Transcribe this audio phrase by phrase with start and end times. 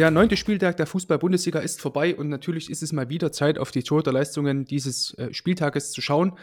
[0.00, 3.70] Der neunte Spieltag der Fußball-Bundesliga ist vorbei und natürlich ist es mal wieder Zeit, auf
[3.70, 6.38] die Torhüterleistungen dieses äh, Spieltages zu schauen.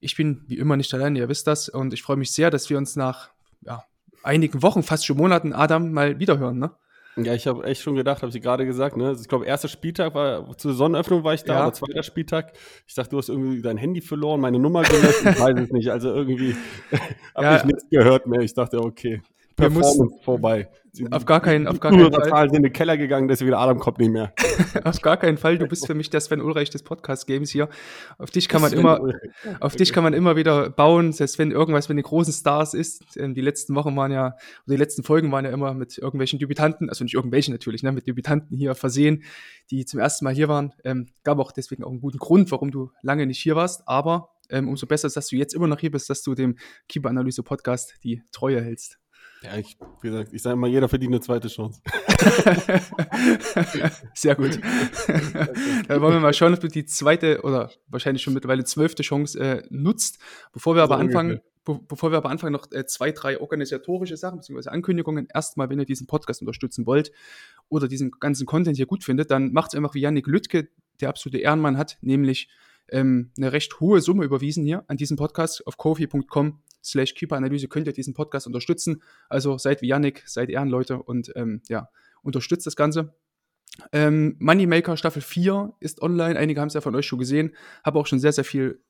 [0.00, 2.68] Ich bin wie immer nicht alleine, ihr wisst das, und ich freue mich sehr, dass
[2.68, 3.30] wir uns nach
[3.62, 3.84] ja,
[4.22, 6.58] einigen Wochen, fast schon Monaten, Adam, mal wiederhören.
[6.58, 6.72] Ne?
[7.16, 9.16] Ja, ich habe echt schon gedacht, habe ich gerade gesagt, ne?
[9.18, 11.62] Ich glaube, erster Spieltag war, zur Sonnenöffnung war ich da, Ja.
[11.68, 12.52] oder zweiter Spieltag.
[12.86, 15.88] Ich dachte, du hast irgendwie dein Handy verloren, meine Nummer gelöscht, ich weiß es nicht.
[15.90, 16.54] Also irgendwie
[17.34, 17.56] habe Ja.
[17.56, 18.40] ich nichts gehört mehr.
[18.42, 19.22] Ich dachte, okay,
[19.60, 20.68] Performance vorbei.
[21.10, 22.10] Auf gar keinen, auf gar keinen Fall.
[22.10, 24.32] Zuhörerzahlen sind in den Keller gegangen, deswegen Adam kommt nicht mehr.
[24.84, 25.56] Auf gar keinen Fall.
[25.56, 27.68] Du bist für mich der Sven Ulreich des Podcast-Games hier.
[28.18, 29.20] Auf dich kann man Sven immer, Ulreich.
[29.60, 33.16] auf dich kann man immer wieder bauen, selbst wenn irgendwas mit den großen Stars ist.
[33.16, 34.26] Ähm, Die letzten Wochen waren ja,
[34.66, 37.92] oder die letzten Folgen waren ja immer mit irgendwelchen Debütanten, also nicht irgendwelchen natürlich, ne,
[37.92, 39.22] mit Debütanten hier versehen,
[39.70, 40.72] die zum ersten Mal hier waren.
[40.84, 44.30] Ähm, gab auch deswegen auch einen guten Grund, warum du lange nicht hier warst, aber
[44.50, 46.56] ähm, umso besser ist, dass du jetzt immer noch hier bist, dass du dem
[46.88, 48.98] Keeper-Analyse-Podcast die Treue hältst.
[49.42, 51.80] Ja, ich, wie gesagt, ich sage immer, jeder verdient eine zweite Chance.
[54.14, 54.60] Sehr gut.
[55.88, 59.40] Dann wollen wir mal schauen, ob du die zweite oder wahrscheinlich schon mittlerweile zwölfte Chance
[59.40, 60.18] äh, nutzt.
[60.52, 64.18] Bevor wir aber So anfangen, be bevor wir aber anfangen, noch äh, zwei, drei organisatorische
[64.18, 64.68] Sachen bzw.
[64.68, 65.26] Ankündigungen.
[65.32, 67.10] Erstmal, wenn ihr diesen Podcast unterstützen wollt
[67.70, 70.68] oder diesen ganzen Content hier gut findet, dann macht es einfach wie Yannick Lüttke,
[71.00, 72.50] der absolute Ehrenmann hat, nämlich
[72.90, 77.86] ähm, eine recht hohe Summe überwiesen hier an diesen Podcast auf kofi.com slash Keeper-Analyse könnt
[77.86, 79.02] ihr diesen Podcast unterstützen.
[79.28, 81.88] Also seid wie Yannick, seid Ehrenleute und ähm, ja,
[82.22, 83.14] unterstützt das Ganze.
[83.92, 86.38] Ähm, Moneymaker Staffel 4 ist online.
[86.38, 87.54] Einige haben es ja von euch schon gesehen.
[87.84, 88.82] Habe auch schon sehr, sehr viel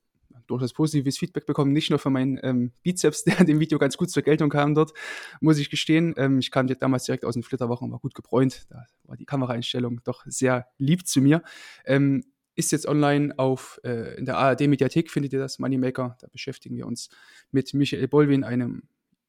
[0.47, 1.73] durchaus positives Feedback bekommen.
[1.73, 4.75] Nicht nur für meinen ähm, Bizeps, der in dem Video ganz gut zur Geltung kam
[4.75, 4.93] dort,
[5.41, 6.15] muss ich gestehen.
[6.17, 8.67] Ähm, ich kam damals direkt aus den Flitterwochen, war gut gebräunt.
[8.71, 11.43] Da war die Kameraeinstellung doch sehr lieb zu mir.
[11.85, 12.25] Ähm,
[12.55, 16.17] ist jetzt online auf äh, in der ARD Mediathek findet ihr das Moneymaker.
[16.21, 17.09] Da beschäftigen wir uns
[17.51, 18.83] mit Michael Bolwin, einem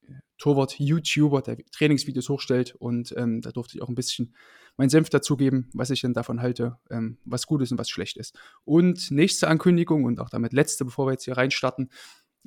[0.08, 4.36] äh, Torwart-YouTuber, der Trainingsvideos hochstellt und ähm, da durfte ich auch ein bisschen
[4.78, 8.18] meinen Senf dazugeben, was ich denn davon halte, ähm, was gut ist und was schlecht
[8.18, 8.38] ist.
[8.64, 11.90] Und nächste Ankündigung und auch damit letzte, bevor wir jetzt hier reinstarten.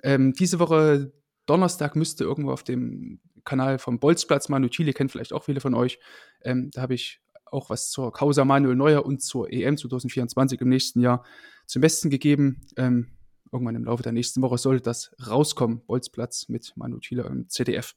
[0.03, 1.12] Ähm, diese Woche
[1.47, 5.75] Donnerstag müsste irgendwo auf dem Kanal vom Bolzplatz, Manu Chile kennt vielleicht auch viele von
[5.75, 5.99] euch,
[6.43, 7.21] ähm, da habe ich
[7.54, 11.25] auch was zur Causa Manuel Neuer und zur EM 2024 im nächsten Jahr
[11.66, 12.60] zum Besten gegeben.
[12.76, 13.09] Ähm,
[13.53, 17.94] irgendwann im Laufe der nächsten Woche sollte das rauskommen, Bolzplatz mit Manu Chile im ZDF.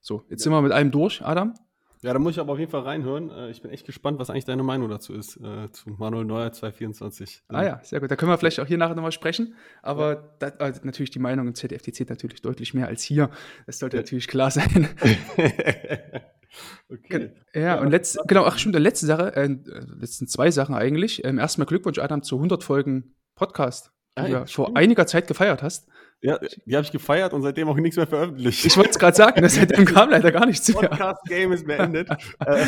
[0.00, 1.54] So, jetzt sind wir mit allem durch, Adam.
[2.02, 3.28] Ja, da muss ich aber auf jeden Fall reinhören.
[3.28, 6.50] Äh, Ich bin echt gespannt, was eigentlich deine Meinung dazu ist, äh, zu Manuel Neuer
[6.50, 7.42] 224.
[7.48, 8.10] Ah ja, sehr gut.
[8.10, 9.54] Da können wir vielleicht auch hier nachher nochmal sprechen.
[9.82, 13.28] Aber da, also natürlich die Meinung im ZDF, die zählt natürlich deutlich mehr als hier.
[13.66, 14.02] Das sollte Ja.
[14.02, 14.88] natürlich klar sein.
[16.88, 17.32] okay.
[17.54, 19.56] Ja, und letzt, genau, ach stimmt, letzte Sache, äh,
[19.98, 21.24] letzten zwei Sachen eigentlich.
[21.24, 25.06] Ähm, erstmal Glückwunsch, Adam, zu 100 Folgen Podcast, die Ah, du ja, ja vor einiger
[25.06, 25.88] Zeit gefeiert hast.
[26.22, 28.66] Ja, die habe ich gefeiert und seitdem auch nichts mehr veröffentlicht.
[28.66, 30.88] Ich wollte es gerade sagen, das seitdem kam leider gar nichts mehr.
[30.90, 32.10] Podcast-Game ist beendet.
[32.46, 32.66] äh.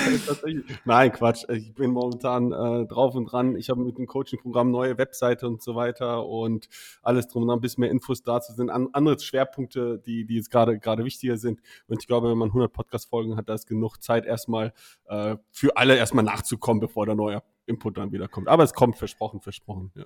[0.87, 1.45] Nein, Quatsch.
[1.51, 3.57] Ich bin momentan äh, drauf und dran.
[3.57, 6.69] Ich habe mit dem Coaching-Programm neue Webseite und so weiter und
[7.03, 8.71] alles drum und dran, ein bisschen mehr Infos dazu sind.
[8.71, 11.61] An, andere Schwerpunkte, die, die jetzt gerade gerade wichtiger sind.
[11.89, 14.73] Und ich glaube, wenn man 100 Podcast-Folgen hat, da ist genug Zeit erstmal
[15.09, 18.49] äh, für alle erstmal nachzukommen, bevor der neue Input dann wieder kommt.
[18.49, 19.93] Aber es kommt, versprochen, versprochen.
[19.95, 20.05] Ja.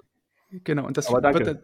[0.50, 1.60] Genau, und das wird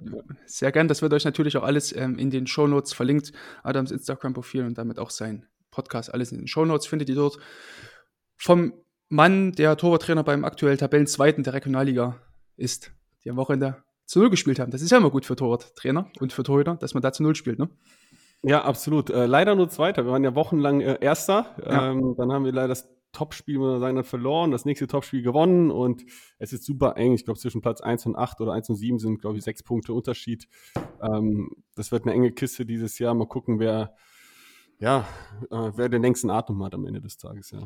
[0.46, 3.32] sehr gern, das wird euch natürlich auch alles ähm, in den Shownotes verlinkt.
[3.62, 7.38] Adams Instagram-Profil und damit auch sein Podcast, alles in den Shownotes findet ihr dort.
[8.36, 8.74] Vom
[9.08, 12.20] Mann, der Torwarttrainer beim aktuell Tabellenzweiten der Regionalliga
[12.56, 12.92] ist,
[13.24, 14.70] die am Wochenende zu Null gespielt haben.
[14.70, 17.34] Das ist ja immer gut für Torwarttrainer und für Torhüter, dass man da zu Null
[17.34, 17.68] spielt, ne?
[18.42, 19.10] Ja, absolut.
[19.10, 20.04] Äh, leider nur Zweiter.
[20.04, 21.54] Wir waren ja wochenlang äh, Erster.
[21.64, 21.90] Ja.
[21.90, 22.88] Ähm, dann haben wir leider das
[23.22, 26.04] Topspiel, muss man sagen, dann verloren, das nächste Topspiel gewonnen und
[26.38, 27.12] es ist super eng.
[27.12, 29.62] Ich glaube, zwischen Platz 1 und 8 oder 1 und 7 sind, glaube ich, sechs
[29.62, 30.48] Punkte Unterschied.
[31.00, 33.14] Ähm, das wird eine enge Kiste dieses Jahr.
[33.14, 33.94] Mal gucken, wer,
[34.80, 35.06] ja,
[35.50, 37.64] äh, wer den längsten Atem hat am Ende des Tages, ja.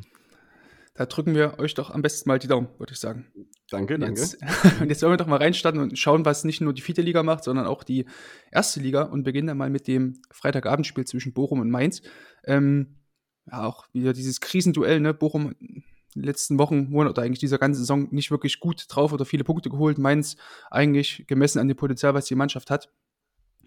[0.95, 3.27] Da drücken wir euch doch am besten mal die Daumen, würde ich sagen.
[3.71, 4.21] Danke, danke.
[4.21, 4.39] jetzt,
[4.81, 7.23] und jetzt wollen wir doch mal reinstarten und schauen, was nicht nur die vierte Liga
[7.23, 8.07] macht, sondern auch die
[8.51, 12.03] erste Liga und beginnen dann mal mit dem Freitagabendspiel zwischen Bochum und Mainz.
[12.45, 12.96] Ähm,
[13.51, 15.15] ja, auch wieder dieses Krisenduell, ne?
[15.15, 15.85] Bochum in
[16.15, 19.71] den letzten Wochen, oder eigentlich dieser ganzen Saison nicht wirklich gut drauf oder viele Punkte
[19.71, 19.99] geholt.
[19.99, 20.37] Mainz
[20.71, 22.91] eigentlich gemessen an dem Potenzial, was die Mannschaft hat,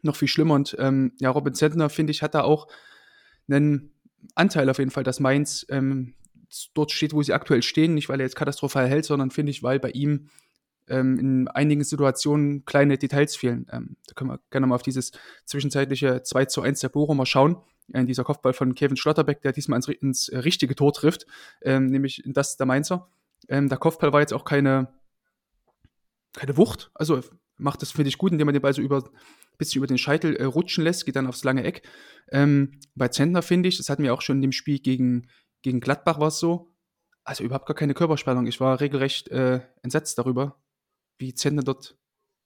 [0.02, 0.56] noch viel schlimmer.
[0.56, 2.68] Und ähm, ja, Robin Zentner, finde ich, hat da auch
[3.48, 3.92] einen
[4.36, 6.16] Anteil auf jeden Fall, dass Mainz ähm,
[6.74, 7.94] dort steht, wo sie aktuell stehen.
[7.94, 10.30] Nicht, weil er jetzt katastrophal hält, sondern finde ich, weil bei ihm
[10.90, 13.68] ähm, in einigen Situationen kleine Details fehlen.
[13.72, 15.12] Ähm, da können wir gerne mal auf dieses
[15.46, 17.58] zwischenzeitliche 2 zu 1 der Bochumer schauen.
[17.94, 21.26] Äh, dieser Kopfball von Kevin Schlotterbeck, der diesmal ins, ins richtige Tor trifft,
[21.62, 23.10] ähm, nämlich in das der Mainzer.
[23.48, 24.94] Ähm, der Kopfball war jetzt auch keine,
[26.34, 26.92] keine Wucht.
[26.94, 27.22] Also
[27.58, 29.04] macht das, finde ich, gut, indem man den Ball so über,
[29.58, 31.84] bisschen über den Scheitel äh, rutschen lässt, geht dann aufs lange Eck.
[32.32, 35.28] Ähm, bei Zentner finde ich, das hatten wir auch schon in dem Spiel gegen,
[35.62, 36.74] gegen Gladbach war es so,
[37.24, 38.48] also überhaupt gar keine Körperspannung.
[38.48, 40.58] Ich war regelrecht äh, entsetzt darüber,
[41.19, 41.95] wie Zentner dort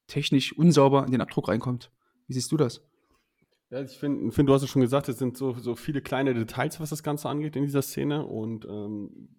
[0.07, 1.91] technisch unsauber in den Abdruck reinkommt.
[2.27, 2.81] Wie siehst du das?
[3.69, 6.33] Ja, ich finde, find, du hast es schon gesagt, es sind so, so viele kleine
[6.33, 8.25] Details, was das Ganze angeht in dieser Szene.
[8.25, 9.29] Und ähm,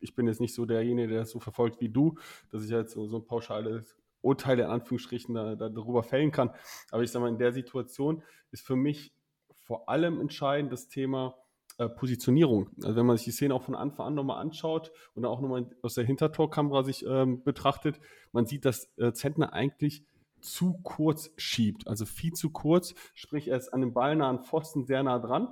[0.00, 2.14] ich bin jetzt nicht so derjenige, der das so verfolgt wie du,
[2.50, 6.50] dass ich jetzt so, so ein pauschales Urteil in Anführungsstrichen da, da, darüber fällen kann.
[6.90, 8.22] Aber ich sage mal, in der Situation
[8.52, 9.12] ist für mich
[9.52, 11.36] vor allem entscheidend das Thema
[11.78, 12.70] äh, Positionierung.
[12.82, 15.68] Also wenn man sich die Szene auch von Anfang an nochmal anschaut und auch nochmal
[15.82, 17.98] aus der Hintertorkamera sich ähm, betrachtet,
[18.32, 20.04] man sieht, dass äh, Zentner eigentlich
[20.40, 21.88] zu kurz schiebt.
[21.88, 25.48] Also viel zu kurz, sprich er ist an dem ballnahen Pfosten sehr nah dran.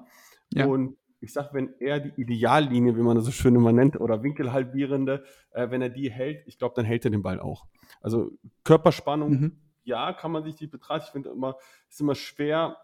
[0.52, 0.66] Ja.
[0.66, 4.22] Und ich sage, wenn er die Ideallinie, wie man das so schön immer nennt, oder
[4.22, 7.66] winkelhalbierende, äh, wenn er die hält, ich glaube, dann hält er den Ball auch.
[8.00, 8.32] Also
[8.64, 9.60] Körperspannung, mhm.
[9.84, 11.04] ja, kann man sich die betrachten.
[11.06, 11.56] Ich finde immer,
[11.88, 12.76] ist immer schwer,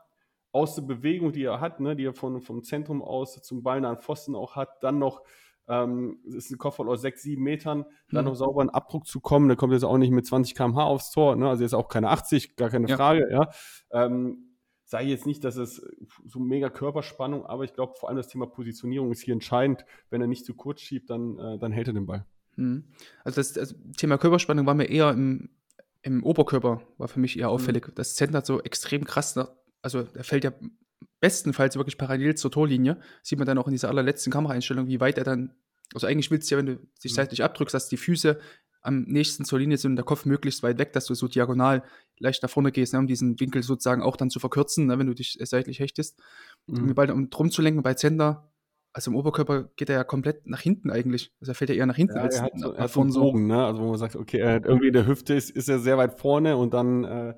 [0.52, 3.98] aus der Bewegung, die er hat, ne, die er von, vom Zentrum aus zum ballnahen
[3.98, 5.22] Pfosten auch hat, dann noch
[5.68, 8.30] ähm, ist ein Kopfball aus sechs, sieben Metern, dann mhm.
[8.30, 9.48] noch sauber einen Abdruck zu kommen.
[9.48, 11.48] Der kommt jetzt auch nicht mit 20 km/h aufs Tor, ne?
[11.48, 12.96] also jetzt auch keine 80, gar keine ja.
[12.96, 13.28] Frage.
[13.30, 13.50] Ja.
[13.90, 14.48] Ähm,
[14.84, 15.86] sei jetzt nicht, dass es
[16.24, 19.84] so mega Körperspannung, aber ich glaube vor allem das Thema Positionierung ist hier entscheidend.
[20.08, 22.24] Wenn er nicht zu kurz schiebt, dann, äh, dann hält er den Ball.
[22.56, 22.84] Mhm.
[23.22, 25.50] Also das, also Thema Körperspannung war mir eher im,
[26.00, 27.88] im Oberkörper, war für mich eher auffällig.
[27.88, 27.92] Mhm.
[27.96, 29.50] Das Zentner so extrem krass, nach,
[29.82, 30.52] also er fällt ja
[31.20, 33.00] bestenfalls wirklich parallel zur Torlinie.
[33.22, 35.54] Sieht man dann auch in dieser allerletzten Kameraeinstellung, wie weit er dann,
[35.94, 37.16] also eigentlich willst du ja, wenn du dich mhm.
[37.16, 38.38] seitlich abdrückst, dass die Füße
[38.80, 41.82] am nächsten zur Linie sind und der Kopf möglichst weit weg, dass du so diagonal
[42.19, 45.06] leicht nach vorne gehst, ne, um diesen Winkel sozusagen auch dann zu verkürzen, ne, wenn
[45.06, 46.20] du dich seitlich hechtest.
[46.66, 46.88] Mhm.
[46.88, 48.52] Um Ball um drum zu lenken bei Zender,
[48.92, 51.32] also im Oberkörper geht er ja komplett nach hinten eigentlich.
[51.40, 53.12] Also er fällt ja eher nach hinten ja, als er hat so, nach vorne.
[53.12, 53.64] So Bogen, ne?
[53.64, 56.56] Also wo man sagt, okay, irgendwie in der Hüfte ist, ist er sehr weit vorne
[56.56, 57.34] und dann, äh,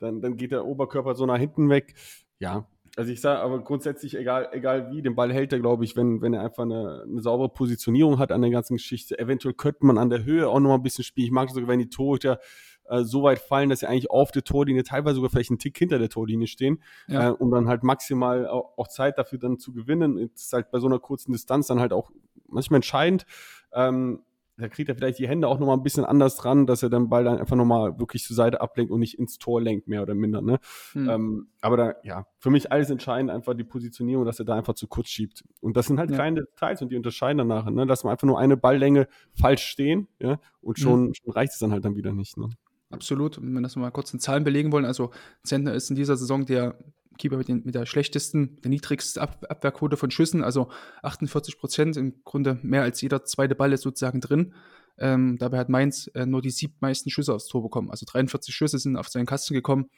[0.00, 1.94] dann, dann geht der Oberkörper so nach hinten weg.
[2.38, 2.66] Ja,
[2.96, 6.20] also ich sage aber grundsätzlich, egal, egal wie, den Ball hält er, glaube ich, wenn,
[6.22, 9.18] wenn er einfach eine, eine saubere Positionierung hat an der ganzen Geschichte.
[9.18, 11.26] Eventuell könnte man an der Höhe auch noch mal ein bisschen spielen.
[11.26, 12.40] Ich mag es sogar, wenn die Torhüter
[12.88, 15.78] äh, so weit fallen, dass sie eigentlich auf der Torlinie, teilweise sogar vielleicht einen Tick
[15.78, 17.28] hinter der Torlinie stehen, ja.
[17.28, 20.18] äh, um dann halt maximal auch, auch, Zeit dafür dann zu gewinnen.
[20.18, 22.10] Ist halt bei so einer kurzen Distanz dann halt auch
[22.48, 23.24] manchmal entscheidend.
[23.72, 24.24] Ähm,
[24.60, 27.08] da kriegt er vielleicht die Hände auch nochmal ein bisschen anders dran, dass er den
[27.08, 30.14] Ball dann einfach nochmal wirklich zur Seite ablenkt und nicht ins Tor lenkt, mehr oder
[30.14, 30.42] minder.
[30.42, 30.58] Ne?
[30.92, 31.08] Hm.
[31.08, 34.74] Ähm, aber da, ja, für mich alles entscheidend, einfach die Positionierung, dass er da einfach
[34.74, 35.44] zu kurz schiebt.
[35.60, 36.16] Und das sind halt ja.
[36.16, 37.68] kleine Details und die unterscheiden danach.
[37.70, 37.84] Ne?
[37.84, 40.82] Lass man einfach nur eine Balllänge falsch stehen, ja, und hm.
[40.82, 41.14] schon, hm.
[41.14, 42.36] schon reicht es dann halt dann wieder nicht.
[42.36, 42.50] Ne?
[42.90, 43.38] Absolut.
[43.38, 45.10] Und wenn wir das mal kurz in Zahlen belegen wollen, also
[45.44, 46.76] Zentner ist in dieser Saison der
[47.20, 50.70] Keeper mit, den, mit der schlechtesten, der niedrigsten Ab Abwehrquote von Schüssen, also
[51.02, 54.54] 48 Prozent, im Grunde mehr als jeder zweite Ball ist sozusagen drin.
[54.98, 57.90] Ähm, dabei hat Mainz äh, nur die siebmeisten Schüsse aufs Tor bekommen.
[57.90, 59.88] Also 43 Schüsse sind auf seinen Kasten gekommen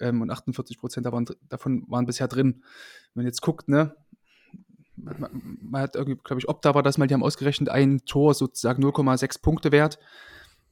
[0.00, 2.62] ähm, und 48 Prozent davon, davon waren bisher drin.
[3.14, 3.94] Wenn man jetzt guckt, ne,
[4.96, 8.34] man, man hat irgendwie, glaube ich, Opta war das mal, die haben ausgerechnet ein Tor
[8.34, 9.98] sozusagen 0,6 Punkte wert.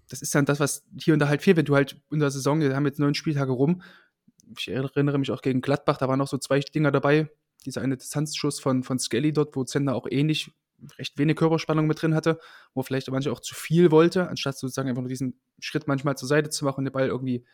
[0.09, 2.31] Das ist dann das, was hier und da halt fehlt, wenn du halt in der
[2.31, 3.83] Saison, wir haben jetzt neun Spieltage rum,
[4.57, 7.31] ich erinnere mich auch gegen Gladbach, da waren noch so zwei Dinger dabei.
[7.65, 10.51] Dieser eine Distanzschuss von, von Skelly dort, wo Zender auch ähnlich
[10.99, 12.39] recht wenig Körperspannung mit drin hatte,
[12.75, 16.29] wo vielleicht manche auch zu viel wollte, anstatt sozusagen einfach nur diesen Schritt manchmal zur
[16.29, 17.45] Seite zu machen und den Ball irgendwie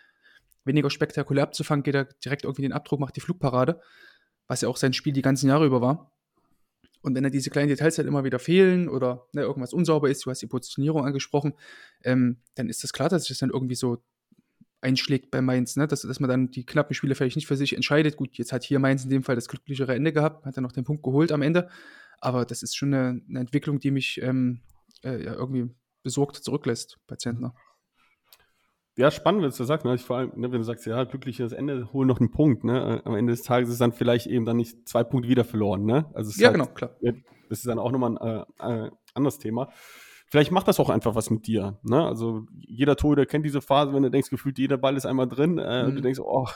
[0.64, 3.80] weniger spektakulär abzufangen, geht er direkt irgendwie den Abdruck, macht die Flugparade,
[4.46, 6.12] was ja auch sein Spiel die ganzen Jahre über war.
[7.02, 10.26] Und wenn da diese kleinen Details halt immer wieder fehlen oder ne, irgendwas unsauber ist,
[10.26, 11.54] du hast die Positionierung angesprochen,
[12.02, 14.02] ähm, dann ist das klar, dass sich das dann irgendwie so
[14.86, 15.86] einschlägt bei Mainz, ne?
[15.86, 18.16] dass, dass man dann die knappen Spiele vielleicht nicht für sich entscheidet.
[18.16, 20.72] Gut, jetzt hat hier Mainz in dem Fall das glücklichere Ende gehabt, hat dann noch
[20.72, 21.68] den Punkt geholt am Ende.
[22.20, 24.60] Aber das ist schon eine, eine Entwicklung, die mich ähm,
[25.02, 25.68] äh, ja, irgendwie
[26.02, 27.54] besorgt zurücklässt bei Zentner.
[28.96, 29.84] Ja, spannend, wenn du das sagst.
[29.84, 29.98] Ne?
[29.98, 32.64] vor allem, ne, wenn du sagst, ja, glückliches Ende, hol noch einen Punkt.
[32.64, 33.02] Ne?
[33.04, 35.84] Am Ende des Tages ist dann vielleicht eben dann nicht zwei Punkte wieder verloren.
[35.84, 36.06] Ne?
[36.14, 36.96] Also ja, halt, genau, klar.
[37.48, 39.70] Das ist dann auch nochmal ein äh, äh, anderes Thema.
[40.28, 41.78] Vielleicht macht das auch einfach was mit dir.
[41.82, 42.04] Ne?
[42.04, 45.58] Also jeder Torhüter kennt diese Phase, wenn du denkst, gefühlt jeder Ball ist einmal drin
[45.58, 45.88] äh, mhm.
[45.88, 46.48] und du denkst, oh,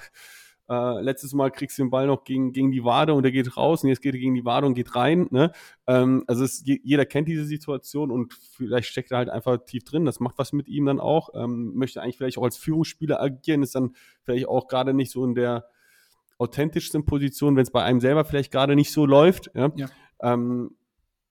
[0.71, 3.57] äh, letztes Mal kriegst du den Ball noch gegen, gegen die Wade und der geht
[3.57, 5.27] raus und jetzt geht er gegen die Wade und geht rein.
[5.31, 5.53] Ne?
[5.87, 10.05] Ähm, also es, jeder kennt diese Situation und vielleicht steckt er halt einfach tief drin.
[10.05, 11.31] Das macht was mit ihm dann auch.
[11.35, 15.25] Ähm, möchte eigentlich vielleicht auch als Führungsspieler agieren, ist dann vielleicht auch gerade nicht so
[15.25, 15.67] in der
[16.39, 19.50] authentischsten Position, wenn es bei einem selber vielleicht gerade nicht so läuft.
[19.55, 19.73] Ja?
[19.75, 19.89] ja.
[20.23, 20.77] Ähm,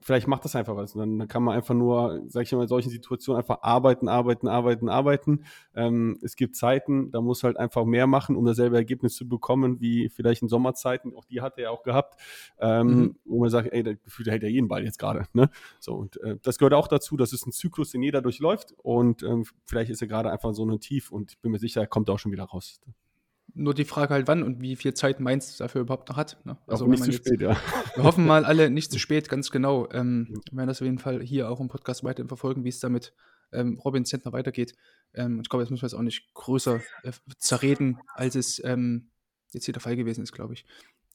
[0.01, 0.94] vielleicht macht das einfach was.
[0.94, 4.48] Dann, dann kann man einfach nur, sag ich mal, in solchen Situationen einfach arbeiten, arbeiten,
[4.48, 5.44] arbeiten, arbeiten.
[5.75, 9.79] Ähm, es gibt Zeiten, da muss halt einfach mehr machen, um dasselbe Ergebnis zu bekommen,
[9.82, 11.15] wie vielleicht in Sommerzeiten.
[11.15, 12.20] Auch die hat er ja auch gehabt,
[12.60, 13.15] ähm, mhm.
[13.25, 15.25] wo man sagt, ey, der Gefühl, hält ja jeden Ball jetzt gerade.
[15.34, 15.50] Ne?
[15.79, 19.24] So, und äh, das gehört auch dazu, das ist ein Zyklus, den jeder durchläuft und
[19.24, 21.88] ähm, vielleicht ist er gerade einfach so ein Tief und ich bin mir sicher, er
[21.88, 22.79] kommt auch schon wieder raus.
[23.60, 26.38] Nur die Frage halt, wann und wie viel Zeit Mainz dafür überhaupt noch hat.
[26.46, 26.58] Ne?
[26.66, 27.58] Also nicht zu jetzt, spät, ja.
[27.96, 29.89] Wir hoffen mal alle nicht zu spät, ganz genau.
[29.92, 32.80] Ähm, wir werden das auf jeden Fall hier auch im Podcast weiterhin verfolgen, wie es
[32.80, 33.13] damit
[33.51, 34.75] ähm, Robin Zentner weitergeht.
[35.13, 39.10] Ähm, ich glaube, jetzt müssen wir es auch nicht größer äh, zerreden, als es ähm,
[39.51, 40.66] jetzt hier der Fall gewesen ist, glaube ich.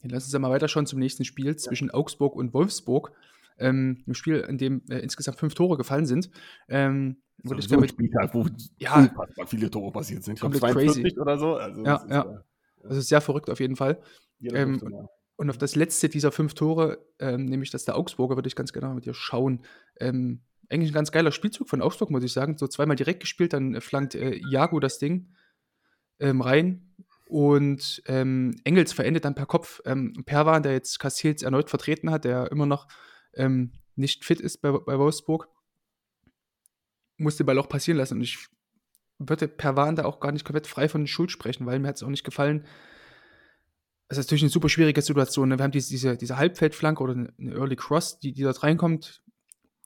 [0.03, 3.13] Dann lass uns ja mal weiter schauen zum nächsten Spiel zwischen Augsburg und Wolfsburg.
[3.59, 6.31] Ähm, ein Spiel, in dem äh, insgesamt fünf Tore gefallen sind.
[6.69, 8.47] Ähm, so, so ein Spieltag, wo
[8.79, 9.09] ja,
[9.47, 10.35] viele Tore passiert sind.
[10.35, 11.55] Ich glaube, 42 oder so.
[11.57, 12.15] Also ja, ja.
[12.15, 12.45] ja.
[12.83, 14.01] Also sehr verrückt auf jeden Fall.
[14.41, 14.81] Ähm,
[15.37, 18.73] und auf das letzte dieser fünf Tore, ähm, nämlich das der Augsburger, würde ich ganz
[18.73, 19.65] gerne mit dir schauen.
[19.99, 22.57] Ähm, eigentlich ein ganz geiler Spielzug von Augsburg, muss ich sagen.
[22.57, 25.35] So zweimal direkt gespielt, dann flankt äh, Jago das Ding
[26.21, 26.95] ähm, rein
[27.27, 29.81] und ähm, Engels verendet dann per Kopf.
[29.85, 32.87] Ähm, Perwan, der jetzt Castells erneut vertreten hat, der immer noch
[33.37, 35.49] ähm, nicht fit ist bei, bei Wolfsburg,
[37.17, 38.19] musste Ball auch passieren lassen.
[38.19, 38.49] Und ich
[39.19, 42.03] würde Perwan da auch gar nicht komplett frei von Schuld sprechen, weil mir hat es
[42.03, 42.67] auch nicht gefallen.
[44.09, 45.49] Es ist natürlich eine super schwierige Situation.
[45.49, 45.59] Ne?
[45.59, 49.23] Wir haben diese, diese, diese Halbfeldflanke oder eine Early Cross, die, die dort reinkommt,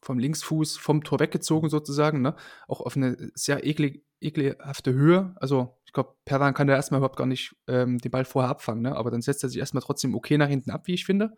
[0.01, 2.37] vom Linksfuß vom Tor weggezogen sozusagen, ne?
[2.69, 5.35] auch auf eine sehr eklig, ekelhafte Höhe.
[5.37, 8.83] Also ich glaube, Perwan kann da erstmal überhaupt gar nicht ähm, den Ball vorher abfangen,
[8.83, 8.97] ne?
[8.97, 11.37] aber dann setzt er sich erstmal trotzdem okay nach hinten ab, wie ich finde.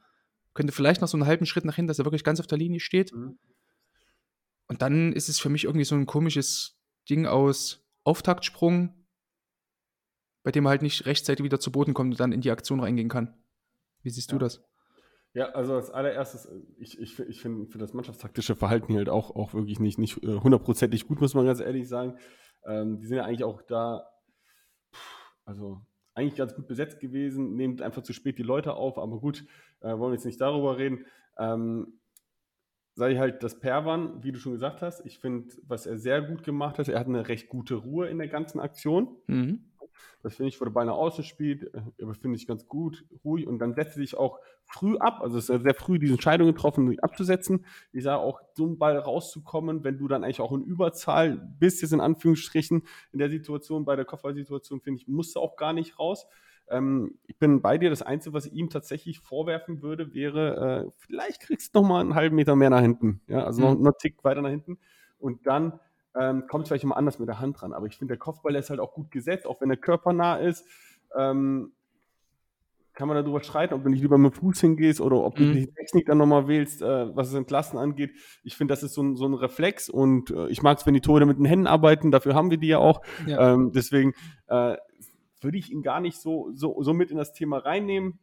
[0.55, 2.59] Könnte vielleicht noch so einen halben Schritt nach hinten, dass er wirklich ganz auf der
[2.59, 3.13] Linie steht.
[3.13, 3.39] Mhm.
[4.67, 9.07] Und dann ist es für mich irgendwie so ein komisches Ding aus Auftaktsprung,
[10.43, 12.81] bei dem er halt nicht rechtzeitig wieder zu Boden kommt und dann in die Aktion
[12.81, 13.35] reingehen kann.
[14.03, 14.39] Wie siehst ja.
[14.39, 14.63] du das?
[15.33, 19.55] Ja, also als allererstes, ich, ich, ich finde für das mannschaftstaktische Verhalten halt auch, auch
[19.55, 22.19] wirklich nicht, nicht äh, hundertprozentig gut, muss man ganz ehrlich sagen.
[22.65, 24.09] Ähm, die sind ja eigentlich auch da,
[25.45, 25.83] also
[26.21, 29.45] eigentlich ganz gut besetzt gewesen, nehmt einfach zu spät die Leute auf, aber gut,
[29.81, 31.07] äh, wollen wir jetzt nicht darüber reden.
[31.39, 32.01] Ähm,
[32.97, 36.43] ich halt, das Perwan, wie du schon gesagt hast, ich finde, was er sehr gut
[36.43, 39.17] gemacht hat, er hat eine recht gute Ruhe in der ganzen Aktion.
[39.27, 39.70] Mhm.
[40.23, 41.81] Das finde ich, wo der Ball nach außen spielt, äh,
[42.21, 45.49] finde ich ganz gut, ruhig und dann setzt er sich auch früh ab, also es
[45.49, 47.65] ist sehr früh diese Entscheidung getroffen, sich abzusetzen.
[47.93, 51.83] Ich sage auch, so einen Ball rauszukommen, wenn du dann eigentlich auch in Überzahl bist,
[51.83, 55.73] jetzt in Anführungsstrichen, in der Situation, bei der Kopfballsituation, finde ich, musst du auch gar
[55.73, 56.27] nicht raus.
[56.71, 57.91] Ähm, ich bin bei dir.
[57.91, 62.01] Das Einzige, was ich ihm tatsächlich vorwerfen würde, wäre, äh, vielleicht kriegst du noch mal
[62.01, 63.21] einen halben Meter mehr nach hinten.
[63.27, 63.67] Ja, also mhm.
[63.67, 64.79] noch, noch einen Tick weiter nach hinten.
[65.19, 65.79] Und dann
[66.19, 67.73] ähm, kommt es vielleicht immer anders mit der Hand dran.
[67.73, 70.67] Aber ich finde, der Kopfball ist halt auch gut gesetzt, auch wenn er körpernah ist.
[71.17, 71.73] Ähm,
[72.93, 75.45] kann man darüber streiten, ob du nicht lieber mit dem Fuß hingehst oder ob mhm.
[75.45, 78.13] du die Technik dann nochmal wählst, äh, was das Entlassen angeht.
[78.43, 80.95] Ich finde, das ist so ein, so ein Reflex und äh, ich mag es, wenn
[80.95, 83.01] die Tore mit den Händen arbeiten, dafür haben wir die ja auch.
[83.27, 83.55] Ja.
[83.55, 84.13] Ähm, deswegen
[84.49, 84.77] äh,
[85.41, 88.19] würde ich ihn gar nicht so, so, so mit in das Thema reinnehmen.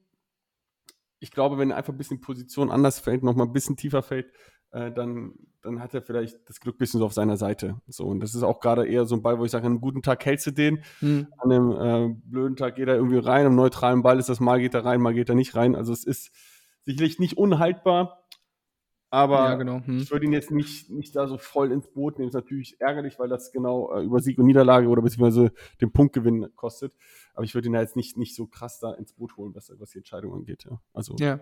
[1.20, 4.32] Ich glaube, wenn er einfach ein bisschen Position anders fällt, nochmal ein bisschen tiefer fällt,
[4.72, 7.82] äh, dann, dann hat er vielleicht das Glück ein bisschen so auf seiner Seite.
[7.88, 9.82] So, und das ist auch gerade eher so ein Ball, wo ich sage, an einem
[9.82, 11.28] guten Tag hältst du den, hm.
[11.38, 14.60] an einem äh, blöden Tag geht er irgendwie rein, am neutralen Ball ist das mal
[14.60, 15.76] geht er rein, mal geht er nicht rein.
[15.76, 16.32] Also es ist
[16.86, 18.28] sicherlich nicht unhaltbar,
[19.10, 19.82] aber ja, genau.
[19.86, 20.00] hm.
[20.00, 22.28] ich würde ihn jetzt nicht, nicht da so voll ins Boot nehmen.
[22.28, 26.54] Ist natürlich ärgerlich, weil das genau äh, über Sieg und Niederlage oder beziehungsweise den Punktgewinn
[26.56, 26.94] kostet.
[27.34, 29.72] Aber ich würde ihn da jetzt nicht, nicht so krass da ins Boot holen, was,
[29.80, 30.66] was die Entscheidung angeht.
[30.70, 30.82] Ja.
[30.94, 31.40] Also, ja.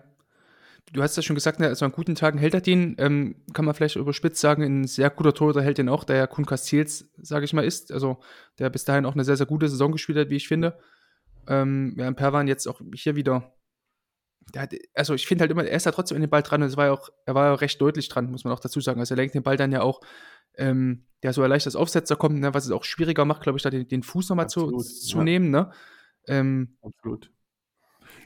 [0.92, 2.94] Du hast ja schon gesagt, also an guten Tagen hält er den.
[2.98, 6.26] Ähm, kann man vielleicht überspitzt sagen, ein sehr guter Torhüter hält den auch, der ja
[6.26, 7.92] Kun Castells, sage ich mal, ist.
[7.92, 8.18] Also
[8.58, 10.78] der bis dahin auch eine sehr, sehr gute Saison gespielt hat, wie ich finde.
[11.48, 13.52] Ähm, während Perwan jetzt auch hier wieder
[14.54, 16.68] hat, also ich finde halt immer, er ist ja trotzdem in den Ball dran und
[16.68, 19.00] es war ja auch, er war ja recht deutlich dran, muss man auch dazu sagen.
[19.00, 20.00] Also er lenkt den Ball dann ja auch,
[20.56, 23.62] ähm, der so leicht als Aufsetzer kommt, ne, was es auch schwieriger macht, glaube ich,
[23.62, 25.24] da den, den Fuß nochmal zu, zu ja.
[25.24, 25.72] nehmen, ne?
[26.28, 27.30] Ähm, Absolut.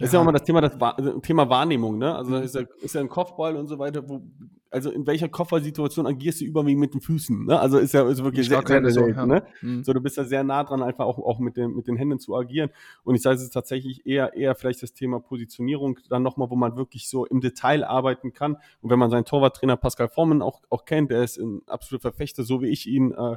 [0.00, 0.76] Das ist ja auch mal das Thema, das
[1.22, 2.14] Thema Wahrnehmung, ne?
[2.16, 4.22] Also ist ja, ist ja ein Kopfball und so weiter, wo,
[4.70, 7.60] also in welcher Kopfballsituation agierst du überwiegend mit den Füßen, ne?
[7.60, 9.42] Also ist ja ist wirklich sehr, sehr, sehr selten, ne?
[9.60, 9.84] Mhm.
[9.84, 12.18] So, du bist ja sehr nah dran, einfach auch, auch mit, den, mit den Händen
[12.18, 12.70] zu agieren.
[13.04, 16.56] Und ich sage, es ist tatsächlich eher, eher vielleicht das Thema Positionierung, dann nochmal, wo
[16.56, 18.56] man wirklich so im Detail arbeiten kann.
[18.80, 22.42] Und wenn man seinen Torwarttrainer Pascal Forman auch, auch kennt, der ist ein absoluter Verfechter,
[22.42, 23.36] so wie ich ihn, äh,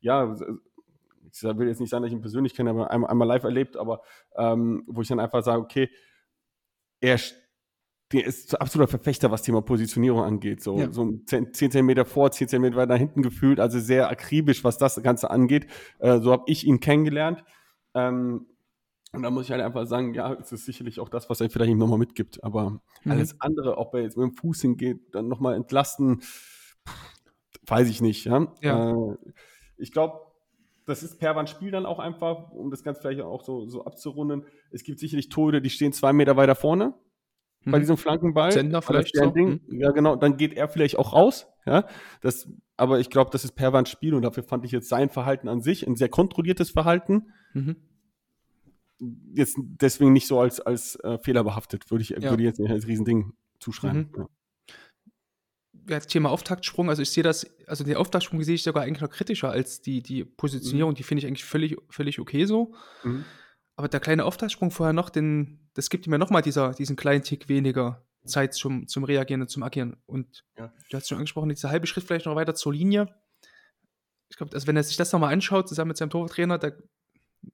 [0.00, 0.36] ja,
[1.42, 3.76] ich will jetzt nicht sagen, dass ich ihn persönlich kenne, aber einmal, einmal live erlebt,
[3.76, 4.02] aber
[4.36, 5.90] ähm, wo ich dann einfach sage, okay,
[7.00, 7.18] er
[8.12, 10.62] der ist absoluter Verfechter, was Thema Positionierung angeht.
[10.62, 10.92] So, ja.
[10.92, 15.02] so 10, 10 cm vor, 10 cm weiter hinten gefühlt, also sehr akribisch, was das
[15.02, 15.66] Ganze angeht.
[15.98, 17.44] Äh, so habe ich ihn kennengelernt.
[17.94, 18.46] Ähm,
[19.12, 21.50] Und da muss ich halt einfach sagen, ja, es ist sicherlich auch das, was er
[21.50, 22.44] vielleicht ihm nochmal mitgibt.
[22.44, 23.10] Aber mhm.
[23.10, 26.22] alles andere, ob er jetzt mit dem Fuß hingeht, dann nochmal entlasten,
[27.66, 28.26] weiß ich nicht.
[28.26, 28.52] Ja?
[28.60, 28.90] ja.
[28.90, 29.16] Äh,
[29.76, 30.20] ich glaube,
[30.86, 33.84] das ist per Wand Spiel dann auch einfach, um das Ganze vielleicht auch so, so
[33.84, 34.44] abzurunden.
[34.70, 36.94] Es gibt sicherlich Tore, die stehen zwei Meter weiter vorne
[37.64, 37.70] mhm.
[37.70, 38.52] bei diesem Flankenball.
[38.52, 39.30] Sender vielleicht so.
[39.30, 39.80] Ding, mhm.
[39.80, 40.16] Ja, genau.
[40.16, 41.46] Dann geht er vielleicht auch raus.
[41.66, 41.86] Ja,
[42.20, 45.08] das, aber ich glaube, das ist per Wand Spiel und dafür fand ich jetzt sein
[45.08, 47.30] Verhalten an sich ein sehr kontrolliertes Verhalten.
[47.54, 47.76] Mhm
[49.34, 52.22] jetzt deswegen nicht so als, als äh, fehlerbehaftet, würde ich, ja.
[52.22, 54.10] würde ich jetzt nicht als Riesending zuschreiben.
[54.12, 54.20] Mhm.
[54.20, 54.28] Ja.
[55.88, 59.10] Ja, Thema Auftaktsprung, also ich sehe das, also den Auftaktsprung sehe ich sogar eigentlich noch
[59.10, 60.96] kritischer als die, die Positionierung, mhm.
[60.96, 62.74] die finde ich eigentlich völlig, völlig okay so.
[63.02, 63.24] Mhm.
[63.76, 68.04] Aber der kleine Auftaktsprung vorher noch, den, das gibt mir nochmal diesen kleinen Tick weniger
[68.24, 69.96] Zeit zum, zum Reagieren und zum Agieren.
[70.06, 70.72] Und ja.
[70.90, 73.14] du hast schon angesprochen, dieser halbe Schritt vielleicht noch weiter zur Linie.
[74.30, 76.70] Ich glaube, also wenn er sich das nochmal anschaut, zusammen mit seinem Torwarttrainer, da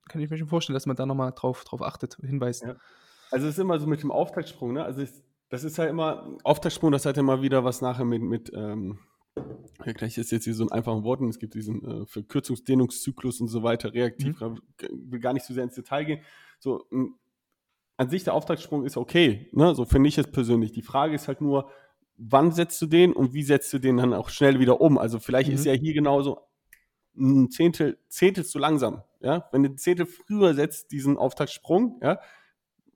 [0.09, 2.63] kann ich mir schon vorstellen, dass man da nochmal drauf, drauf achtet, hinweist.
[2.63, 2.77] Ja.
[3.31, 4.85] Also es ist immer so mit dem Auftaktsprung, ne?
[4.85, 5.11] Also ich,
[5.51, 9.01] das ist halt immer, Auftaktsprung, das hat ja immer wieder was nachher mit, mit ähm,
[9.85, 13.49] ja, gleich ist jetzt hier so ein einfachen Wort, es gibt diesen äh, Verkürzungsdehnungszyklus und
[13.49, 14.61] so weiter, reaktiv, mhm.
[14.91, 16.21] will gar nicht so sehr ins Detail gehen.
[16.59, 16.87] So,
[17.97, 19.75] an sich der Auftaktsprung ist okay, ne?
[19.75, 20.73] so finde ich es persönlich.
[20.73, 21.71] Die Frage ist halt nur,
[22.17, 24.99] wann setzt du den und wie setzt du den dann auch schnell wieder um?
[24.99, 25.55] Also vielleicht mhm.
[25.57, 26.39] ist ja hier genauso
[27.17, 29.03] ein Zehntel, Zehntel zu langsam.
[29.21, 32.21] Ja, wenn du ein Zehntel früher setzt, diesen Auftaktsprung, ja,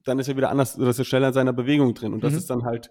[0.04, 2.12] dann ist er wieder anders, dass er schneller in seiner Bewegung drin.
[2.12, 2.38] Und das mhm.
[2.38, 2.90] ist dann halt,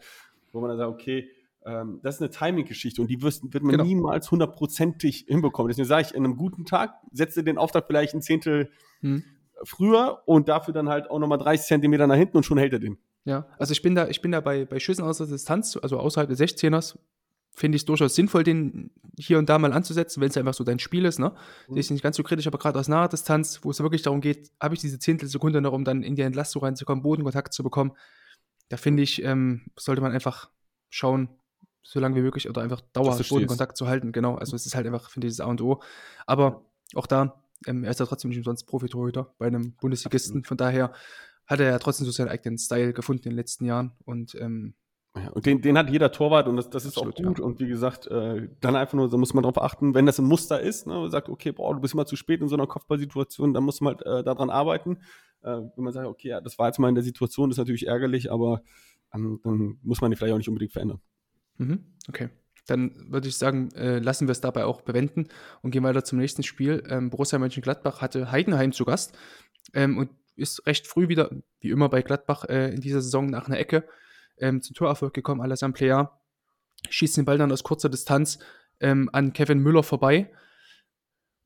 [0.51, 1.29] wo man dann sagt, okay,
[1.65, 3.83] ähm, das ist eine Timing-Geschichte und die wird, wird man genau.
[3.83, 5.69] niemals hundertprozentig hinbekommen.
[5.69, 8.69] Deswegen sage ich, in einem guten Tag setze den Auftrag vielleicht ein Zehntel
[9.01, 9.23] mhm.
[9.63, 12.79] früher und dafür dann halt auch nochmal 30 Zentimeter nach hinten und schon hält er
[12.79, 12.97] den.
[13.25, 15.97] Ja, also ich bin da, ich bin da bei, bei Schüssen aus der Distanz, also
[15.97, 16.97] außerhalb des 16ers,
[17.55, 20.63] finde ich es durchaus sinnvoll, den hier und da mal anzusetzen, wenn es einfach so
[20.63, 21.19] dein Spiel ist.
[21.19, 21.33] Ne?
[21.67, 21.77] Mhm.
[21.77, 24.51] ist nicht ganz so kritisch, aber gerade aus naher Distanz, wo es wirklich darum geht,
[24.59, 27.91] habe ich diese Zehntelsekunde noch, um dann in die Entlastung reinzukommen, Bodenkontakt zu bekommen.
[28.69, 30.49] Da finde ich, ähm, sollte man einfach
[30.89, 31.29] schauen,
[31.83, 34.11] so lange wie möglich oder einfach dauerhaft Bodenkontakt zu halten.
[34.13, 35.81] Genau, also es ist halt einfach, finde ich, das A und O.
[36.25, 40.43] Aber auch da, ähm, er ist ja trotzdem nicht umsonst Profitorhüter bei einem Bundesligisten.
[40.43, 40.93] Von daher
[41.45, 44.75] hat er ja trotzdem so seinen eigenen Style gefunden in den letzten Jahren und ähm,
[45.15, 47.39] ja, und den, den hat jeder Torwart und das, das ist Absolut, auch gut.
[47.39, 47.45] Ja.
[47.45, 50.25] Und wie gesagt, äh, dann einfach nur, da muss man darauf achten, wenn das ein
[50.25, 52.65] Muster ist, ne, man sagt, okay, boah, du bist immer zu spät in so einer
[52.65, 54.97] Kopfballsituation, dann muss man halt äh, daran arbeiten.
[55.43, 57.59] Äh, wenn man sagt, okay, ja, das war jetzt mal in der Situation, das ist
[57.59, 58.63] natürlich ärgerlich, aber
[59.13, 60.99] ähm, dann muss man die vielleicht auch nicht unbedingt verändern.
[61.57, 62.29] Mhm, okay.
[62.65, 65.27] Dann würde ich sagen, äh, lassen wir es dabei auch bewenden
[65.61, 66.81] und gehen weiter zum nächsten Spiel.
[66.87, 69.15] Ähm, Borussia Mönchengladbach hatte Heidenheim zu Gast
[69.73, 73.47] ähm, und ist recht früh wieder, wie immer bei Gladbach, äh, in dieser Saison nach
[73.47, 73.85] einer Ecke
[74.37, 75.41] ähm, zum Torerfolg gekommen.
[75.41, 76.19] Alassane Player
[76.89, 78.39] schießt den Ball dann aus kurzer Distanz
[78.79, 80.31] ähm, an Kevin Müller vorbei.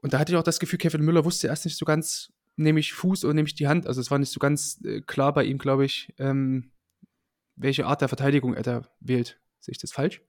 [0.01, 2.79] Und da hatte ich auch das Gefühl, Kevin Müller wusste erst nicht so ganz, nehme
[2.79, 3.87] ich Fuß oder nehme ich die Hand.
[3.87, 6.71] Also es war nicht so ganz äh, klar bei ihm, glaube ich, ähm,
[7.55, 9.39] welche Art der Verteidigung er da wählt.
[9.59, 10.21] Sehe ich das falsch?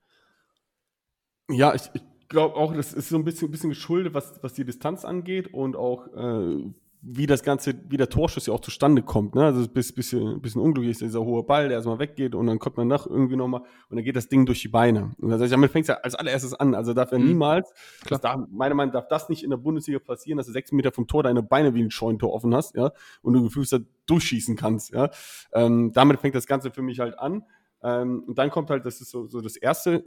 [1.49, 4.53] Ja, ich, ich glaube auch, das ist so ein bisschen, ein bisschen geschuldet, was, was
[4.53, 9.01] die Distanz angeht und auch äh, wie das Ganze, wie der Torschuss ja auch zustande
[9.01, 9.33] kommt.
[9.33, 9.45] Ne?
[9.45, 12.59] Also ein bisschen, bisschen, bisschen unglücklich ist dieser hohe Ball, der erstmal weggeht und dann
[12.59, 15.11] kommt man nach irgendwie nochmal und dann geht das Ding durch die Beine.
[15.19, 16.75] Und das heißt, damit fängt es ja als allererstes an.
[16.75, 17.27] Also darf er mhm.
[17.27, 17.71] niemals,
[18.09, 20.91] darf, meiner Meinung nach darf das nicht in der Bundesliga passieren, dass du sechs Meter
[20.91, 24.57] vom Tor deine Beine wie ein Scheunentor offen hast, ja, und du gefühlst da durchschießen
[24.57, 25.09] kannst, ja.
[25.53, 27.43] Ähm, damit fängt das Ganze für mich halt an.
[27.81, 30.03] Ähm, und dann kommt halt, das ist so, so das erste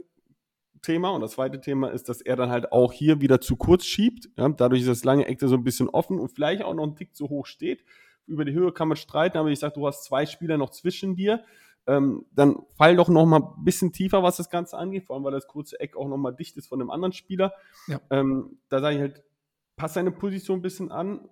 [0.83, 1.09] Thema.
[1.09, 4.29] Und das zweite Thema ist, dass er dann halt auch hier wieder zu kurz schiebt.
[4.37, 6.95] Ja, dadurch ist das lange Eck so ein bisschen offen und vielleicht auch noch ein
[6.95, 7.83] Tick zu hoch steht.
[8.27, 11.15] Über die Höhe kann man streiten, aber ich sage, du hast zwei Spieler noch zwischen
[11.15, 11.43] dir.
[11.85, 15.25] Ähm, dann fall doch noch mal ein bisschen tiefer, was das Ganze angeht, vor allem
[15.25, 17.53] weil das kurze Eck auch noch mal dicht ist von dem anderen Spieler.
[17.87, 17.99] Ja.
[18.09, 19.23] Ähm, da sage ich halt,
[19.75, 21.27] pass deine Position ein bisschen an,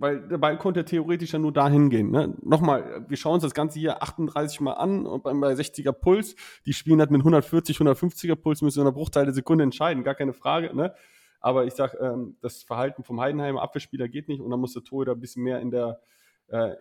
[0.00, 2.10] weil der Ball konnte theoretisch ja nur dahin gehen.
[2.10, 2.34] Ne?
[2.42, 6.72] Nochmal, wir schauen uns das Ganze hier 38 Mal an und bei 60er Puls, die
[6.72, 10.32] spielen halt mit 140, 150er Puls, müssen in einer Bruchteil der Sekunde entscheiden, gar keine
[10.32, 10.74] Frage.
[10.74, 10.94] Ne?
[11.40, 14.84] Aber ich sag, ähm, das Verhalten vom Heidenheimer Abwehrspieler geht nicht und dann muss der
[14.84, 16.00] Torhüter ein bisschen mehr in der,
[16.48, 16.76] äh,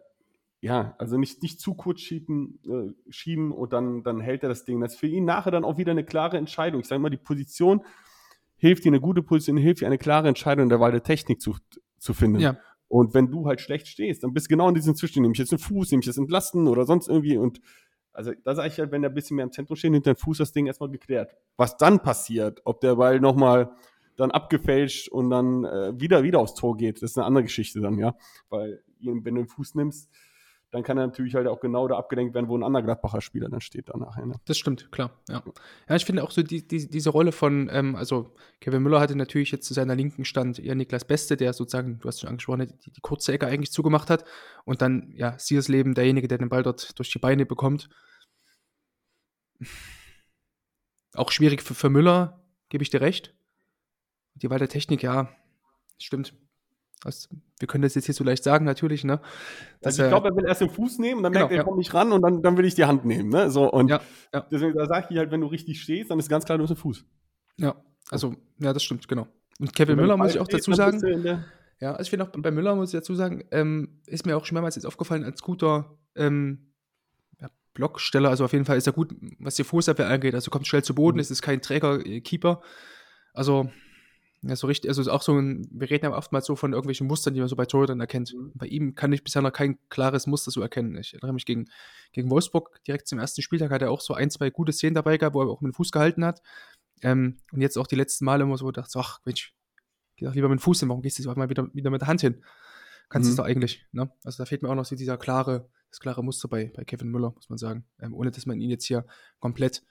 [0.61, 4.63] ja, also nicht, nicht zu kurz schieben, äh, schieben und dann, dann hält er das
[4.63, 4.79] Ding.
[4.79, 6.79] Das ist für ihn nachher dann auch wieder eine klare Entscheidung.
[6.79, 7.81] Ich sage mal, die Position
[8.55, 11.41] hilft dir eine gute Position, hilft dir eine klare Entscheidung in der Wahl der Technik
[11.41, 11.57] zu,
[11.97, 12.39] zu finden.
[12.39, 12.57] Ja.
[12.89, 15.39] Und wenn du halt schlecht stehst, dann bist du genau in diesem Zwischen, nehme ich
[15.39, 17.61] jetzt einen Fuß, nehme ich jetzt entlasten oder sonst irgendwie und
[18.11, 20.17] also da sage ich halt, wenn der ein bisschen mehr im Zentrum steht, hinter dem
[20.17, 21.35] Fuß das Ding erstmal geklärt.
[21.55, 23.71] Was dann passiert, ob der Ball nochmal
[24.17, 27.79] dann abgefälscht und dann äh, wieder, wieder aufs Tor geht, das ist eine andere Geschichte
[27.79, 28.17] dann, ja.
[28.49, 30.09] Weil wenn du den Fuß nimmst,
[30.71, 33.49] dann kann er natürlich halt auch genau da abgelenkt werden, wo ein anderer Gladbacher Spieler
[33.49, 34.17] dann steht danach.
[34.17, 34.35] Ne?
[34.45, 35.43] Das stimmt, klar, ja.
[35.87, 39.15] Ja, ich finde auch so die, die, diese Rolle von, ähm, also Kevin Müller hatte
[39.15, 42.71] natürlich jetzt zu seiner linken Stand eher Niklas Beste, der sozusagen, du hast schon angesprochen,
[42.85, 44.25] die, die kurze Ecke eigentlich zugemacht hat
[44.65, 47.89] und dann, ja, Leben derjenige, der den Ball dort durch die Beine bekommt.
[51.15, 53.33] Auch schwierig für, für Müller, gebe ich dir recht.
[54.35, 55.29] Die Wahl der Technik, ja,
[55.97, 56.33] stimmt.
[57.01, 59.21] Das, wir können das jetzt hier so leicht sagen, natürlich, ne?
[59.81, 61.63] Also ich glaube, er will erst den Fuß nehmen, dann genau, merkt er, er ja.
[61.63, 63.49] kommt nicht ran und dann, dann will ich die Hand nehmen, ne?
[63.49, 64.01] So, und ja,
[64.33, 64.45] ja.
[64.51, 66.73] deswegen da sage ich halt, wenn du richtig stehst, dann ist ganz klar, du bist
[66.73, 67.05] ein Fuß.
[67.57, 67.75] Ja,
[68.09, 69.27] also, ja, das stimmt, genau.
[69.59, 71.45] Und Kevin und Müller muss ich auch dazu sagen.
[71.81, 74.43] Ja, also ich finde auch bei Müller muss ich dazu sagen, ähm, ist mir auch
[74.43, 76.73] schon mehrmals jetzt aufgefallen, als guter ähm,
[77.39, 80.35] ja, Blocksteller, also auf jeden Fall ist er gut, was die Fußabwehr angeht.
[80.35, 81.21] Also kommt schnell zu Boden, mhm.
[81.21, 82.61] ist es kein Träger-Keeper.
[83.33, 83.69] Also
[84.41, 87.33] ja, so richtig, also auch so ein, wir reden ja oftmals so von irgendwelchen Mustern,
[87.33, 88.33] die man so bei Torhütern erkennt.
[88.33, 88.51] Mhm.
[88.55, 90.95] Bei ihm kann ich bisher noch kein klares Muster so erkennen.
[90.97, 91.69] Ich erinnere mich gegen,
[92.13, 95.17] gegen Wolfsburg direkt zum ersten Spieltag hat er auch so ein, zwei gute Szenen dabei
[95.17, 96.41] gehabt, wo er auch mit dem Fuß gehalten hat.
[97.01, 99.53] Ähm, und jetzt auch die letzten Male immer so dachte, ach Mensch,
[100.15, 102.01] geh doch lieber mit dem Fuß hin, warum gehst du jetzt mal wieder, wieder mit
[102.01, 102.43] der Hand hin?
[103.09, 103.33] Kannst du mhm.
[103.33, 104.11] es doch eigentlich, ne?
[104.23, 107.09] Also da fehlt mir auch noch so dieser klare, das klare Muster bei, bei Kevin
[107.09, 107.85] Müller, muss man sagen.
[107.99, 109.05] Ähm, ohne dass man ihn jetzt hier
[109.39, 109.83] komplett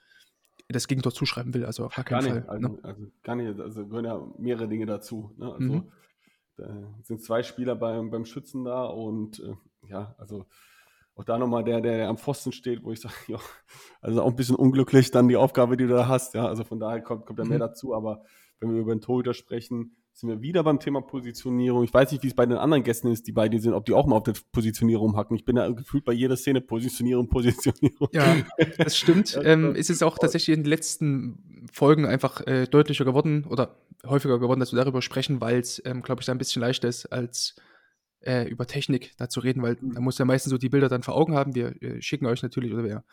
[0.73, 1.65] das Gegentor zuschreiben will.
[1.65, 2.55] Also auf gar keinen gar nicht, Fall.
[2.55, 2.79] Also, ne?
[2.83, 3.59] also, gar nicht.
[3.59, 5.33] Also gehören ja mehrere Dinge dazu.
[5.37, 5.51] Ne?
[5.51, 5.91] Also mhm.
[6.57, 9.55] da sind zwei Spieler beim, beim Schützen da und äh,
[9.87, 10.45] ja, also
[11.15, 13.39] auch da nochmal der, der, der am Pfosten steht, wo ich sage, ja,
[14.01, 16.33] also auch ein bisschen unglücklich dann die Aufgabe, die du da hast.
[16.33, 17.61] Ja, also von daher kommt, kommt da mehr mhm.
[17.61, 17.93] dazu.
[17.93, 18.23] Aber
[18.59, 21.83] wenn wir über den Torhüter sprechen, sind wir wieder beim Thema Positionierung.
[21.83, 23.85] Ich weiß nicht, wie es bei den anderen Gästen ist, die bei dir sind, ob
[23.85, 25.35] die auch mal auf der Positionierung hacken.
[25.37, 28.09] Ich bin da gefühlt bei jeder Szene Positionierung, Positionierung.
[28.11, 28.37] Ja,
[28.77, 29.31] das stimmt.
[29.35, 33.77] ja, ähm, ist es auch tatsächlich in den letzten Folgen einfach äh, deutlicher geworden oder
[34.05, 36.89] häufiger geworden, dass wir darüber sprechen, weil es, ähm, glaube ich, da ein bisschen leichter
[36.89, 37.55] ist, als
[38.21, 39.93] äh, über Technik da zu reden, weil mhm.
[39.93, 41.55] da muss ja meistens so die Bilder dann vor Augen haben.
[41.55, 43.03] Wir äh, schicken euch natürlich oder wir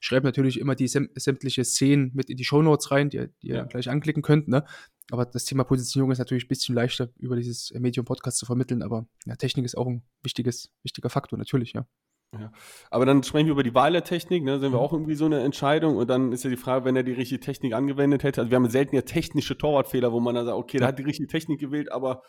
[0.00, 3.56] schreiben natürlich immer die säm sämtliche Szenen mit in die Shownotes rein, die, die ja.
[3.58, 4.48] ihr gleich anklicken könnt.
[4.48, 4.64] Ne?
[5.10, 9.06] Aber das Thema Positionierung ist natürlich ein bisschen leichter über dieses Medium-Podcast zu vermitteln, aber
[9.24, 11.86] ja, Technik ist auch ein wichtiges, wichtiger Faktor, natürlich, ja.
[12.38, 12.52] Ja.
[12.90, 14.58] Aber dann sprechen wir über die Wahl der Technik, ne?
[14.58, 14.84] sind wir mhm.
[14.84, 17.40] auch irgendwie so eine Entscheidung und dann ist ja die Frage, wenn er die richtige
[17.40, 18.42] Technik angewendet hätte.
[18.42, 20.80] Also wir haben selten ja technische Torwartfehler, wo man dann sagt, okay, ja.
[20.80, 22.22] der hat die richtige Technik gewählt, aber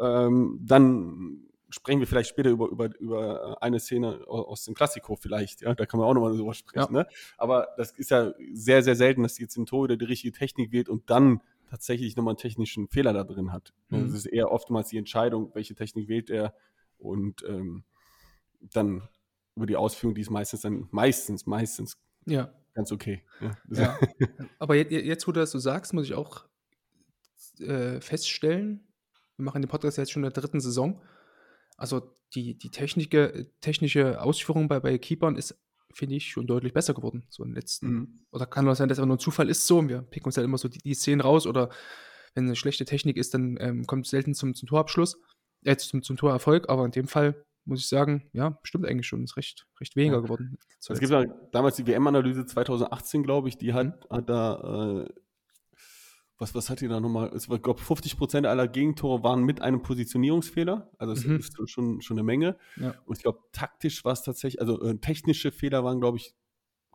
[0.00, 5.62] ähm, dann sprechen wir vielleicht später über, über, über eine Szene aus dem Klassiko vielleicht,
[5.62, 7.02] ja, da kann man auch nochmal drüber sprechen, ja.
[7.02, 7.06] ne?
[7.36, 10.88] Aber das ist ja sehr, sehr selten, dass jetzt ein Tor die richtige Technik wählt
[10.88, 11.40] und dann
[11.72, 13.72] tatsächlich nochmal einen technischen Fehler da drin hat.
[13.88, 13.96] Mhm.
[13.96, 16.54] Also es ist eher oftmals die Entscheidung, welche Technik wählt er
[16.98, 17.84] und ähm,
[18.60, 19.08] dann
[19.56, 22.52] über die Ausführung, die ist meistens dann, meistens, meistens ja.
[22.74, 23.22] ganz okay.
[23.40, 23.56] Ja.
[23.70, 23.98] ja.
[24.58, 26.44] Aber jetzt, jetzt, wo du das so sagst, muss ich auch
[27.60, 28.86] äh, feststellen,
[29.38, 31.00] wir machen den Podcast jetzt schon in der dritten Saison,
[31.78, 35.58] also die, die technische, technische Ausführung bei, bei Keepern ist
[35.92, 37.86] finde ich, schon deutlich besser geworden, so in den letzten.
[37.86, 38.20] Mhm.
[38.30, 40.36] Oder kann auch sein, dass es nur ein Zufall ist so und wir picken uns
[40.36, 41.70] halt immer so die, die Szenen raus oder
[42.34, 45.20] wenn eine schlechte Technik ist, dann ähm, kommt es selten zum, zum Torabschluss,
[45.64, 49.22] äh, zum, zum Torerfolg, aber in dem Fall muss ich sagen, ja, stimmt eigentlich schon,
[49.22, 50.22] ist recht, recht weniger ja.
[50.22, 50.58] geworden.
[50.78, 54.16] Es gibt ja damals die WM-Analyse 2018, glaube ich, die hat, mhm.
[54.16, 55.08] hat da äh,
[56.38, 57.28] was, was hat die da nochmal?
[57.34, 60.90] Es war, glaube 50 Prozent aller Gegentore waren mit einem Positionierungsfehler.
[60.98, 61.36] Also, das mhm.
[61.36, 62.56] ist schon, schon eine Menge.
[62.76, 62.94] Ja.
[63.04, 66.34] Und ich glaube, taktisch war es tatsächlich, also äh, technische Fehler waren, glaube ich,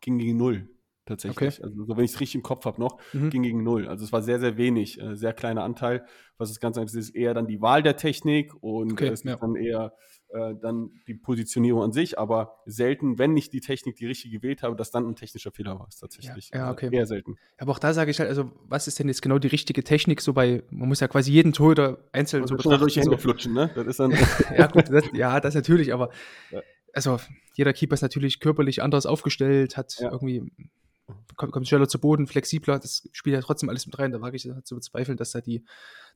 [0.02, 0.69] ging gegen null.
[1.06, 1.60] Tatsächlich.
[1.60, 1.63] Okay.
[1.63, 3.30] Also, so, wenn ich es richtig im Kopf habe noch, mhm.
[3.30, 3.88] ging gegen null.
[3.88, 6.06] Also, es war sehr, sehr wenig, äh, sehr kleiner Anteil.
[6.38, 9.26] Was das Ganze ist, ist eher dann die Wahl der Technik und okay, es ist
[9.26, 9.38] ja.
[9.38, 9.93] dann eher
[10.30, 14.63] äh, dann die Positionierung an sich, aber selten, wenn nicht die Technik die richtige gewählt
[14.63, 16.50] habe, dass dann ein technischer Fehler war, ist tatsächlich.
[16.54, 16.90] Ja, ja okay.
[16.92, 17.38] Eher selten.
[17.58, 20.22] Aber auch da sage ich halt, also was ist denn jetzt genau die richtige Technik,
[20.22, 22.80] so bei, man muss ja quasi jeden Torhüter einzeln so betrachten.
[22.80, 23.22] durch die Hände so.
[23.22, 23.72] flutschen, ne?
[23.74, 24.12] Das ist dann
[24.58, 26.10] ja, gut, das, ja, das natürlich, aber
[26.52, 26.62] ja.
[26.94, 27.20] also
[27.56, 30.12] jeder Keeper ist natürlich körperlich anders aufgestellt, hat ja.
[30.12, 30.52] irgendwie
[31.38, 34.12] kommt, kommt schneller zu Boden, flexibler, das spielt ja trotzdem alles mit rein.
[34.12, 35.63] Da wage ich zu bezweifeln, dass da die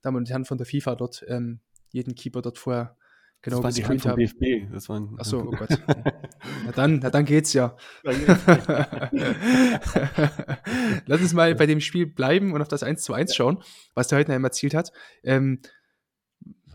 [0.02, 2.98] Damen und Herren von der FIFA dort ähm, jeden Keeper dort vorher
[3.42, 4.20] genau das war die haben.
[4.20, 4.72] DFB.
[4.72, 5.70] Das waren, Achso, oh Gott.
[6.66, 7.76] na, dann, na dann geht's ja.
[11.06, 14.08] Lass uns mal bei dem Spiel bleiben und auf das 1 zu 1 schauen, was
[14.08, 14.92] der Heutner erzielt hat.
[15.24, 15.62] Ähm,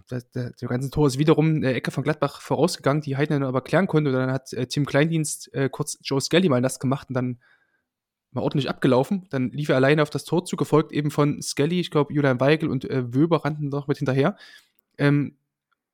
[0.09, 3.61] das, der, der ganze Tor ist wiederum eine Ecke von Gladbach vorausgegangen, die Heidner aber
[3.63, 4.11] klären konnte.
[4.11, 7.41] Und dann hat äh, Tim Kleindienst äh, kurz Joe Skelly mal nass gemacht und dann
[8.31, 9.27] mal ordentlich abgelaufen.
[9.31, 12.41] Dann lief er alleine auf das Tor zu, gefolgt eben von Skelly, ich glaube, Julian
[12.41, 14.37] Weigel und äh, Wöber rannten noch mit hinterher.
[14.99, 15.37] Ähm,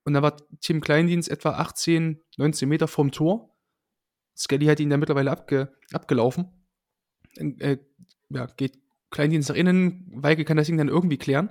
[0.05, 3.55] und da war Tim Kleindienst etwa 18, 19 Meter vom Tor.
[4.35, 6.47] Skelly hat ihn dann mittlerweile abge, abgelaufen.
[7.37, 7.77] Äh,
[8.29, 8.79] ja, geht
[9.11, 11.49] Kleindienst nach innen, Weigel kann das Ding dann irgendwie klären.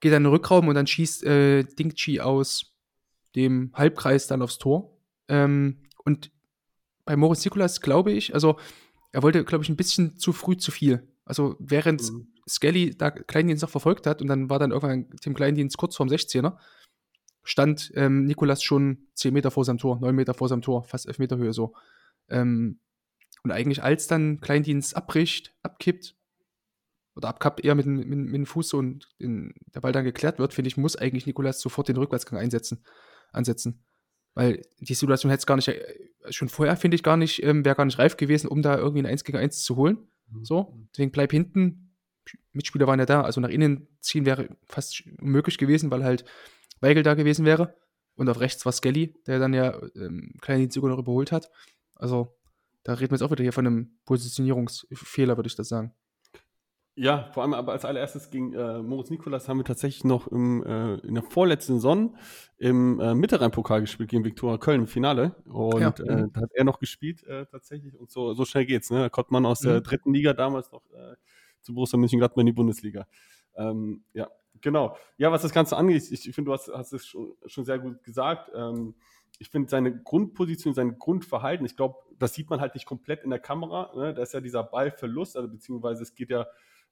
[0.00, 2.74] Geht dann in den Rückraum und dann schießt äh, Dingchi aus
[3.36, 4.98] dem Halbkreis dann aufs Tor.
[5.28, 6.30] Ähm, Und
[7.04, 8.58] bei Moritz Nikolas glaube ich, also
[9.12, 11.08] er wollte, glaube ich, ein bisschen zu früh zu viel.
[11.24, 12.28] Also während mhm.
[12.48, 16.08] Skelly da Kleindienst noch verfolgt hat und dann war dann irgendwann dem Kleindienst kurz vorm
[16.08, 16.56] 16er,
[17.48, 21.06] stand ähm, Nikolas schon 10 Meter vor seinem Tor, 9 Meter vor seinem Tor, fast
[21.06, 21.74] 11 Meter Höhe so.
[22.28, 22.78] Ähm,
[23.42, 26.14] und eigentlich als dann Kleindienst abbricht, abkippt,
[27.16, 30.52] oder abkappt eher mit, mit, mit dem Fuß und in, der Ball dann geklärt wird,
[30.52, 32.84] finde ich, muss eigentlich Nikolas sofort den Rückwärtsgang einsetzen,
[33.32, 33.82] ansetzen.
[34.34, 35.82] Weil die Situation hätte es gar nicht, äh,
[36.28, 39.00] schon vorher finde ich gar nicht, ähm, wäre gar nicht reif gewesen, um da irgendwie
[39.00, 40.06] ein 1 gegen 1 zu holen.
[40.30, 40.44] Mhm.
[40.44, 41.96] So, deswegen bleib hinten.
[42.52, 46.26] Mitspieler waren ja da, also nach innen ziehen wäre fast unmöglich gewesen, weil halt
[46.80, 47.74] Weigel da gewesen wäre.
[48.16, 51.50] Und auf rechts war Skelly, der dann ja ähm, kleinen sogar noch überholt hat.
[51.94, 52.36] Also,
[52.82, 55.94] da reden wir jetzt auch wieder hier von einem Positionierungsfehler, würde ich das sagen.
[57.00, 60.64] Ja, vor allem aber als allererstes gegen äh, Moritz Nikolas haben wir tatsächlich noch im,
[60.64, 62.16] äh, in der vorletzten Saison
[62.56, 65.36] im äh, Mitterrhein-Pokal gespielt gegen Viktoria Köln im Finale.
[65.44, 65.90] Und ja.
[65.90, 67.96] äh, da hat er noch gespielt äh, tatsächlich.
[67.96, 68.90] Und so, so schnell geht's.
[68.90, 68.98] Ne?
[68.98, 69.68] Da kommt man aus mhm.
[69.68, 71.14] der dritten Liga damals noch äh,
[71.60, 73.06] zu Borussia Mönchengladbach in die Bundesliga.
[73.54, 74.28] Ähm, ja,
[74.60, 74.96] genau.
[75.16, 77.78] Ja, was das Ganze angeht, ich, ich finde, du hast, hast es schon, schon sehr
[77.78, 78.50] gut gesagt.
[78.54, 78.94] Ähm,
[79.38, 83.30] ich finde seine Grundposition, sein Grundverhalten, ich glaube, das sieht man halt nicht komplett in
[83.30, 83.92] der Kamera.
[83.94, 84.14] Ne?
[84.14, 86.46] Da ist ja dieser Ballverlust, also beziehungsweise es geht ja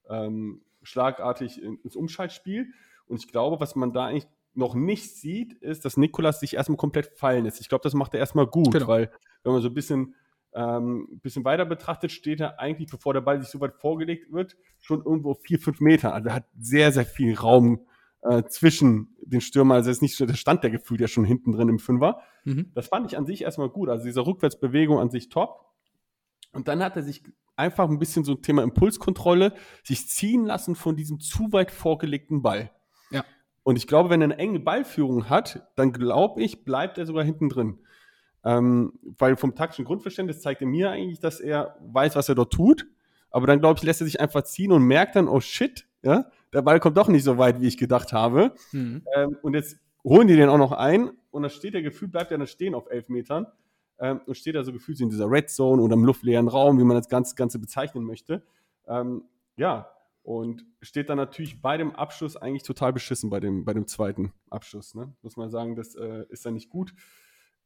[0.09, 2.71] ähm, schlagartig ins Umschaltspiel.
[3.07, 6.77] Und ich glaube, was man da eigentlich noch nicht sieht, ist, dass Nikolas sich erstmal
[6.77, 7.61] komplett fallen lässt.
[7.61, 8.87] Ich glaube, das macht er erstmal gut, genau.
[8.87, 9.11] weil
[9.43, 10.15] wenn man so ein bisschen,
[10.57, 14.57] ähm, bisschen weiter betrachtet, steht er eigentlich, bevor der Ball sich so weit vorgelegt wird,
[14.79, 16.13] schon irgendwo vier, fünf Meter.
[16.13, 17.85] Also er hat sehr, sehr viel Raum
[18.23, 19.77] äh, zwischen den Stürmern.
[19.77, 22.21] Also es ist nicht so der Stand der Gefühl, der schon hinten drin im Fünfer.
[22.43, 22.71] Mhm.
[22.73, 23.89] Das fand ich an sich erstmal gut.
[23.89, 25.63] Also diese Rückwärtsbewegung an sich top.
[26.53, 27.23] Und dann hat er sich
[27.55, 32.41] einfach ein bisschen so ein Thema Impulskontrolle, sich ziehen lassen von diesem zu weit vorgelegten
[32.41, 32.71] Ball.
[33.11, 33.23] Ja.
[33.61, 37.23] Und ich glaube, wenn er eine enge Ballführung hat, dann glaube ich, bleibt er sogar
[37.23, 37.79] hinten drin.
[38.47, 42.53] Ähm, weil vom taktischen Grundverständnis zeigt er mir eigentlich, dass er weiß, was er dort
[42.53, 42.87] tut.
[43.29, 46.31] Aber dann, glaube ich, lässt er sich einfach ziehen und merkt dann, oh shit, ja,
[46.53, 48.53] der Ball kommt doch nicht so weit, wie ich gedacht habe.
[48.71, 49.03] Mhm.
[49.15, 52.31] Ähm, und jetzt holen die den auch noch ein und dann steht der Gefühl, bleibt
[52.31, 53.47] er dann stehen auf elf Metern
[53.99, 56.85] ähm, und steht da so gefühlt in dieser Red Zone oder im luftleeren Raum, wie
[56.85, 58.45] man das Ganze, Ganze bezeichnen möchte.
[58.87, 59.23] Ähm,
[59.57, 59.89] ja,
[60.23, 64.31] und steht dann natürlich bei dem Abschluss eigentlich total beschissen bei dem, bei dem zweiten
[64.49, 64.95] Abschluss.
[64.95, 65.13] Ne?
[65.21, 66.93] Muss man sagen, das äh, ist dann nicht gut.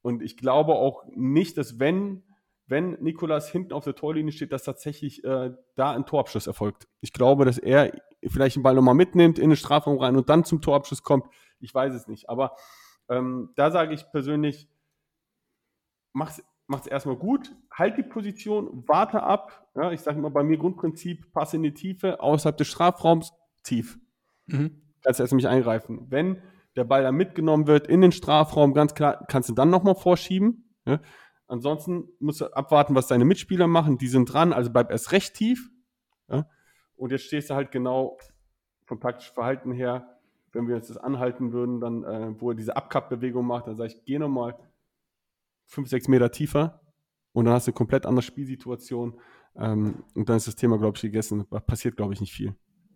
[0.01, 2.23] Und ich glaube auch nicht, dass wenn,
[2.67, 6.87] wenn Nikolas hinten auf der Torlinie steht, dass tatsächlich äh, da ein Torabschluss erfolgt.
[7.01, 7.91] Ich glaube, dass er
[8.27, 11.27] vielleicht den Ball nochmal mitnimmt, in den Strafraum rein und dann zum Torabschluss kommt.
[11.59, 12.29] Ich weiß es nicht.
[12.29, 12.55] Aber
[13.09, 14.67] ähm, da sage ich persönlich,
[16.13, 19.67] mach's, mach's erstmal gut, halt die Position, warte ab.
[19.75, 23.33] Ja, ich sage immer bei mir Grundprinzip, pass in die Tiefe, außerhalb des Strafraums,
[23.63, 23.99] tief.
[24.47, 24.81] Mhm.
[25.03, 26.07] Kannst du erst nicht eingreifen.
[26.09, 26.41] Wenn
[26.75, 30.73] der Ball dann mitgenommen wird in den Strafraum, ganz klar, kannst du dann nochmal vorschieben.
[30.85, 30.99] Ja.
[31.47, 33.97] Ansonsten musst du abwarten, was deine Mitspieler machen.
[33.97, 35.69] Die sind dran, also bleib erst recht tief.
[36.29, 36.47] Ja.
[36.95, 38.17] Und jetzt stehst du halt genau
[38.85, 40.19] vom taktischen Verhalten her,
[40.53, 43.93] wenn wir jetzt das anhalten würden, dann, äh, wo er diese Abkappbewegung macht, dann sage
[43.93, 44.57] ich, geh nochmal
[45.65, 46.81] fünf, sechs Meter tiefer
[47.31, 49.19] und dann hast du eine komplett andere Spielsituation
[49.55, 51.47] ähm, und dann ist das Thema, glaube ich, gegessen.
[51.47, 52.55] Passiert, glaube ich, nicht viel.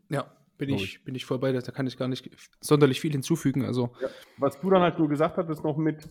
[0.09, 1.61] Ja, bin ich, bin ich voll bei dir.
[1.61, 3.65] Da kann ich gar nicht sonderlich viel hinzufügen.
[3.65, 3.91] Also.
[4.01, 4.09] Ja.
[4.37, 6.09] Was du dann halt nur gesagt hattest noch mit,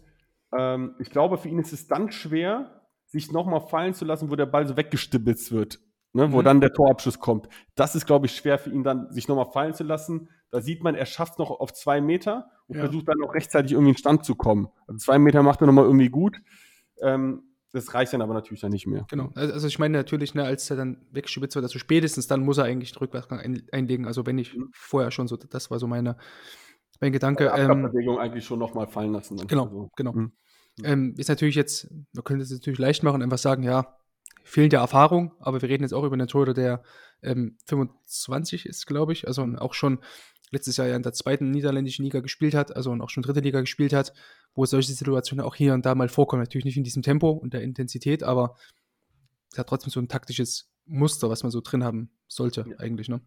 [0.56, 4.36] ähm, ich glaube, für ihn ist es dann schwer, sich nochmal fallen zu lassen, wo
[4.36, 5.80] der Ball so weggestibitzt wird,
[6.12, 6.44] ne, wo mhm.
[6.44, 7.48] dann der Torabschluss kommt.
[7.74, 10.28] Das ist, glaube ich, schwer für ihn dann, sich nochmal fallen zu lassen.
[10.50, 12.82] Da sieht man, er schafft es noch auf zwei Meter und ja.
[12.82, 14.68] versucht dann noch rechtzeitig irgendwie in Stand zu kommen.
[14.86, 16.40] Also zwei Meter macht er nochmal irgendwie gut.
[17.00, 17.42] Ähm,
[17.74, 19.04] das reicht dann aber natürlich dann nicht mehr.
[19.10, 19.32] Genau.
[19.34, 22.58] Also, also ich meine natürlich, ne, als er dann weggeschubst wird, also spätestens dann muss
[22.58, 24.06] er eigentlich den Rückwärtsgang ein, einlegen.
[24.06, 24.70] Also wenn ich mhm.
[24.72, 26.16] vorher schon so, das war so meine,
[27.00, 27.52] mein Gedanke.
[27.54, 29.36] Ähm, Bewegung eigentlich schon nochmal fallen lassen.
[29.36, 29.48] Dann.
[29.48, 30.12] Genau, also, genau.
[30.12, 30.32] Mhm.
[30.84, 33.96] Ähm, ist natürlich jetzt, man könnte es natürlich leicht machen einfach sagen, ja,
[34.44, 36.82] fehlende Erfahrung, aber wir reden jetzt auch über einen Torhüter, der
[37.22, 39.98] ähm, 25 ist, glaube ich, also auch schon
[40.54, 43.40] letztes Jahr ja in der zweiten niederländischen Liga gespielt hat, also und auch schon dritte
[43.40, 44.12] Liga gespielt hat,
[44.54, 46.42] wo solche Situationen auch hier und da mal vorkommen.
[46.42, 48.56] Natürlich nicht in diesem Tempo und der Intensität, aber
[49.52, 52.76] es hat trotzdem so ein taktisches Muster, was man so drin haben sollte, ja.
[52.78, 53.20] eigentlich, ne?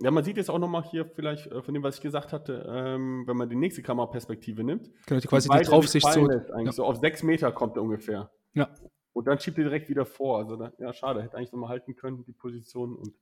[0.00, 2.66] Ja, man sieht jetzt auch nochmal hier vielleicht äh, von dem, was ich gesagt hatte,
[2.68, 4.90] ähm, wenn man die nächste Kameraperspektive nimmt.
[5.06, 6.30] Genau, die quasi die Draufsicht so.
[6.30, 6.72] Ja.
[6.72, 8.30] so auf sechs Meter kommt er ungefähr.
[8.52, 8.68] Ja.
[9.14, 10.38] Und dann schiebt er direkt wieder vor.
[10.38, 12.94] Also, da, ja, schade, hätte eigentlich nochmal halten können, die Position.
[12.94, 13.14] Und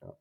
[0.00, 0.16] ja.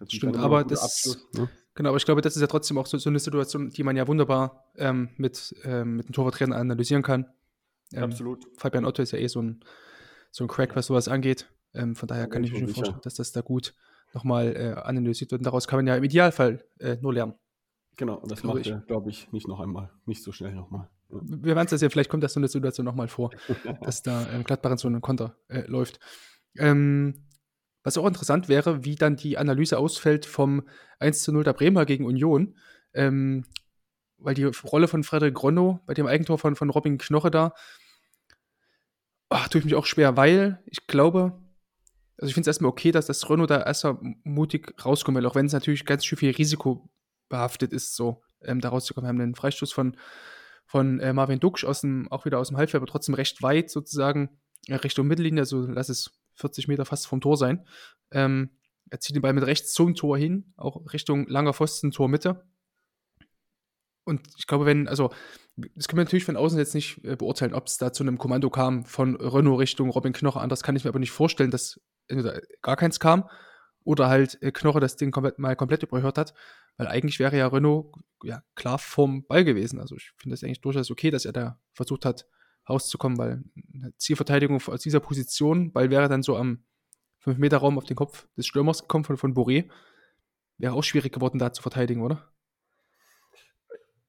[0.00, 0.82] Das Stimmt, aber das.
[0.82, 1.48] Abschluss, ne?
[1.80, 3.96] Genau, aber ich glaube, das ist ja trotzdem auch so, so eine Situation, die man
[3.96, 7.24] ja wunderbar ähm, mit, ähm, mit den Torwarttrainern analysieren kann.
[7.94, 8.46] Ähm, Absolut.
[8.58, 9.64] Fabian Otto ist ja eh so ein,
[10.30, 11.50] so ein Crack, was sowas angeht.
[11.72, 13.74] Ähm, von daher ja, kann ich mir schon vorstellen, dass das da gut
[14.12, 15.40] nochmal äh, analysiert wird.
[15.40, 17.32] Und daraus kann man ja im Idealfall äh, nur lernen.
[17.96, 19.90] Genau, und das macht er, glaube ich, nicht noch einmal.
[20.04, 20.90] Nicht so schnell nochmal.
[21.08, 23.30] Wir werden es ja sehen, vielleicht kommt das so eine Situation nochmal vor,
[23.80, 25.98] dass da ähm, Gladbach so einen Konter äh, läuft.
[26.58, 27.24] Ähm,
[27.82, 30.62] was auch interessant wäre, wie dann die Analyse ausfällt vom
[30.98, 32.56] 1 zu 0 der Bremer gegen Union.
[32.92, 33.44] Ähm,
[34.18, 37.54] weil die Rolle von Frederik Ronno bei dem Eigentor von, von Robin Knoche da,
[39.30, 41.40] oh, tue ich mich auch schwer, weil ich glaube,
[42.18, 45.34] also ich finde es erstmal okay, dass das Renault da erstmal mutig rauskommt, weil auch
[45.34, 46.90] wenn es natürlich ganz schön viel Risiko
[47.28, 49.06] behaftet ist, so ähm, da rauszukommen.
[49.06, 49.96] Wir haben einen Freistoß von,
[50.66, 53.70] von äh, Marvin Duksch aus dem, auch wieder aus dem Halbfeld, aber trotzdem recht weit
[53.70, 57.66] sozusagen äh, Richtung Mittellinie, also lass es 40 Meter fast vom Tor sein.
[58.10, 58.50] Ähm,
[58.90, 62.44] er zieht den Ball mit rechts zum Tor hin, auch Richtung langer Pfosten, Tor Mitte.
[64.04, 65.10] Und ich glaube, wenn, also,
[65.56, 68.18] das können wir natürlich von außen jetzt nicht äh, beurteilen, ob es da zu einem
[68.18, 70.40] Kommando kam von Renault Richtung Robin Knoche.
[70.40, 73.28] Anders kann ich mir aber nicht vorstellen, dass entweder gar keins kam
[73.84, 76.34] oder halt äh, Knoche das Ding komplett, mal komplett überhört hat.
[76.76, 79.78] Weil eigentlich wäre ja Renault ja, klar vom Ball gewesen.
[79.78, 82.26] Also ich finde es eigentlich durchaus okay, dass er da versucht hat,
[82.68, 83.42] rauszukommen, weil
[83.74, 86.64] eine Zielverteidigung aus dieser Position, Ball wäre dann so am
[87.24, 89.68] 5-Meter-Raum auf den Kopf des Stürmers gekommen von, von Boré.
[90.58, 92.30] Wäre auch schwierig geworden, da zu verteidigen, oder?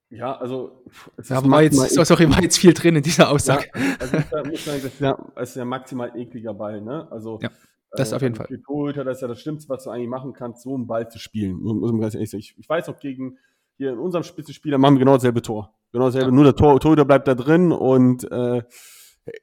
[0.10, 0.84] Ja, also.
[1.16, 3.70] Es ja, war, jetzt, sorry, war jetzt viel drin in dieser Aussage.
[3.74, 7.10] Ja, also ich muss sagen, das ist ja, das ist ja maximal ekliger Ball, ne?
[7.10, 7.40] Also.
[7.42, 7.50] Ja,
[7.92, 8.48] das äh, auf jeden Fall.
[8.66, 11.18] Torhüter, das ist ja das Schlimmste, was du eigentlich machen kannst, so einen Ball zu
[11.18, 11.62] spielen.
[11.62, 12.42] Muss man ganz ehrlich sagen.
[12.42, 13.38] Ich, ich weiß auch gegen,
[13.78, 15.74] hier in unserem Spitzenspieler machen wir genau dasselbe Tor.
[15.92, 16.32] Genau dasselbe, ja.
[16.32, 18.64] nur der Tor, Torhüter bleibt da drin und äh,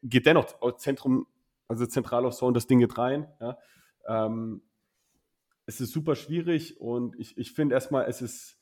[0.02, 1.26] geht dennoch Zentrum,
[1.68, 3.28] also zentral aufs Tor und das Ding geht rein.
[3.40, 3.58] Ja?
[4.08, 4.62] Ähm,
[5.66, 8.58] es ist super schwierig und ich, ich finde erstmal, es ist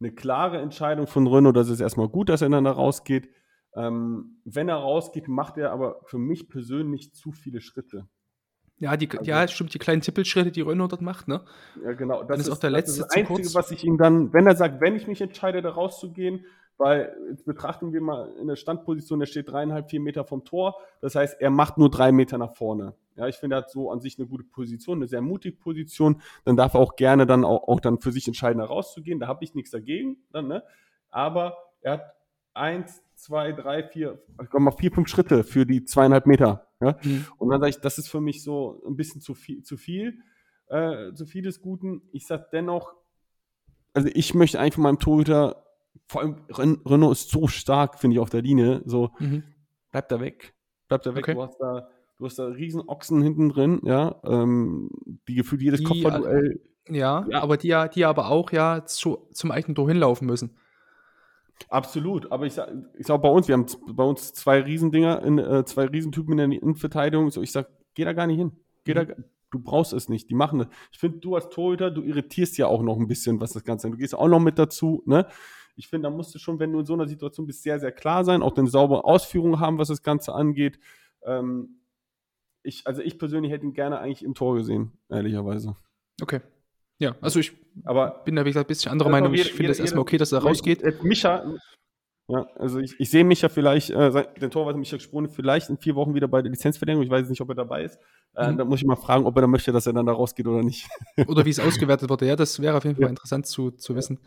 [0.00, 3.30] eine klare Entscheidung von Renault, dass es erstmal gut, dass er dann da rausgeht.
[3.74, 8.08] Ähm, wenn er rausgeht, macht er aber für mich persönlich zu viele Schritte.
[8.76, 11.44] Ja, die, also, ja, stimmt, die kleinen Tippelschritte, die Renault dort macht, ne?
[11.84, 12.24] Ja, genau.
[12.24, 13.54] Das, ist, ist auch der letzte das, ist das Einzige, kurz.
[13.54, 16.46] was ich ihm dann, wenn er sagt, wenn ich mich entscheide, da rauszugehen,
[16.80, 20.76] weil jetzt betrachten wir mal in der Standposition, der steht dreieinhalb, vier Meter vom Tor.
[21.02, 22.94] Das heißt, er macht nur drei Meter nach vorne.
[23.16, 26.22] Ja, ich finde, er hat so an sich eine gute Position, eine sehr mutige Position.
[26.46, 29.20] Dann darf er auch gerne dann auch, auch dann für sich entscheiden, da rauszugehen.
[29.20, 30.16] Da habe ich nichts dagegen.
[30.32, 30.64] Dann, ne?
[31.10, 32.14] Aber er hat
[32.54, 36.66] eins, zwei, drei, vier, ich komme mal vier, fünf Schritte für die zweieinhalb Meter.
[36.80, 36.96] Ja?
[37.02, 37.26] Mhm.
[37.36, 40.18] Und dann sage ich, das ist für mich so ein bisschen zu viel, zu viel,
[40.68, 42.00] äh, zu viel des Guten.
[42.12, 42.94] Ich sage dennoch,
[43.92, 45.66] also ich möchte einfach meinem Torhüter
[46.06, 46.36] vor allem
[46.86, 48.82] Renault ist so stark, finde ich, auf der Linie.
[48.84, 49.44] So, mhm.
[49.90, 50.54] bleib da weg.
[50.88, 51.24] Bleib da weg.
[51.24, 51.34] Okay.
[51.34, 54.20] Du hast da, du hast da riesen Ochsen hinten drin, ja.
[54.24, 54.90] Ähm,
[55.28, 56.60] die gefühlt jedes die, Kopfballduell.
[56.88, 60.56] Ja, ja, aber die, die aber auch ja zu, zum eigenen Tor hinlaufen müssen.
[61.68, 65.38] Absolut, aber ich sag, ich sag bei uns, wir haben bei uns zwei Riesendinger, in,
[65.38, 67.30] äh, zwei Riesentypen in der Innenverteidigung.
[67.30, 68.52] So, ich sag, geh da gar nicht hin.
[68.84, 69.08] Geh mhm.
[69.08, 69.14] da,
[69.50, 70.30] du brauchst es nicht.
[70.30, 70.68] Die machen das.
[70.90, 73.88] Ich finde, du als Torhüter, du irritierst ja auch noch ein bisschen, was das Ganze
[73.88, 73.92] ist.
[73.92, 75.26] Du gehst auch noch mit dazu, ne?
[75.80, 77.90] Ich finde, da musst du schon, wenn du in so einer Situation bist, sehr, sehr
[77.90, 80.78] klar sein, auch eine saubere Ausführung haben, was das Ganze angeht.
[81.24, 81.80] Ähm,
[82.62, 85.76] ich, also ich persönlich hätte ihn gerne eigentlich im Tor gesehen, ehrlicherweise.
[86.20, 86.40] Okay.
[86.98, 87.52] Ja, also ich
[87.84, 89.32] aber bin da, wie gesagt, ein bisschen anderer Meinung.
[89.32, 91.02] Ich finde es erstmal okay, dass er rausgeht.
[91.02, 91.56] Micha,
[92.30, 95.96] ja, also ich, ich sehe Micha vielleicht, äh, den Torwart Micha Sprone vielleicht in vier
[95.96, 97.04] Wochen wieder bei der Lizenzverlängerung.
[97.04, 97.98] Ich weiß nicht, ob er dabei ist.
[98.36, 98.56] Äh, mhm.
[98.56, 100.62] Da muss ich mal fragen, ob er da möchte, dass er dann da rausgeht oder
[100.62, 100.86] nicht.
[101.26, 102.26] Oder wie es ausgewertet wurde.
[102.26, 103.08] Ja, das wäre auf jeden Fall ja.
[103.08, 104.20] interessant zu, zu wissen.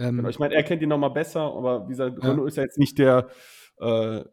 [0.00, 2.30] Ähm, genau, ich meine, er kennt ihn nochmal besser, aber wie gesagt, ja.
[2.30, 3.28] Renault ist ja jetzt nicht der,
[3.78, 4.24] äh,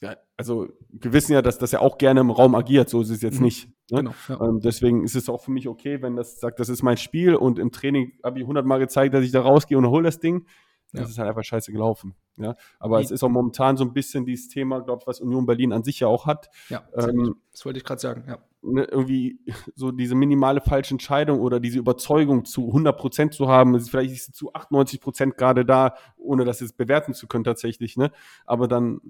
[0.00, 3.10] ja, also wir wissen ja, dass, dass er auch gerne im Raum agiert, so ist
[3.10, 3.44] es jetzt mhm.
[3.44, 3.68] nicht.
[3.90, 3.98] Ne?
[3.98, 4.40] Genau, ja.
[4.40, 7.34] ähm, deswegen ist es auch für mich okay, wenn das sagt, das ist mein Spiel
[7.34, 10.46] und im Training habe ich hundertmal gezeigt, dass ich da rausgehe und hole das Ding.
[10.92, 11.08] Das ja.
[11.08, 12.14] ist halt einfach scheiße gelaufen.
[12.36, 15.20] Ja, aber Wie, es ist auch momentan so ein bisschen dieses Thema, glaube ich, was
[15.20, 16.50] Union Berlin an sich ja auch hat.
[16.68, 18.24] Ja, ähm, das wollte ich gerade sagen.
[18.28, 19.40] Ja irgendwie
[19.74, 24.26] so diese minimale falsche Entscheidung oder diese Überzeugung zu 100 Prozent zu haben, vielleicht ist
[24.26, 28.12] sie zu 98 Prozent gerade da, ohne das jetzt bewerten zu können tatsächlich, ne?
[28.46, 29.00] Aber dann,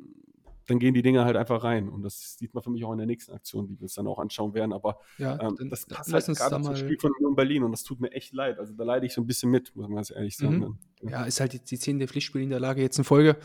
[0.69, 2.99] dann gehen die Dinge halt einfach rein und das sieht man für mich auch in
[2.99, 4.73] der nächsten Aktion, die wir uns dann auch anschauen werden.
[4.73, 8.01] Aber ja, ähm, das passt halt gerade zum Spiel von Union Berlin und das tut
[8.01, 8.59] mir echt leid.
[8.59, 10.59] Also da leide ich so ein bisschen mit, muss man ganz ehrlich sagen.
[10.59, 10.79] Mhm.
[11.03, 11.11] Ja.
[11.11, 13.37] ja, ist halt die, die zehnte Pflichtspiel in der Lage jetzt in Folge.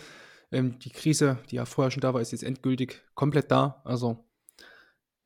[0.52, 3.82] Ähm, die Krise, die ja vorher schon da war, ist jetzt endgültig komplett da.
[3.84, 4.24] Also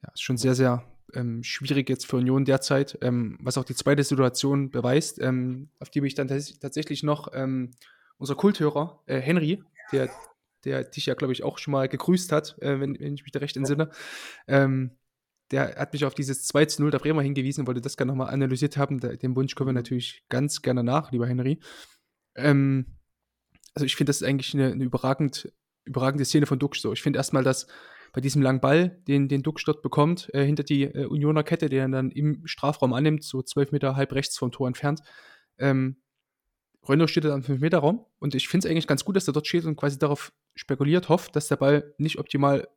[0.03, 0.83] ja, ist schon sehr, sehr
[1.13, 5.89] ähm, schwierig jetzt für Union derzeit, ähm, was auch die zweite Situation beweist, ähm, auf
[5.89, 7.71] die mich dann tatsächlich noch ähm,
[8.17, 10.09] unser Kulthörer äh, Henry, der,
[10.63, 13.31] der dich ja, glaube ich, auch schon mal gegrüßt hat, äh, wenn, wenn, ich mich
[13.31, 13.89] da recht entsinne,
[14.47, 14.91] ähm,
[15.51, 18.33] der hat mich auf dieses 2 zu 0 der Bremer hingewiesen, wollte das gerne nochmal
[18.33, 18.99] analysiert haben.
[18.99, 21.59] Den Wunsch kommen wir natürlich ganz gerne nach, lieber Henry.
[22.35, 22.85] Ähm,
[23.73, 25.51] also ich finde, das ist eigentlich eine, eine überragend,
[25.83, 26.93] überragende Szene von Duxch so.
[26.93, 27.67] Ich finde erstmal, dass
[28.13, 31.69] bei diesem langen Ball, den, den Duck dort bekommt, äh, hinter die äh, Unioner Kette,
[31.69, 35.01] der dann im Strafraum annimmt, so zwölf Meter halb rechts vom Tor entfernt.
[35.57, 35.97] Ähm,
[36.87, 39.47] Renault steht da am 5-Meter-Raum und ich finde es eigentlich ganz gut, dass er dort
[39.47, 42.67] steht und quasi darauf spekuliert, hofft, dass der Ball nicht optimal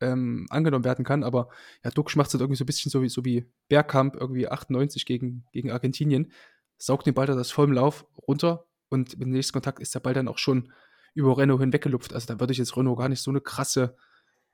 [0.00, 1.48] ähm, angenommen werden kann, aber
[1.84, 4.48] ja, Duxch macht es halt irgendwie so ein bisschen so wie, so wie Bergkamp, irgendwie
[4.48, 6.32] 98 gegen, gegen Argentinien,
[6.76, 10.00] saugt den Ball da das vollem Lauf runter und mit dem nächsten Kontakt ist der
[10.00, 10.72] Ball dann auch schon
[11.14, 12.12] über Renault hinweggelupft.
[12.14, 13.96] Also da würde ich jetzt Renault gar nicht so eine krasse,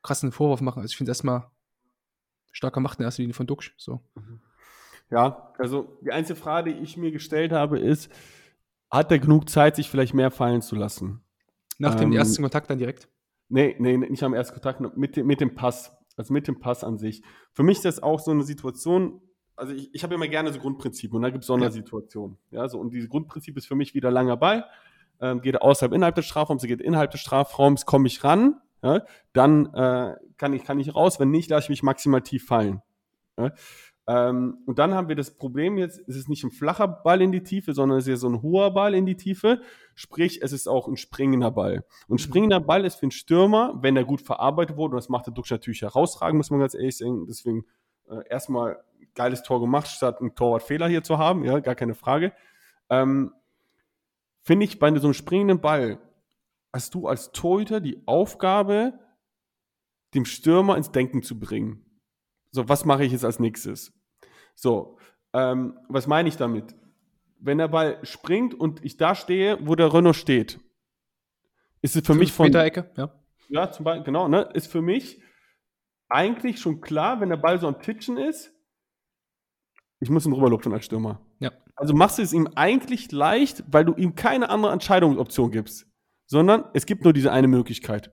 [0.03, 0.81] krassen Vorwurf machen.
[0.81, 1.51] Also ich finde erstmal
[2.53, 3.75] starker Macht in erster Linie von Duxch.
[3.77, 4.01] So.
[5.11, 8.11] Ja, also die einzige Frage, die ich mir gestellt habe, ist,
[8.91, 11.23] hat er genug Zeit, sich vielleicht mehr fallen zu lassen?
[11.79, 13.09] Nach dem ähm, ersten Kontakt dann direkt?
[13.49, 15.97] Nee, nee, nicht am ersten Kontakt, mit, mit dem Pass.
[16.17, 17.23] Also mit dem Pass an sich.
[17.53, 19.23] Für mich ist das auch so eine Situation,
[19.55, 22.37] also ich, ich habe immer gerne so Grundprinzipien und da gibt es Sondersituationen.
[22.51, 22.63] Ja.
[22.63, 24.65] ja, so, und dieses Grundprinzip ist für mich wieder langer Ball.
[25.21, 29.03] Ähm, geht er außerhalb innerhalb des Strafraums, geht innerhalb des Strafraums, komme ich ran, ja,
[29.33, 32.83] dann äh, kann, ich, kann ich raus, wenn nicht, lasse ich mich maximal tief fallen.
[33.37, 33.53] Ja.
[34.09, 37.31] Ähm, und dann haben wir das Problem jetzt, es ist nicht ein flacher Ball in
[37.31, 39.61] die Tiefe, sondern es ist ja so ein hoher Ball in die Tiefe.
[39.95, 41.85] Sprich, es ist auch ein springender Ball.
[42.09, 42.25] Und mhm.
[42.25, 45.35] springender Ball ist für einen Stürmer, wenn er gut verarbeitet wurde, und das macht der
[45.35, 47.27] Duxch natürlich herausragend, muss man ganz ehrlich sagen.
[47.27, 47.67] Deswegen
[48.09, 48.83] äh, erstmal
[49.15, 52.33] geiles Tor gemacht, statt einen Torwartfehler hier zu haben, ja, gar keine Frage.
[52.89, 53.35] Ähm,
[54.43, 55.99] Finde ich, bei so einem springenden Ball
[56.79, 59.01] hast du als Torhüter die Aufgabe,
[60.15, 61.85] dem Stürmer ins Denken zu bringen.
[62.53, 63.93] So, was mache ich jetzt als nächstes?
[64.55, 64.97] So,
[65.33, 66.77] ähm, was meine ich damit?
[67.41, 70.61] Wenn der Ball springt und ich da stehe, wo der Renault steht,
[71.83, 72.55] ist es für mich von.
[72.55, 73.13] Ecke, ja.
[73.49, 74.49] Ja, zum Beispiel, genau, ne?
[74.55, 75.21] Ist für mich
[76.09, 78.53] eigentlich schon klar, wenn der Ball so am Titschen ist,
[79.99, 81.27] ich muss ihn rüberlupfen als Stürmer.
[81.41, 81.51] Ja.
[81.75, 85.88] Also machst du es ihm eigentlich leicht, weil du ihm keine andere Entscheidungsoption gibst,
[86.29, 88.13] sondern es gibt nur diese eine Möglichkeit.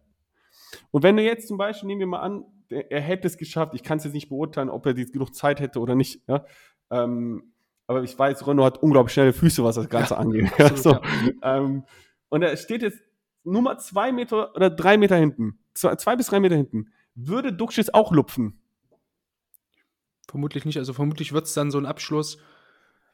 [0.89, 3.74] Und wenn du jetzt zum Beispiel, nehmen wir mal an, er hätte es geschafft.
[3.76, 6.22] Ich kann es jetzt nicht beurteilen, ob er jetzt genug Zeit hätte oder nicht.
[6.28, 6.45] Ja?
[6.89, 7.53] Ähm,
[7.88, 10.51] aber ich weiß, Renault hat unglaublich schnelle Füße, was das Ganze ja, angeht.
[10.59, 10.91] Absolut, so.
[10.91, 11.57] ja.
[11.57, 11.84] ähm,
[12.30, 12.99] und er steht jetzt
[13.43, 15.59] nur mal zwei Meter oder drei Meter hinten.
[15.74, 16.91] Zwei, zwei bis drei Meter hinten.
[17.13, 18.59] Würde Duxch jetzt auch lupfen?
[20.28, 20.78] Vermutlich nicht.
[20.78, 22.39] Also vermutlich wird es dann so ein Abschluss.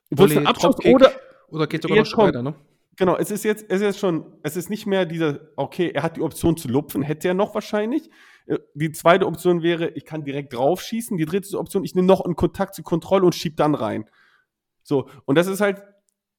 [0.10, 1.12] Wird ein Abschluss oder,
[1.50, 2.56] oder geht sogar noch weiter, ne?
[3.02, 6.18] Genau, es ist jetzt, es ist schon, es ist nicht mehr dieser, okay, er hat
[6.18, 8.12] die Option zu lupfen, hätte er noch wahrscheinlich,
[8.46, 11.18] äh, die zweite Option wäre, ich kann direkt draufschießen.
[11.18, 14.08] Die dritte Option, ich nehme noch einen Kontakt zur Kontrolle und schiebe dann rein.
[14.84, 15.82] So, und das ist halt,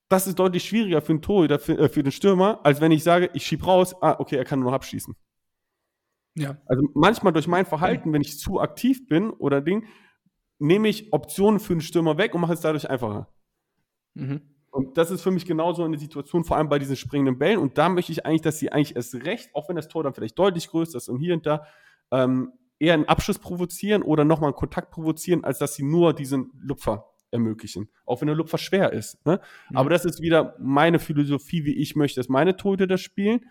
[0.09, 3.03] das ist deutlich schwieriger für den Torhüter, für, äh, für den Stürmer, als wenn ich
[3.03, 5.17] sage, ich schiebe raus, ah, okay, er kann nur noch abschießen.
[6.37, 6.59] Ja.
[6.67, 9.87] Also manchmal durch mein Verhalten, wenn ich zu aktiv bin oder Ding,
[10.61, 13.27] nehme ich Optionen für den Stürmer weg und mache es dadurch einfacher.
[14.15, 14.52] Mhm.
[14.73, 17.59] Und das ist für mich genauso eine Situation, vor allem bei diesen springenden Bällen.
[17.59, 20.15] Und da möchte ich eigentlich, dass sie eigentlich erst recht, auch wenn das Tor dann
[20.15, 21.67] vielleicht deutlich größer ist und hier und da,
[22.11, 26.53] ähm, eher einen Abschluss provozieren oder nochmal einen Kontakt provozieren, als dass sie nur diesen
[26.59, 27.91] Lupfer ermöglichen.
[28.07, 29.25] Auch wenn der Lupfer schwer ist.
[29.27, 29.41] Ne?
[29.71, 29.77] Mhm.
[29.77, 33.45] Aber das ist wieder meine Philosophie, wie ich möchte, dass meine Tote das spielen.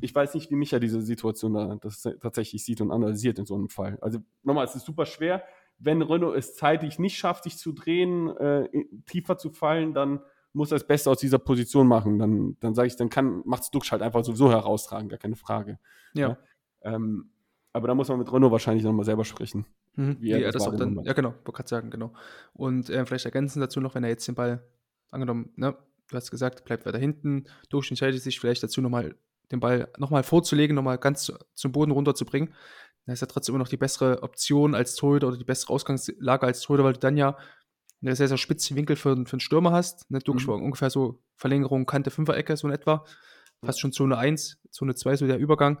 [0.00, 3.56] Ich weiß nicht, wie Micha diese Situation da das tatsächlich sieht und analysiert in so
[3.56, 3.98] einem Fall.
[4.00, 5.42] Also nochmal, es ist super schwer.
[5.78, 8.68] Wenn Renault es zeitlich nicht schafft, sich zu drehen, äh,
[9.06, 10.20] tiefer zu fallen, dann
[10.52, 12.18] muss er das Beste aus dieser Position machen.
[12.18, 15.36] Dann, dann sage ich, dann kann, macht es Duxch halt einfach sowieso herausragen, gar keine
[15.36, 15.78] Frage.
[16.14, 16.28] Ja.
[16.30, 16.38] ja?
[16.82, 17.30] Ähm,
[17.72, 19.66] aber da muss man mit Renault wahrscheinlich nochmal selber sprechen.
[19.94, 22.12] Mhm, wie er, wie er das, das auch dann, ja genau, wollte gerade sagen, genau.
[22.52, 24.64] Und äh, vielleicht ergänzen dazu noch, wenn er jetzt den Ball,
[25.10, 25.76] angenommen, ne,
[26.08, 29.14] du hast gesagt, bleibt weiter hinten, Duxch entscheidet sich vielleicht dazu nochmal
[29.50, 32.52] den Ball nochmal vorzulegen, nochmal ganz zu, zum Boden runterzubringen,
[33.08, 36.44] dann ist er trotzdem immer noch die bessere Option als Torhüter oder die bessere Ausgangslage
[36.44, 37.38] als Torhüter, weil du dann ja
[38.02, 40.10] einen sehr, sehr spitzen Winkel für, für einen Stürmer hast.
[40.10, 40.18] Ne?
[40.18, 40.46] Du mhm.
[40.46, 43.06] ungefähr so Verlängerung, Kante, Fünferecke, so in etwa.
[43.64, 45.80] Fast schon Zone 1, Zone 2, so der Übergang.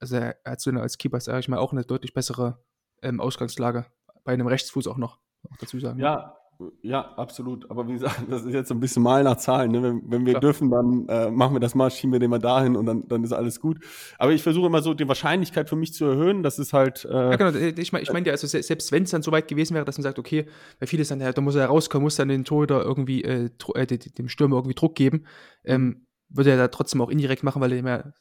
[0.00, 2.64] Also er, hat so eine, als Keeper, sage ich mal, auch eine deutlich bessere
[3.02, 3.84] ähm, Ausgangslage.
[4.24, 5.18] Bei einem Rechtsfuß auch noch,
[5.50, 5.98] auch dazu sagen.
[5.98, 6.38] Ja,
[6.82, 7.70] ja, absolut.
[7.70, 9.70] Aber wie gesagt, das ist jetzt ein bisschen mal nach Zahlen.
[9.70, 9.82] Ne?
[9.82, 10.40] Wenn, wenn, wir Klar.
[10.40, 13.24] dürfen, dann äh, machen wir das mal, schieben wir den mal dahin und dann, dann
[13.24, 13.78] ist alles gut.
[14.18, 16.42] Aber ich versuche immer so die Wahrscheinlichkeit für mich zu erhöhen.
[16.42, 17.04] Das ist halt.
[17.04, 17.50] Äh, ja, genau.
[17.58, 19.98] Ich meine ich mein ja, also selbst wenn es dann so weit gewesen wäre, dass
[19.98, 20.46] man sagt, okay,
[20.78, 23.86] weil viele dann, ja, da muss er rauskommen, muss dann den Torhüter irgendwie, äh, äh,
[23.86, 25.24] dem Stürmer irgendwie Druck geben,
[25.64, 28.14] ähm, würde er da trotzdem auch indirekt machen, weil er mehr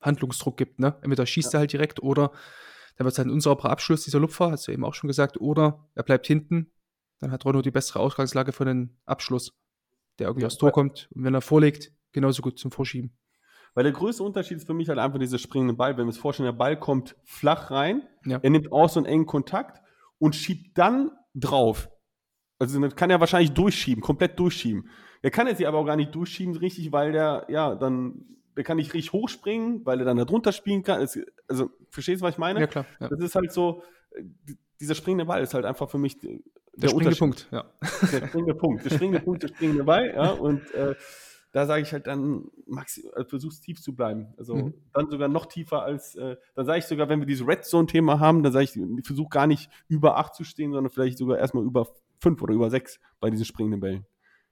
[0.00, 0.80] Handlungsdruck gibt.
[0.80, 0.96] Ne?
[1.02, 1.58] Entweder schießt ja.
[1.58, 2.32] er halt direkt oder
[2.96, 5.40] da wird es halt ein unsauberer Abschluss, dieser Lupfer, hast du eben auch schon gesagt,
[5.40, 6.70] oder er bleibt hinten
[7.20, 9.52] dann hat Renault die bessere Ausgangslage für den Abschluss,
[10.18, 11.08] der irgendwie ja, aufs Tor kommt.
[11.14, 13.16] Und wenn er vorlegt, genauso gut zum Vorschieben.
[13.74, 15.92] Weil der größte Unterschied ist für mich halt einfach dieser springende Ball.
[15.92, 18.38] Wenn wir uns vorstellen, der Ball kommt flach rein, ja.
[18.42, 19.80] er nimmt auch so einen engen Kontakt
[20.18, 21.88] und schiebt dann drauf.
[22.58, 24.88] Also das kann er wahrscheinlich durchschieben, komplett durchschieben.
[25.22, 28.76] Er kann jetzt aber auch gar nicht durchschieben, richtig, weil der, ja, dann, der kann
[28.76, 30.98] nicht richtig hochspringen, weil er dann da drunter spielen kann.
[30.98, 32.60] Also, verstehst du, was ich meine?
[32.60, 32.86] Ja, klar.
[32.98, 33.08] Ja.
[33.08, 33.82] Das ist halt so,
[34.80, 36.18] dieser springende Ball ist halt einfach für mich
[36.80, 37.64] der, der springende Punkt, ja.
[38.12, 40.30] Der springende Punkt, der springende Punkt, der springende Ball, ja.
[40.32, 40.94] Und äh,
[41.52, 44.32] da sage ich halt dann, Maxi, äh, versuch's tief zu bleiben.
[44.38, 44.74] Also Mhm.
[44.92, 48.20] dann sogar noch tiefer als, äh, dann sage ich sogar, wenn wir dieses Red Zone-Thema
[48.20, 51.38] haben, dann sage ich, ich versuche gar nicht über acht zu stehen, sondern vielleicht sogar
[51.38, 51.88] erstmal über
[52.20, 54.06] fünf oder über sechs bei diesen springenden Bällen.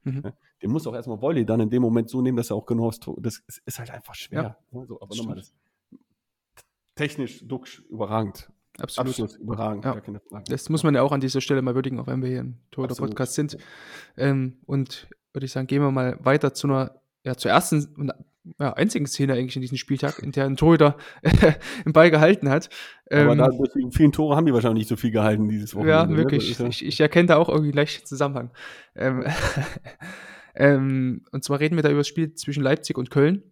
[0.05, 0.22] Mhm.
[0.24, 2.66] Ja, Den muss auch erstmal Volley dann in dem Moment so nehmen, dass er auch
[2.66, 4.43] genau das, Tor- das ist, ist halt einfach schwer.
[4.72, 4.79] Ja.
[4.81, 5.53] Ja, so, aber nochmal, das
[6.95, 8.51] technisch, Duxch, überragend.
[8.81, 9.09] Absolut.
[9.11, 9.97] Abschluss, überragend, Ja.
[10.49, 12.59] Das muss man ja auch an dieser Stelle mal würdigen, auch wenn wir hier im
[12.70, 12.91] Absolut.
[12.91, 13.57] Torhüter-Podcast sind.
[14.16, 18.12] Ähm, und würde ich sagen, gehen wir mal weiter zu einer, ja, zur ersten und
[18.59, 20.97] ja, einzigen Szene eigentlich in diesem Spieltag, in der ein Torhüter
[21.85, 22.70] im Ball gehalten hat.
[23.11, 25.74] aber Ähm, da, durch die vielen Tore haben die wahrscheinlich nicht so viel gehalten dieses
[25.74, 25.93] Wochenende.
[25.93, 26.16] Ja, ne?
[26.16, 26.45] wirklich.
[26.45, 28.51] Das ist ja- Ich, ich erkenne da auch irgendwie leicht den Zusammenhang.
[28.95, 29.24] Ähm,
[30.55, 33.43] ähm, und zwar reden wir da über das Spiel zwischen Leipzig und Köln,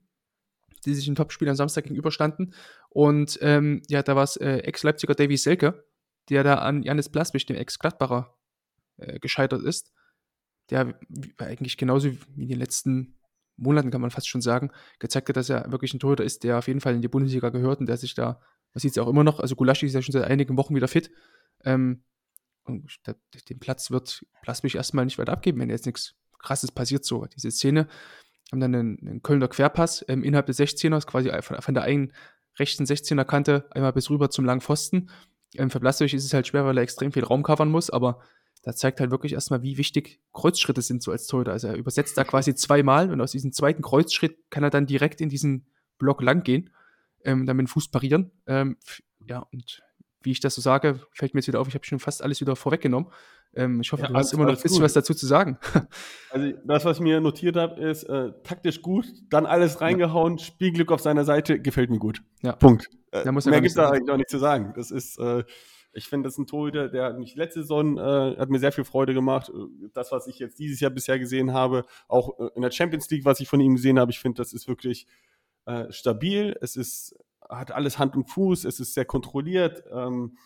[0.85, 2.55] die sich im Topspiel am Samstag gegenüberstanden.
[2.97, 5.85] Und ähm, ja, da war es äh, Ex-Leipziger Davy Selke,
[6.31, 8.35] der da an Janis Blaswig, dem Ex-Gladbacher,
[8.97, 9.93] äh, gescheitert ist.
[10.71, 13.19] Der wie- eigentlich genauso wie in den letzten
[13.59, 16.57] Monaten, kann man fast schon sagen, gezeigt hat, dass er wirklich ein Torhüter ist, der
[16.57, 18.41] auf jeden Fall in die Bundesliga gehört und der sich da,
[18.73, 20.75] man sieht es ja auch immer noch, also Gulaschi ist ja schon seit einigen Wochen
[20.75, 21.11] wieder fit.
[21.65, 22.03] Ähm,
[22.65, 22.91] und
[23.51, 27.05] den Platz wird Plasmich erstmal nicht weiter abgeben, wenn jetzt nichts krasses passiert.
[27.05, 27.89] So, diese Szene
[28.51, 32.15] haben dann einen, einen Kölner Querpass ähm, innerhalb des 16ers, quasi von, von der einen
[32.59, 35.11] rechten 16er Kante einmal bis rüber zum langen Pfosten.
[35.55, 38.21] Ähm, für Plasmich ist es halt schwer, weil er extrem viel Raum covern muss, aber
[38.63, 41.53] da zeigt halt wirklich erstmal, wie wichtig Kreuzschritte sind so als Torhüter.
[41.53, 45.21] Also er übersetzt da quasi zweimal und aus diesem zweiten Kreuzschritt kann er dann direkt
[45.21, 45.67] in diesen
[45.99, 46.71] Block lang gehen,
[47.25, 48.33] ähm, dann mit dem Fuß parieren.
[48.47, 48.77] Ähm,
[49.25, 49.83] ja, und
[50.27, 52.41] wie ich das so sage, fällt mir jetzt wieder auf, ich habe schon fast alles
[52.43, 53.11] wieder vorweggenommen.
[53.55, 54.83] Ähm, ich hoffe, Ja, du hast immer noch ein bisschen gut.
[54.83, 55.59] was dazu zu sagen.
[56.31, 60.93] Also das, was ich mir notiert habe, ist äh, taktisch gut, dann alles reingehauen, Spielglück
[60.93, 62.21] auf seiner Seite, gefällt mir gut.
[62.43, 62.53] Ja.
[62.53, 62.91] Punkt.
[63.13, 63.95] Äh, Da muss ja mehr gibt da sein.
[63.97, 64.75] eigentlich auch nicht zu sagen.
[64.77, 65.45] Das ist, äh,
[65.95, 68.73] ich finde, das ist ein Torhüter, der hat mich letzte Saison äh, hat mir sehr
[68.73, 69.49] viel Freude gemacht.
[69.49, 73.25] Äh, Das, was ich jetzt dieses Jahr bisher gesehen habe, auch in der Champions League,
[73.25, 75.07] was ich von ihm gesehen habe, ich finde, das ist wirklich
[75.91, 76.57] stabil.
[76.61, 77.17] Es ist
[77.49, 78.65] hat alles Hand und Fuß.
[78.65, 79.85] Es ist sehr kontrolliert.
[79.93, 80.37] Ähm,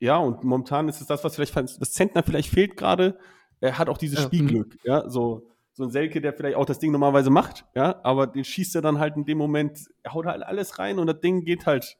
[0.00, 3.18] ja, und momentan ist es das, was vielleicht das Zentner vielleicht fehlt gerade.
[3.60, 4.78] Er hat auch dieses Ja, Spielglück.
[4.84, 8.42] Ja, so so ein Selke, der vielleicht auch das Ding normalerweise macht, ja, aber den
[8.42, 11.44] schießt er dann halt in dem Moment, er haut halt alles rein und das Ding
[11.44, 11.96] geht halt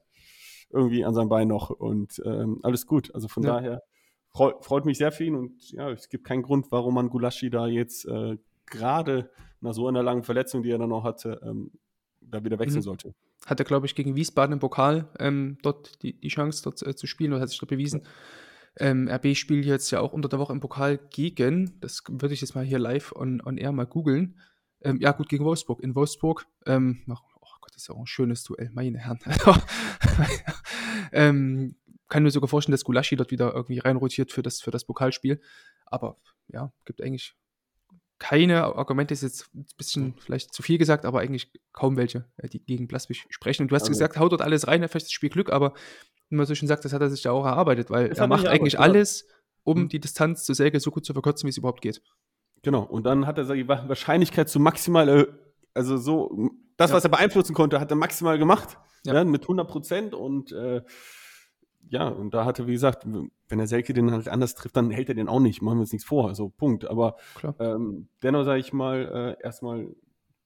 [0.71, 3.15] irgendwie an sein Bein noch und ähm, alles gut.
[3.15, 3.55] Also von Ja.
[3.55, 3.83] daher
[4.31, 7.51] freu, freut mich sehr für ihn und ja, es gibt keinen Grund, warum man Gulaschi
[7.51, 8.37] da jetzt äh,
[8.67, 9.31] gerade
[9.61, 11.71] nach so einer langen Verletzung, die er dann noch hatte, ähm,
[12.21, 12.83] da wieder wechseln Mhm.
[12.83, 13.15] sollte.
[13.49, 17.07] Hatte, glaube ich, gegen Wiesbaden im Pokal ähm, dort die, die Chance, dort äh, zu
[17.07, 18.03] spielen und hat sich dort bewiesen.
[18.79, 22.41] Ähm, RB spielt jetzt ja auch unter der Woche im Pokal gegen, das würde ich
[22.41, 24.39] jetzt mal hier live on, on air mal googeln.
[24.83, 25.83] Ähm, ja, gut, gegen Wolfsburg.
[25.83, 26.47] In Wolfsburg.
[26.67, 27.15] Ähm, oh
[27.61, 29.19] Gott, das ist ja auch ein schönes Duell, meine Herren.
[31.13, 31.75] ähm,
[32.09, 35.41] kann mir sogar vorstellen, dass Gulaschi dort wieder irgendwie reinrotiert für das, für das Pokalspiel.
[35.87, 36.17] Aber
[36.49, 37.35] ja, gibt eigentlich
[38.19, 42.49] keine Argumente, ist jetzt ein bisschen vielleicht zu viel gesagt, aber eigentlich kaum welche, äh,
[42.49, 43.63] die gegen Blaswig sprechen.
[43.63, 45.75] Und du hast Also- gesagt, haut dort alles rein, er vielleicht das Spiel Glück, aber
[46.29, 48.27] wie man so schön sagt, das hat er sich ja auch erarbeitet, weil Das er
[48.27, 49.27] macht eigentlich erarbeitet, alles,
[49.65, 49.89] um Mhm.
[49.89, 52.03] die Distanz zur Säge so gut zu verkürzen, wie es überhaupt geht.
[52.63, 55.27] Genau, und dann hat er Wa- Wahrscheinlichkeit zu maximal, äh,
[55.75, 56.97] also so, das, Ja.
[56.97, 59.15] was er beeinflussen konnte, hat er maximal gemacht, Ja.
[59.15, 59.25] ja.
[59.25, 60.83] mit 100 Prozent und äh,
[61.91, 65.09] ja, und da hatte, wie gesagt, wenn der Selke den halt anders trifft, dann hält
[65.09, 67.17] er den auch nicht, machen wir uns nichts vor, also Punkt, aber
[67.59, 69.95] ähm, dennoch sage ich mal, äh, erstmal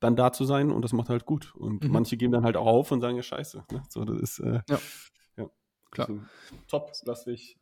[0.00, 1.90] dann da zu sein und das macht er halt gut und Mhm.
[1.92, 3.82] manche geben dann halt auch auf und sagen, ja scheiße, ne?
[3.88, 4.78] so, das ist, äh, Ja.
[5.36, 5.50] ja.
[5.90, 6.08] Klar.
[6.08, 6.20] Also,
[6.68, 7.58] top, lass dich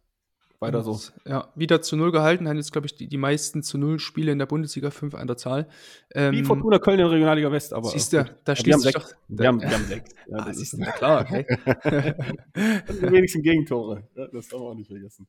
[0.60, 0.98] weiter so.
[1.26, 4.30] Ja, wieder zu Null gehalten, haben jetzt, glaube ich, die, die meisten zu Null Spiele
[4.32, 5.68] in der Bundesliga, fünf an der Zahl.
[6.14, 7.88] Ähm, Wie Fortuna Köln in der Regionalliga West, aber.
[7.88, 9.08] Siehst du, da wir schließt haben sich doch.
[9.28, 10.10] Wir haben, wir haben sechs.
[10.30, 11.44] Ja, Ah, das siehst ist du, klar, okay.
[12.56, 14.04] die wenigsten Gegentore.
[14.14, 15.26] Ja, das darf man auch nicht vergessen.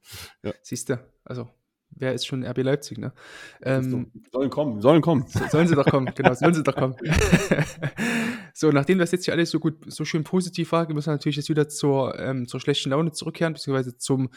[0.61, 1.49] Siehst du, also,
[1.91, 3.13] wer ist schon RB Leipzig, ne?
[3.63, 5.25] Ähm, sollen kommen, sollen kommen.
[5.27, 6.95] So- Sollen sie doch kommen, genau, sollen sie doch kommen.
[8.53, 11.37] so, nachdem das jetzt hier alles so gut, so schön positiv war, müssen wir natürlich
[11.37, 14.29] jetzt wieder zur, ähm, zur schlechten Laune zurückkehren, beziehungsweise zum,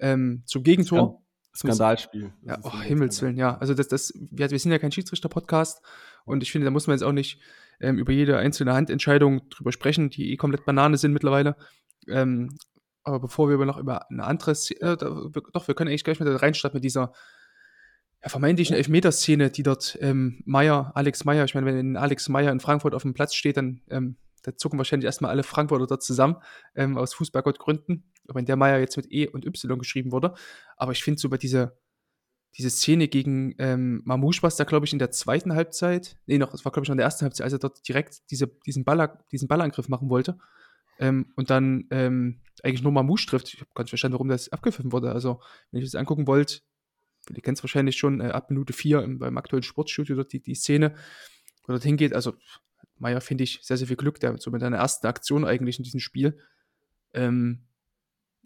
[0.00, 1.22] ähm, zum Gegentor.
[1.54, 2.32] Skandalspiel.
[2.42, 3.20] Ja, oh, Himmels.
[3.20, 3.56] Willen, ja.
[3.58, 5.82] Also das, das, wir, wir sind ja kein Schiedsrichter-Podcast
[6.24, 7.40] und ich finde, da muss man jetzt auch nicht
[7.80, 11.56] ähm, über jede einzelne Handentscheidung drüber sprechen, die eh komplett Banane sind mittlerweile.
[12.06, 12.56] Ähm,
[13.02, 16.20] aber bevor wir über noch über eine andere Szene, äh, doch, wir können eigentlich gleich
[16.20, 17.12] mit reinstarten mit dieser
[18.22, 22.60] ja, vermeintlichen Elfmeterszene, die dort ähm, Meier, Alex Meier, ich meine, wenn Alex Meier in
[22.60, 26.36] Frankfurt auf dem Platz steht, dann ähm, da zucken wahrscheinlich erstmal alle Frankfurter dort zusammen,
[26.74, 30.34] ähm, aus Fußballgottgründen, auch wenn der Meier jetzt mit E und Y geschrieben wurde.
[30.76, 31.76] Aber ich finde so bei dieser,
[32.56, 36.54] diese Szene gegen ähm, Mamouche war da, glaube ich, in der zweiten Halbzeit, nee, noch,
[36.54, 38.84] es war, glaube ich, noch in der ersten Halbzeit, als er dort direkt diese, diesen,
[38.84, 40.38] Baller, diesen Ballangriff machen wollte.
[40.98, 43.54] Ähm, und dann ähm, eigentlich nur Mamouche trifft.
[43.54, 45.12] Ich habe gar nicht verstanden, warum das abgepfiffen wurde.
[45.12, 46.64] Also, wenn ihr das angucken wollt,
[47.34, 50.40] ihr kennt es wahrscheinlich schon, äh, ab Minute 4 im, beim aktuellen Sportstudio dort die,
[50.40, 50.94] die Szene.
[51.66, 52.14] dorthin geht.
[52.14, 52.34] Also
[52.96, 55.84] Meier finde ich sehr, sehr viel Glück, der so mit seiner ersten Aktion eigentlich in
[55.84, 56.38] diesem Spiel,
[57.14, 57.67] ähm,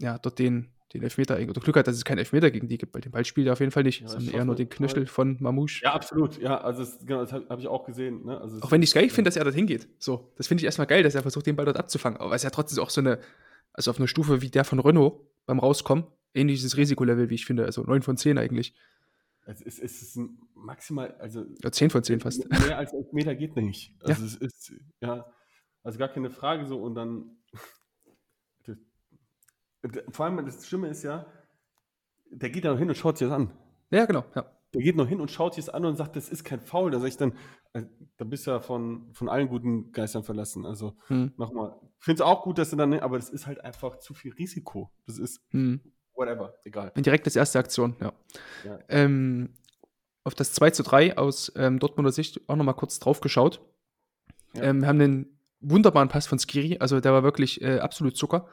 [0.02, 2.92] ja, dort den, den Elfmeter, oder Glück hat, dass es keinen Elfmeter gegen die gibt,
[2.92, 5.06] weil den Ball spielt er auf jeden Fall nicht, Ja, sondern eher nur den Knöchel
[5.06, 5.82] von Mamouche.
[5.84, 6.38] Ja, absolut.
[6.38, 8.26] Ja, also das, genau, das habe hab ich auch gesehen.
[8.26, 8.38] Ne?
[8.38, 9.88] Also Auch wenn ich es geil finde, dass er dorthin geht.
[9.98, 12.20] So, das finde ich erstmal geil, dass er versucht, den Ball dort abzufangen.
[12.20, 13.18] Aber es ist ja trotzdem auch so eine,
[13.72, 17.64] also auf einer Stufe wie der von Renault beim Rauskommen, ähnliches Risikolevel, wie ich finde.
[17.64, 18.74] Also 9 von 10 eigentlich.
[19.46, 22.48] es, ist, es ist ein maximal, also Ja, 10 von 10 fast.
[22.50, 23.94] mehr als elf Meter geht nicht.
[24.02, 25.24] Also es ist, ja,
[25.82, 27.36] also gar keine Frage so und dann,
[30.10, 31.26] vor allem das Schlimme ist ja,
[32.30, 33.50] der geht da noch hin und schaut sich das an.
[33.90, 34.24] Ja, genau.
[34.34, 34.46] Ja.
[34.74, 36.90] Der geht noch hin und schaut sich das an und sagt, das ist kein Foul.
[36.90, 37.34] Da sag ich dann,
[37.74, 37.82] äh,
[38.16, 40.64] da bist du ja von, von allen guten Geistern verlassen.
[40.64, 41.32] Also Hm.
[41.36, 44.14] nochmal, ich finde es auch gut, dass du dann, aber das ist halt einfach zu
[44.14, 44.90] viel Risiko.
[45.06, 45.80] Das ist Hm.
[46.14, 46.90] whatever, egal.
[46.96, 48.12] Direkt als erste Aktion, ja.
[48.64, 48.78] Ja.
[48.88, 49.50] Ähm,
[50.24, 53.60] auf das 2 zu 3 aus ähm, Dortmunder Sicht auch nochmal kurz drauf geschaut.
[54.54, 54.62] Ja.
[54.62, 58.48] Ähm, wir haben einen wunderbaren Pass von Skiri, also der war wirklich äh, absolut Zucker,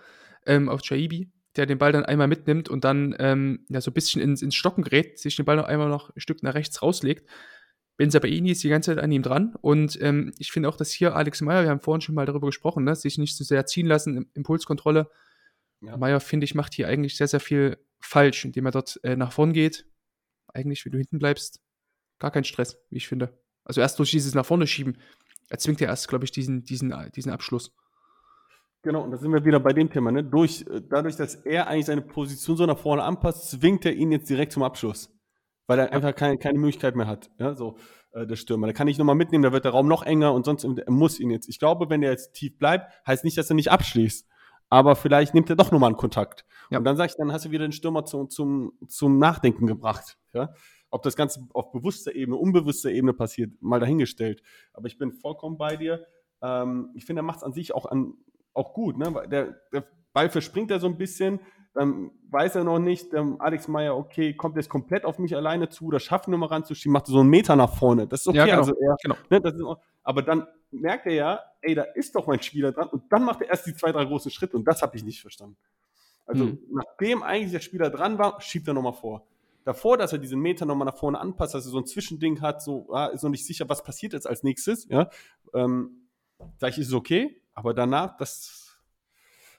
[0.45, 3.93] ähm, auf Chaibi, der den Ball dann einmal mitnimmt und dann ähm, ja, so ein
[3.93, 6.81] bisschen ins, ins Stocken gerät, sich den Ball noch einmal noch ein Stück nach rechts
[6.81, 7.29] rauslegt.
[7.97, 11.15] Benzabaini ist die ganze Zeit an ihm dran und ähm, ich finde auch, dass hier
[11.15, 13.87] Alex Meyer, wir haben vorhin schon mal darüber gesprochen, ne, sich nicht zu sehr ziehen
[13.87, 15.09] lassen, Im- Impulskontrolle.
[15.81, 15.97] Ja.
[15.97, 19.33] Meyer, finde ich, macht hier eigentlich sehr, sehr viel falsch, indem er dort äh, nach
[19.33, 19.85] vorn geht.
[20.53, 21.59] Eigentlich, wenn du hinten bleibst,
[22.19, 23.37] gar kein Stress, wie ich finde.
[23.65, 24.97] Also erst durch dieses nach vorne schieben,
[25.49, 27.75] erzwingt er erst, glaube ich, diesen, diesen, diesen Abschluss.
[28.81, 30.11] Genau, und da sind wir wieder bei dem Thema.
[30.11, 30.23] Ne?
[30.23, 34.11] Durch, äh, dadurch, dass er eigentlich seine Position so nach vorne anpasst, zwingt er ihn
[34.11, 35.13] jetzt direkt zum Abschluss.
[35.67, 37.77] Weil er einfach keine, keine Möglichkeit mehr hat, ja, so
[38.13, 38.67] äh, der Stürmer.
[38.67, 41.19] Da kann ich nochmal mitnehmen, da wird der Raum noch enger und sonst er muss
[41.19, 41.47] ihn jetzt.
[41.47, 44.27] Ich glaube, wenn er jetzt tief bleibt, heißt nicht, dass er nicht abschließt.
[44.69, 46.45] Aber vielleicht nimmt er doch nochmal einen Kontakt.
[46.69, 46.77] Ja.
[46.77, 50.17] Und dann sag ich, dann hast du wieder den Stürmer zum, zum, zum Nachdenken gebracht.
[50.33, 50.53] Ja?
[50.91, 54.41] Ob das Ganze auf bewusster Ebene, unbewusster Ebene passiert, mal dahingestellt.
[54.73, 56.05] Aber ich bin vollkommen bei dir.
[56.41, 58.13] Ähm, ich finde, er macht es an sich auch, an,
[58.53, 58.97] auch gut.
[58.97, 59.11] Ne?
[59.29, 59.83] Der, der
[60.13, 61.39] Ball verspringt er so ein bisschen,
[61.73, 65.69] dann weiß er noch nicht, der Alex Meyer, okay, kommt jetzt komplett auf mich alleine
[65.69, 68.07] zu oder schafft nochmal ranzuschieben, macht so einen Meter nach vorne.
[68.07, 68.37] Das ist okay.
[68.39, 68.57] Ja, genau.
[68.57, 69.15] also er, Genau.
[69.29, 72.71] ne, das ist, auch- aber dann merkt er ja, ey, da ist doch mein Spieler
[72.71, 75.03] dran und dann macht er erst die zwei, drei großen Schritte und das habe ich
[75.03, 75.57] nicht verstanden.
[76.25, 76.59] Also Mhm.
[76.71, 79.25] nachdem eigentlich der Spieler dran war, schiebt er nochmal vor.
[79.65, 82.61] Davor, dass er diesen Meter nochmal nach vorne anpasst, dass er so ein Zwischending hat,
[82.63, 85.09] so ah, ist noch nicht sicher, was passiert jetzt als nächstes, ja,
[85.53, 86.07] ähm,
[86.57, 88.77] sag ich, ist es okay, aber danach, das,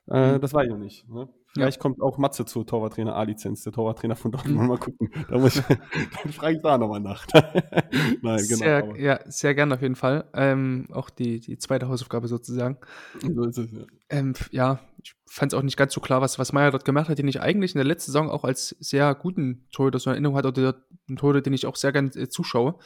[0.09, 0.41] äh, Mhm.
[0.41, 1.09] das ich noch nicht.
[1.09, 1.29] Ne?
[1.53, 4.69] Vielleicht kommt auch Matze zu Torwarttrainer A-Lizenz, der Torwarttrainer von Dortmund.
[4.69, 5.11] Mal gucken.
[5.29, 5.65] Da muss ich,
[6.23, 7.27] dann frage ich da nochmal nach.
[7.33, 8.39] Nein, genau.
[8.57, 10.29] sehr, aber ja, sehr gerne auf jeden Fall.
[10.33, 12.79] Ähm, auch die, die zweite Hausaufgabe sozusagen.
[13.21, 13.85] so ist es, ja.
[14.11, 17.09] Ähm, ja, ich fand es auch nicht ganz so klar, was, was Meier dort gemacht
[17.09, 20.15] hat, den ich eigentlich in der letzten Saison auch als sehr guten Torhüter so in
[20.15, 20.77] Erinnerung hatte, oder
[21.09, 22.79] einen Torhüter, den ich auch sehr gerne äh, zuschaue,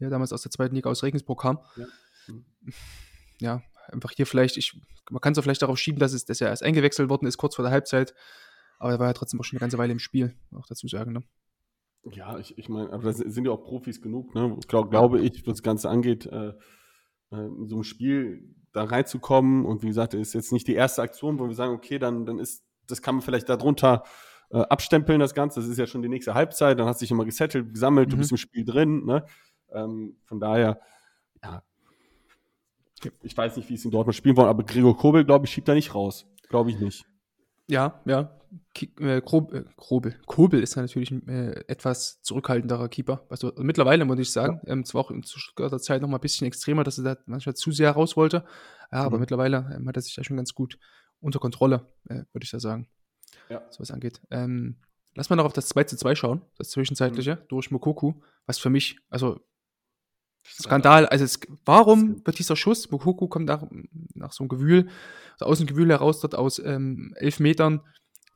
[0.00, 1.60] der damals aus der zweiten Liga aus Regensburg kam.
[1.76, 1.86] Ja.
[3.40, 4.80] Ja, einfach hier vielleicht, ich,
[5.10, 7.38] man kann es auch vielleicht darauf schieben, dass, es, dass er erst eingewechselt worden ist,
[7.38, 8.14] kurz vor der Halbzeit.
[8.78, 11.12] Aber er war ja trotzdem auch schon eine ganze Weile im Spiel, auch dazu sagen.
[11.12, 11.22] Ne?
[12.12, 14.56] Ja, ich, ich meine, aber da sind ja auch Profis genug, ne?
[14.68, 16.52] Glaub, glaube ich, was das Ganze angeht, äh, äh,
[17.32, 19.64] in so einem Spiel da reinzukommen.
[19.66, 22.38] Und wie gesagt, ist jetzt nicht die erste Aktion, wo wir sagen, okay, dann, dann
[22.38, 24.04] ist, das kann man vielleicht darunter
[24.50, 25.60] äh, abstempeln, das Ganze.
[25.60, 28.16] Das ist ja schon die nächste Halbzeit, dann hast du dich immer gesettelt, gesammelt, du
[28.16, 28.20] Mhm.
[28.20, 29.24] bist im Spiel drin, ne?
[29.72, 30.80] Ähm, von daher,
[31.42, 31.62] ja.
[33.22, 35.68] Ich weiß nicht, wie es in Dortmund spielen wollen, aber Gregor Kobel, glaube ich, schiebt
[35.68, 36.26] da nicht raus.
[36.48, 37.04] Glaube ich nicht.
[37.68, 38.34] Ja, ja.
[38.74, 40.16] Ki äh, Grob, äh, Grobel.
[40.24, 43.26] Kobel ist ja natürlich ein äh, etwas zurückhaltenderer Keeper.
[43.28, 46.46] Also mittlerweile muss ich sagen, ähm, zwar auch in Stuttgarter Zeit noch mal ein bisschen
[46.46, 48.44] extremer, dass er da manchmal zu sehr raus wollte.
[48.90, 49.20] Ja, aber Mhm.
[49.20, 50.78] mittlerweile ähm, hat er sich da schon ganz gut
[51.20, 52.88] unter Kontrolle, äh, würde ich da sagen.
[53.50, 53.62] Ja.
[53.70, 54.22] So was angeht.
[54.30, 54.76] Ähm,
[55.14, 57.48] lass mal noch auf das 2 zu 2 schauen, das zwischenzeitliche, Mhm.
[57.48, 58.14] durch Mokoku,
[58.46, 59.40] was für mich, also
[60.50, 61.06] Skandal.
[61.06, 63.64] Also es, warum wird dieser Schuss, Mokoku kommt nach,
[64.14, 64.88] nach so einem Gewühl,
[65.34, 67.82] also aus dem Gewühl heraus dort aus ähm, elf Metern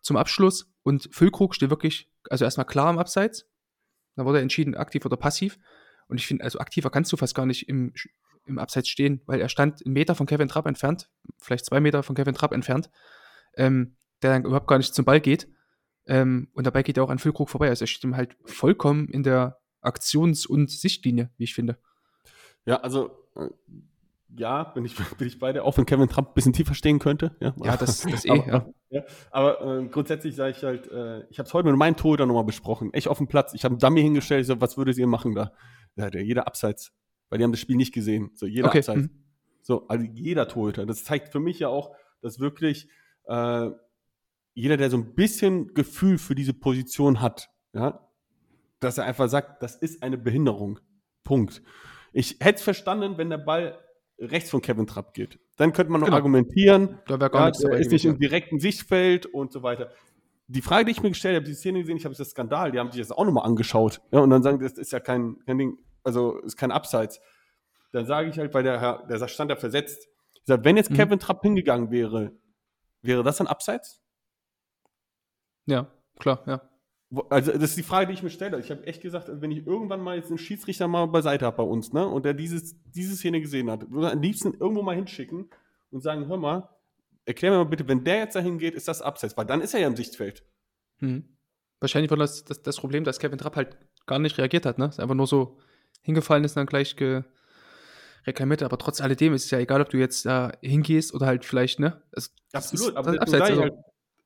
[0.01, 3.49] zum Abschluss und Füllkrug steht wirklich, also erstmal klar im Abseits.
[4.17, 5.59] Dann wurde entschieden, aktiv oder passiv.
[6.09, 7.93] Und ich finde, also aktiver kannst du fast gar nicht im,
[8.47, 11.09] im Abseits stehen, weil er stand einen Meter von Kevin Trapp entfernt,
[11.39, 12.91] vielleicht zwei Meter von Kevin Trapp entfernt,
[13.57, 15.49] ähm, der dann überhaupt gar nicht zum Ball geht.
[16.07, 17.69] Ähm, und dabei geht er auch an Füllkrug vorbei.
[17.69, 21.79] Also er steht ihm halt vollkommen in der Aktions- und Sichtlinie, wie ich finde.
[22.67, 23.49] Ja, also äh,
[24.37, 26.99] ja, bin ich, bin ich bei dir, auch wenn Kevin Trump ein bisschen tiefer stehen
[26.99, 27.37] könnte.
[27.41, 28.67] Ja, Ja, das, das eh, aber, ja.
[28.91, 32.27] ja, aber äh, grundsätzlich sage ich halt, äh, ich habe es heute mit meinem Torhüter
[32.27, 33.55] nochmal besprochen, echt auf dem Platz.
[33.55, 35.53] Ich habe einen Dummy hingestellt, ich so, was würdet ihr machen da?
[35.97, 36.93] Ja, der, jeder Abseits,
[37.29, 38.31] weil die haben das Spiel nicht gesehen.
[38.35, 39.03] So, jeder Okay, Abseits.
[39.03, 39.11] mhm.
[39.63, 40.87] So, also jeder Torhüter.
[40.87, 42.89] Das zeigt für mich ja auch, dass wirklich
[43.27, 43.71] äh,
[44.55, 48.09] jeder, der so ein bisschen Gefühl für diese Position hat, ja,
[48.81, 50.81] dass er einfach sagt, das ist eine Behinderung.
[51.25, 51.63] Punkt.
[52.13, 53.79] Ich hätte es verstanden, wenn der Ball
[54.19, 55.39] rechts von Kevin Trapp geht.
[55.57, 56.17] Dann könnte man noch Genau.
[56.17, 59.91] argumentieren, Da gar ja, ist nicht im direkten Sichtfeld und so weiter.
[60.47, 62.79] Die Frage, die ich mir gestellt habe, die Szene gesehen, ich habe das Skandal, die
[62.79, 64.01] haben sich das auch nochmal angeschaut.
[64.11, 67.21] Ja, und dann sagen, das ist ja kein, kein Ding, also ist kein Abseits.
[67.93, 70.09] Dann sage ich halt, weil der Herr, der stand da versetzt.
[70.35, 70.97] Ich sage, wenn jetzt Mhm.
[70.97, 72.33] Kevin Trapp hingegangen wäre,
[73.03, 74.01] wäre das ein Abseits?
[75.67, 75.87] Ja,
[76.19, 76.61] klar, ja.
[77.29, 78.59] Also, das ist die Frage, die ich mir stelle.
[78.59, 81.63] Ich habe echt gesagt, wenn ich irgendwann mal jetzt einen Schiedsrichter mal beiseite habe bei
[81.63, 84.95] uns, ne, und der dieses, diese Szene gesehen hat, würde ich am liebsten irgendwo mal
[84.97, 85.51] hinschicken
[85.91, 86.69] und sagen, hör mal,
[87.27, 89.75] erklär mir mal bitte, wenn der jetzt dahin geht, ist das Abseits, weil dann ist
[89.75, 90.43] er ja im Sichtfeld.
[91.01, 91.25] Mhm.
[91.81, 94.87] Wahrscheinlich war das, das das Problem, dass Kevin Trapp halt gar nicht reagiert hat, ne?
[94.87, 95.59] Ist einfach nur so
[96.01, 97.25] hingefallen ist und dann gleich ge
[98.27, 98.63] reklamiert.
[98.63, 101.81] Aber trotz alledem ist es ja egal, ob du jetzt da hingehst oder halt vielleicht,
[101.81, 102.01] ne?
[102.13, 103.75] Es, es ist- aber das ist abseits, also, halt,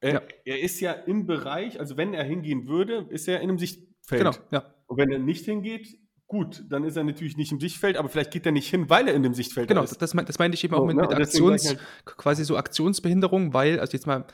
[0.06, 0.22] er, ja.
[0.44, 4.20] er ist ja im Bereich, also wenn er hingehen würde, ist er in einem Sichtfeld.
[4.22, 4.74] Genau, ja.
[4.86, 8.30] Und wenn er nicht hingeht, gut, dann ist er natürlich nicht im Sichtfeld, aber vielleicht
[8.32, 9.90] geht er nicht hin, weil er in dem Sichtfeld Genau, ist.
[9.90, 11.02] das, das, mein- das meinte ich eben auch So, mit, ne?
[11.02, 14.26] mit Aktions, ich quasi so Aktionsbehinderung, weil, also jetzt mal,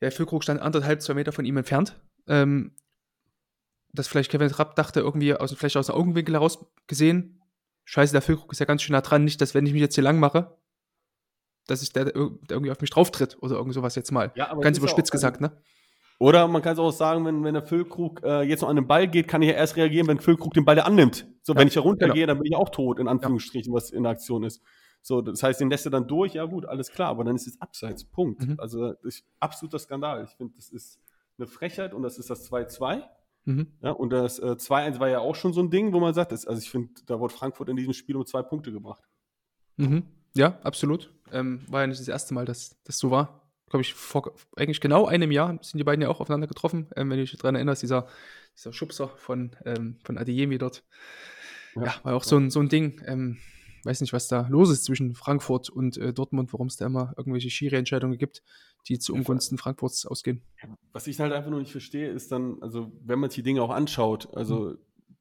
[0.00, 1.96] der Füllkrug stand anderthalb, zwei Meter von ihm entfernt.
[2.28, 2.72] Ähm,
[3.92, 7.40] dass vielleicht Kevin Trapp dachte, irgendwie aus, vielleicht aus dem Augenwinkel heraus gesehen,
[7.84, 9.94] scheiße, der Füllkrug ist ja ganz schön nah dran, nicht, dass wenn ich mich jetzt
[9.94, 10.58] hier lang mache,
[11.66, 14.32] dass ich der, der irgendwie auf mich drauf tritt oder irgend sowas jetzt mal.
[14.34, 15.52] Ja, aber Ganz ja überspitzt also gesagt, ne?
[16.18, 18.86] Oder man kann es auch sagen, wenn, wenn der Füllkrug äh, jetzt noch an den
[18.86, 21.26] Ball geht, kann ich ja erst reagieren, wenn Füllkrug den Ball ja annimmt.
[21.42, 22.26] So, Ja, wenn ich da runtergehe, genau.
[22.28, 24.62] dann bin ich auch tot, in Anführungsstrichen, was in der Aktion ist.
[25.02, 27.46] So, das heißt, den lässt er dann durch, ja gut, alles klar, aber dann ist
[27.46, 28.04] es abseits.
[28.04, 28.44] Punkt.
[28.44, 28.56] Mhm.
[28.58, 30.24] Also das ist absoluter Skandal.
[30.24, 30.98] Ich finde, das ist
[31.38, 33.02] eine Frechheit und das ist das 2-2.
[33.44, 33.68] Mhm.
[33.82, 36.32] Ja, und das äh, 2-1 war ja auch schon so ein Ding, wo man sagt,
[36.32, 39.04] das, also ich finde, da wurde Frankfurt in diesem Spiel um zwei Punkte gebracht.
[39.76, 40.04] Mhm.
[40.34, 41.14] Ja, absolut.
[41.32, 43.42] Ähm, war ja nicht das erste Mal, dass das so war.
[43.68, 46.88] Glaube ich, vor eigentlich genau einem Jahr sind die beiden ja auch aufeinander getroffen.
[46.96, 48.06] Ähm, wenn du dich daran erinnerst, dieser,
[48.56, 50.84] dieser Schubser von, ähm, von Adeyemi dort.
[51.74, 51.94] Ja, Ja.
[52.04, 53.02] war auch so ein, so ein Ding.
[53.06, 53.38] Ähm,
[53.84, 57.12] weiß nicht, was da los ist zwischen Frankfurt und äh, Dortmund, warum es da immer
[57.16, 58.42] irgendwelche Schiri-Entscheidungen gibt,
[58.88, 60.42] die zu Ungunsten Frankfurts ausgehen.
[60.92, 63.62] Was ich halt einfach nur nicht verstehe, ist dann, also wenn man sich die Dinge
[63.62, 64.76] auch anschaut, also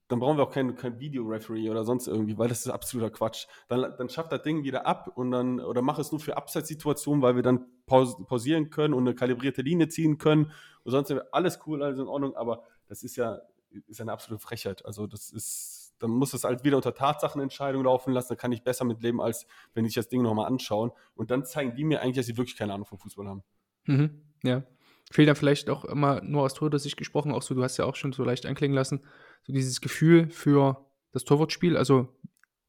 [0.07, 3.47] dann brauchen wir auch kein, kein Videoreferee oder sonst irgendwie, weil das ist absoluter Quatsch.
[3.67, 7.21] Dann, dann schafft das Ding wieder ab und dann, oder mach es nur für Abseitssituationen,
[7.23, 10.51] weil wir dann paus pausieren können und eine kalibrierte Linie ziehen können
[10.83, 13.39] und sonst alles cool, alles in Ordnung, aber das ist ja,
[13.87, 14.85] ist eine absolute Frechheit.
[14.85, 18.63] Also das ist, dann muss es halt wieder unter Tatsachenentscheidung laufen lassen, da kann ich
[18.63, 22.01] besser mit leben, als wenn ich das Ding nochmal anschauen und dann zeigen die mir
[22.01, 23.43] eigentlich, dass sie wirklich keine Ahnung vom Fußball haben.
[23.85, 24.21] Mhm.
[24.43, 24.63] Ja.
[25.11, 27.95] Fehlt dann vielleicht auch immer nur aus Torhüter-Sicht gesprochen, auch so, du hast ja auch
[27.95, 29.03] schon so leicht anklingen lassen,
[29.45, 31.77] so dieses Gefühl für das Torwartspiel.
[31.77, 32.09] Also,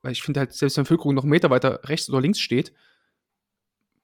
[0.02, 2.72] weil ich finde halt, selbst wenn Füllkrug noch einen Meter weiter rechts oder links steht,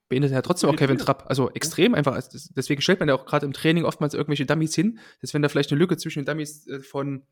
[0.09, 1.25] beendet er ja trotzdem auch Kevin Trapp.
[1.29, 2.15] Also extrem einfach.
[2.15, 5.43] Also Deswegen stellt man ja auch gerade im Training oftmals irgendwelche Dummies hin, dass wenn
[5.43, 7.23] da vielleicht eine Lücke zwischen den Dummies äh, von,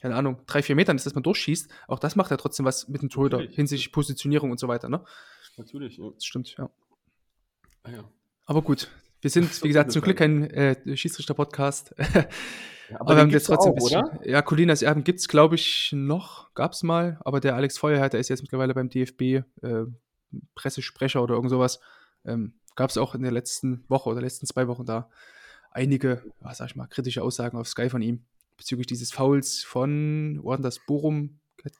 [0.00, 2.88] keine Ahnung, drei, vier Metern ist, dass man durchschießt, auch das macht ja trotzdem was
[2.88, 5.04] mit dem Torhüter hinsichtlich Positionierung und so weiter, ne?
[5.56, 6.10] Natürlich, ja.
[6.10, 6.68] Das stimmt, ja.
[7.82, 8.10] Ah, ja.
[8.44, 8.90] Aber gut,
[9.26, 11.94] wir sind, wie gesagt, zum Glück kein äh, Schiedsrichter-Podcast.
[12.88, 14.30] Ja, Aber, wir den haben jetzt trotzdem doch ein bisschen.
[14.30, 16.54] Ja, Colinas Erben gibt es, glaube ich, noch.
[16.54, 17.18] Gab es mal.
[17.24, 19.42] Aber der Alex Feuerherr, ist jetzt mittlerweile beim DFB äh,
[20.54, 21.80] Pressesprecher oder irgend sowas.
[22.24, 25.10] Ähm, Gab es auch in der letzten Woche oder letzten zwei Wochen da
[25.72, 28.24] einige, was sag ich mal, kritische Aussagen auf Sky von ihm
[28.56, 30.60] bezüglich dieses Fouls von, wo hat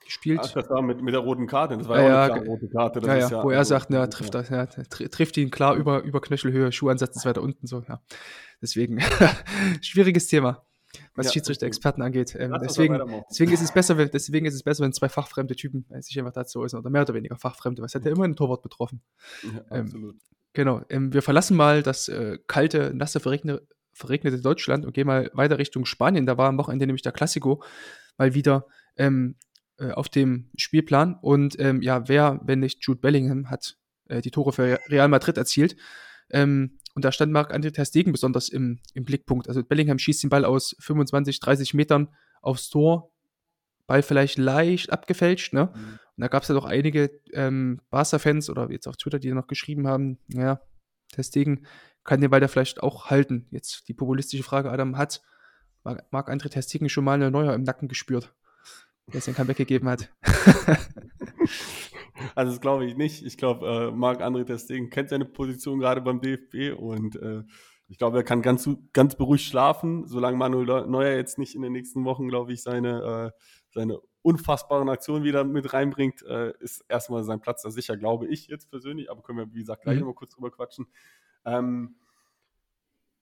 [0.01, 0.39] gespielt?
[0.43, 1.77] Ach, das war mit, mit der roten Karte.
[1.77, 2.99] Das war Ja, ja, eine rote Karte.
[3.05, 6.03] Ja, ja, wo er also- sagt, na, trifft, das, ja, tr trifft ihn klar über,
[6.03, 8.01] über Knöchelhöhe, Schuhansatz ist weiter unten, so, ja.
[8.61, 8.99] Deswegen,
[9.81, 10.65] schwieriges Thema,
[11.15, 12.35] was Ja, Schiedsrichter-Experten angeht.
[12.39, 15.85] Ähm, deswegen, deswegen ist es besser, wenn, deswegen ist es besser, wenn zwei fachfremde Typen
[15.91, 18.35] äh, sich einfach dazu äußern, oder mehr oder weniger fachfremde, was hat ja immer ein
[18.35, 19.01] Torwart betroffen.
[19.43, 20.15] Ja, ähm, absolut.
[20.53, 23.61] Genau, ähm, wir verlassen mal das äh, kalte, nasse, verregne,
[23.93, 26.25] verregnete Deutschland und gehen mal weiter Richtung Spanien.
[26.25, 27.61] Da war am Wochenende nämlich der Classico
[28.17, 28.65] mal wieder
[28.95, 29.35] ähm,
[29.79, 31.15] äh, auf dem Spielplan.
[31.21, 35.37] Und ähm, ja, wer, wenn nicht Jude Bellingham, hat äh, die Tore für Real Madrid
[35.37, 35.75] erzielt.
[36.29, 39.47] Ähm, und da stand Marc-André Ter Stegen besonders im, im Blickpunkt.
[39.47, 42.09] Also Bellingham schießt den Ball aus 25, 30 Metern
[42.41, 43.11] aufs Tor.
[43.85, 45.71] Ball vielleicht leicht abgefälscht, ne?
[45.73, 45.99] Mhm.
[46.17, 49.47] Und da gab es ja doch einige ähm, Barca-Fans oder jetzt auf Twitter, die noch
[49.47, 50.59] geschrieben haben, ja,
[51.11, 51.65] Ter Stegen
[52.03, 53.47] kann den Ball da vielleicht auch halten.
[53.51, 55.21] Jetzt die populistische Frage, Adam, hat
[55.83, 58.33] Marc- Marc-André Ter Stegen schon mal eine Neuer im Nacken gespürt,
[59.13, 60.09] der den Comeback gegeben hat?
[62.35, 63.23] Also das glaube ich nicht.
[63.23, 67.43] Ich glaube, äh, Marc-André Ter Stegen kennt seine Position gerade beim DFB und äh,
[67.87, 71.71] ich glaube, er kann ganz, ganz beruhigt schlafen, solange Manuel Neuer jetzt nicht in den
[71.73, 73.39] nächsten Wochen, glaube ich, seine, äh,
[73.69, 78.47] seine unfassbaren Aktionen wieder mit reinbringt, äh, ist erstmal sein Platz da sicher, glaube ich
[78.47, 80.01] jetzt persönlich, aber können wir, wie gesagt, gleich Mhm.
[80.01, 80.87] nochmal kurz drüber quatschen.
[81.45, 81.95] Ähm,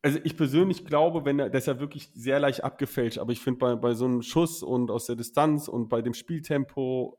[0.05, 3.39] also ich persönlich glaube, wenn er, das ist ja wirklich sehr leicht abgefälscht, aber ich
[3.39, 7.17] finde bei, bei so einem Schuss und aus der Distanz und bei dem Spieltempo,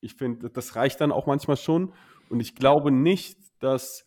[0.00, 1.92] Ich finde, das reicht dann auch manchmal schon.
[2.28, 4.04] Und ich glaube nicht, dass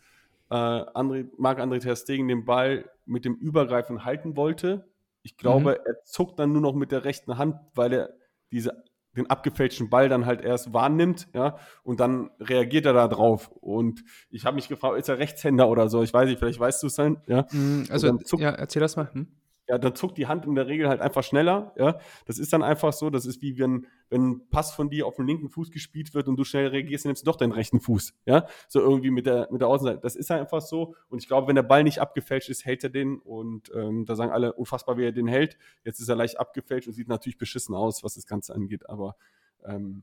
[0.50, 4.90] äh, André, Marc-André Ter Stegen den Ball mit dem Übergreifen halten wollte.
[5.24, 5.86] Ich glaube, mhm.
[5.86, 8.10] er zuckt dann nur noch mit der rechten Hand, weil er
[8.52, 8.84] diese,
[9.16, 13.50] den abgefälschten Ball dann halt erst wahrnimmt, ja, und dann reagiert er da drauf.
[13.60, 16.04] Und ich habe mich gefragt, ist er Rechtshänder oder so?
[16.04, 17.46] Ich weiß nicht, vielleicht weißt du es dann, ja.
[17.52, 19.10] Mhm, also, ja, erzähl das mal.
[19.14, 19.28] Hm?
[19.70, 21.74] Ja, dann zuckt die Hand in der Regel halt einfach schneller.
[21.78, 23.12] Ja, das ist dann einfach so.
[23.12, 26.28] Das ist wie wenn, wenn ein Pass von dir auf den linken Fuß gespielt wird
[26.28, 28.16] und du schnell reagierst, dann nimmst du doch deinen rechten Fuß.
[28.26, 30.00] Ja, so irgendwie mit der, mit der Außenseite.
[30.02, 30.96] Das ist einfach so.
[31.10, 33.20] Und ich glaube, wenn der Ball nicht abgefälscht ist, hält er den.
[33.20, 35.56] Und ähm, da sagen alle unfassbar, wie er den hält.
[35.84, 38.90] Jetzt ist er leicht abgefälscht und sieht natürlich beschissen aus, was das Ganze angeht.
[38.90, 39.18] Aber
[39.64, 40.02] ähm,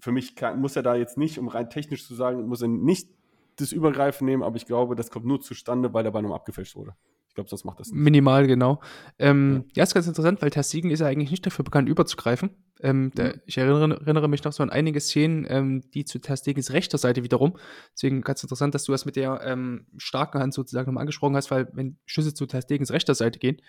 [0.00, 2.68] für mich kann, muss er da jetzt nicht, um rein technisch zu sagen, muss er
[2.68, 3.08] nicht
[3.54, 4.42] das Übergreifen nehmen.
[4.42, 6.96] Aber ich glaube, das kommt nur zustande, weil der Ball noch abgefälscht wurde
[7.38, 8.00] glaube, sonst macht das nicht.
[8.00, 8.80] Minimal, genau.
[9.18, 9.72] Ähm, ja.
[9.76, 12.50] ja, ist ganz interessant, weil Tersiegen ist ja eigentlich nicht dafür bekannt, überzugreifen.
[12.80, 13.40] Ähm, der, mhm.
[13.46, 17.22] ich erinnere, erinnere, mich noch so an einige Szenen, ähm, die zu Terstegens rechter Seite
[17.22, 17.56] wiederum.
[17.94, 21.50] Deswegen ganz interessant, dass du das mit der ähm, starken Hand sozusagen nochmal angesprochen hast,
[21.50, 23.60] weil wenn Schüsse zu Terstegens rechter Seite gehen,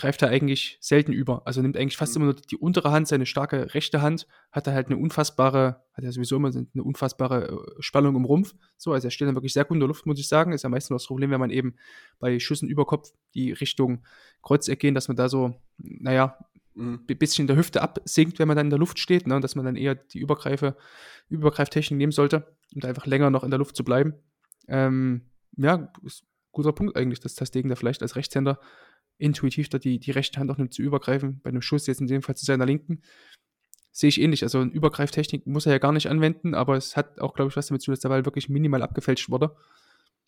[0.00, 1.46] greift er eigentlich selten über.
[1.46, 2.22] Also nimmt eigentlich fast mhm.
[2.22, 6.04] immer nur die untere Hand, seine starke rechte Hand, hat er halt eine unfassbare, hat
[6.04, 8.54] er sowieso immer eine unfassbare äh, Spannung im Rumpf.
[8.78, 10.52] So, also er steht dann wirklich sehr gut in der Luft, muss ich sagen.
[10.52, 11.76] Ist ja meistens das Problem, wenn man eben
[12.18, 14.02] bei Schüssen über Kopf die Richtung
[14.42, 16.38] Kreuzeck gehen, dass man da so, naja,
[16.76, 17.18] ein mhm.
[17.18, 19.38] bisschen in der Hüfte absinkt, wenn man dann in der Luft steht, ne?
[19.40, 20.76] dass man dann eher die Übergreife,
[21.28, 24.14] Übergreiftechnik nehmen sollte, um da einfach länger noch in der Luft zu bleiben.
[24.66, 25.26] Ähm,
[25.58, 28.58] ja, ist ein guter Punkt eigentlich, dass das Degen da vielleicht als Rechtshänder
[29.20, 32.06] intuitiv da die, die rechte Hand auch nimmt zu übergreifen, bei einem Schuss jetzt in
[32.06, 33.02] dem Fall zu seiner linken.
[33.92, 34.42] Sehe ich ähnlich.
[34.42, 37.56] Also eine Übergreiftechnik muss er ja gar nicht anwenden, aber es hat auch, glaube ich,
[37.56, 39.56] was damit zu tun, dass der Ball wirklich minimal abgefälscht wurde.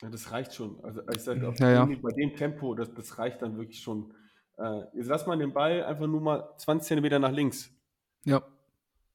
[0.01, 0.83] Ja, das reicht schon.
[0.85, 1.85] Also ich sage auch, ja, ja.
[1.85, 4.13] bei dem Tempo, das, das reicht dann wirklich schon.
[4.59, 7.71] Äh, jetzt lass mal den Ball einfach nur mal 20 Zentimeter nach links.
[8.25, 8.43] Ja.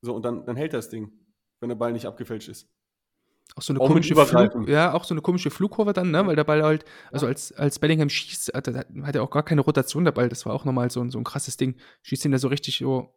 [0.02, 1.12] So, und dann, dann hält das Ding,
[1.60, 2.70] wenn der Ball nicht abgefälscht ist.
[3.56, 6.28] Auch so eine auch komische Flug, ja, auch so eine komische Flugkurve dann, ne?
[6.28, 7.32] Weil der Ball halt, also ja.
[7.32, 10.30] als, als Bellingham schießt, hat, hat er auch gar keine Rotation der Ball.
[10.30, 11.76] Das war auch nochmal so, so ein krasses Ding.
[12.04, 13.14] Schießt ihn da so richtig so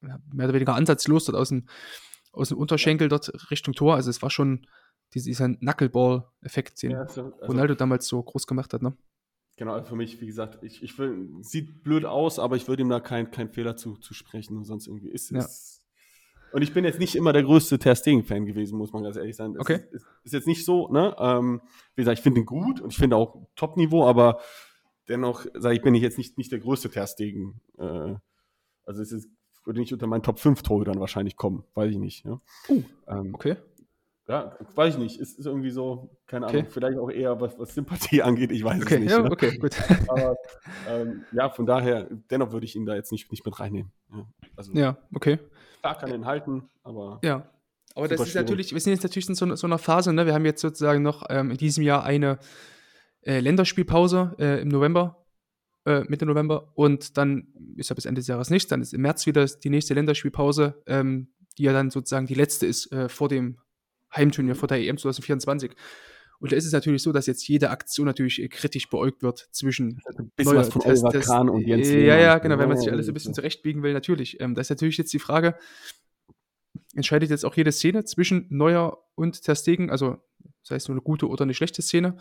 [0.00, 1.66] mehr oder weniger ansatzlos dort aus dem,
[2.32, 3.96] aus dem Unterschenkel dort Richtung Tor.
[3.96, 4.66] Also es war schon
[5.14, 8.96] dieser Knuckleball-Effekt, den ja, also, Ronaldo damals so groß gemacht hat, ne?
[9.56, 12.82] Genau, also für mich, wie gesagt, ich, ich will, sieht blöd aus, aber ich würde
[12.82, 15.73] ihm da keinen kein Fehler zu, zu sprechen und sonst irgendwie ist es.
[16.54, 19.34] Und ich bin jetzt nicht immer der größte Ter Stegen-Fan gewesen, muss man ganz ehrlich
[19.34, 19.58] sein.
[19.58, 19.80] Okay.
[19.90, 21.12] Ist, ist, ist, jetzt nicht so, ne?
[21.18, 21.60] Ähm,
[21.96, 24.38] wie gesagt, ich finde ihn gut und ich finde auch Top-Niveau, aber
[25.08, 27.60] dennoch, sage ich, bin ich jetzt nicht, nicht der größte Ter Stegen.
[27.76, 28.14] Äh,
[28.86, 29.28] also es ist,
[29.64, 32.24] würde nicht unter meinen Top 5 dann wahrscheinlich kommen, weiß ich nicht.
[32.24, 32.40] Ja?
[32.68, 33.56] Uh, ähm, okay.
[34.26, 35.20] Ja, weiß ich nicht.
[35.20, 36.70] Es ist irgendwie so, keine Ahnung, okay.
[36.70, 39.10] vielleicht auch eher was, was Sympathie angeht, ich weiß okay, es nicht.
[39.10, 39.30] Ja, ne?
[39.30, 39.76] Okay, gut.
[40.08, 40.36] Aber
[40.88, 43.92] ähm, ja, von daher, dennoch würde ich ihn da jetzt nicht, nicht mit reinnehmen.
[44.10, 45.38] Ja, also, ja okay.
[45.80, 47.20] Klar kann ihn halten, aber.
[47.22, 47.50] Ja.
[47.94, 48.46] Aber das ist schwierig.
[48.46, 50.26] natürlich, wir sind jetzt natürlich in so, so einer Phase, ne?
[50.26, 52.38] Wir haben jetzt sozusagen noch ähm, in diesem Jahr eine
[53.20, 55.24] äh, Länderspielpause äh, im November,
[55.84, 58.68] äh, Mitte November, und dann ist ja bis Ende des Jahres nichts.
[58.68, 62.66] Dann ist im März wieder die nächste Länderspielpause, ähm, die ja dann sozusagen die letzte
[62.66, 63.58] ist äh, vor dem
[64.14, 65.72] Heimturnier, vor der EM 2024.
[66.40, 69.48] Und da ist es natürlich so, dass jetzt jede Aktion natürlich äh, kritisch beäugt wird
[69.52, 72.76] zwischen ein bisschen was von Oliver Kahn und Jens äh, Ja, ja, genau, wenn man
[72.76, 74.40] sich alles ein bisschen zurechtbiegen will, natürlich.
[74.40, 75.56] Ähm, das ist natürlich jetzt die Frage,
[76.94, 80.18] entscheidet jetzt auch jede Szene zwischen Neuer und Ter Stegen, also
[80.62, 82.16] sei es nur eine gute oder eine schlechte Szene.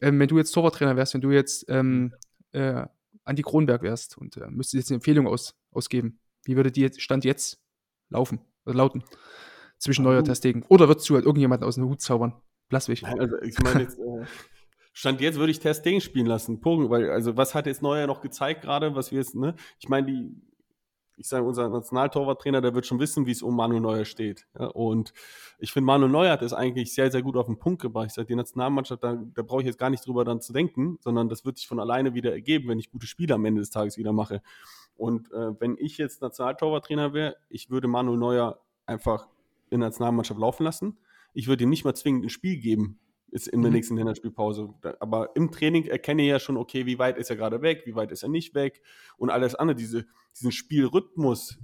[0.00, 2.14] Ähm, wenn du jetzt Torwarttrainer wärst, wenn du jetzt ähm,
[2.52, 2.84] äh,
[3.24, 7.24] Andi Kronberg wärst und äh, müsstest jetzt eine Empfehlung aus, ausgeben, wie würde die Stand
[7.24, 7.62] jetzt
[8.08, 9.04] laufen oder lauten
[9.82, 10.64] zwischen Neuer und Ter Stegen?
[10.68, 12.34] Oder würdest du halt irgendjemanden aus dem Hut zaubern?
[12.68, 13.04] Blaswig.
[13.04, 14.24] Also ich meine jetzt, äh,
[14.92, 16.88] Stand jetzt würde ich Ter Stegen spielen lassen, Punkt.
[16.88, 19.56] Weil, also was hat jetzt Neuer noch gezeigt gerade, was wir jetzt, ne?
[19.80, 20.36] Ich meine, die,
[21.16, 24.46] ich sage, unser Nationaltorwarttrainer, der wird schon wissen, wie es um Manu Neuer steht.
[24.56, 24.66] Ja?
[24.66, 25.12] Und
[25.58, 28.06] ich finde, Manu Neuer hat es eigentlich sehr, sehr gut auf den Punkt gebracht.
[28.06, 30.98] Ich sage, die Nationalmannschaft, da, da brauche ich jetzt gar nicht drüber dann zu denken,
[31.00, 33.70] sondern das wird sich von alleine wieder ergeben, wenn ich gute Spiele am Ende des
[33.70, 34.42] Tages wieder mache.
[34.94, 39.28] Und äh, wenn ich jetzt Nationaltorwarttrainer wäre, ich würde Manu Neuer einfach
[39.72, 40.98] in der Nationalmannschaft laufen lassen
[41.34, 43.00] ich würde ihm nicht mal zwingend ein Spiel geben,
[43.30, 43.76] ist in der mhm.
[43.76, 44.74] nächsten Länderspielpause.
[45.00, 47.94] Aber im Training erkenne ich ja schon, okay, wie weit ist er gerade weg, wie
[47.94, 48.82] weit ist er nicht weg
[49.16, 50.06] und alles andere, diese,
[50.36, 51.58] diesen Spielrhythmus,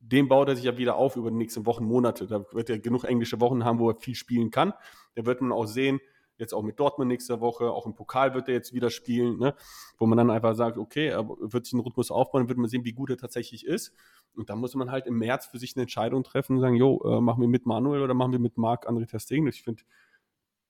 [0.00, 2.26] den baut er sich ja wieder auf über die nächsten Wochen, Monate.
[2.26, 4.72] Da wird er genug englische Wochen haben, wo er viel spielen kann.
[5.14, 6.00] Da wird man auch sehen,
[6.38, 9.54] jetzt auch mit Dortmund nächste Woche, auch im Pokal wird er jetzt wieder spielen, ne?
[9.98, 12.84] wo man dann einfach sagt, okay, er wird sich einen Rhythmus aufbauen, wird man sehen,
[12.84, 13.92] wie gut er tatsächlich ist.
[14.34, 17.00] Und dann muss man halt im März für sich eine Entscheidung treffen und sagen, jo,
[17.04, 19.46] äh, machen wir mit Manuel oder machen wir mit Marc André Testegen?
[19.46, 19.82] Ich finde,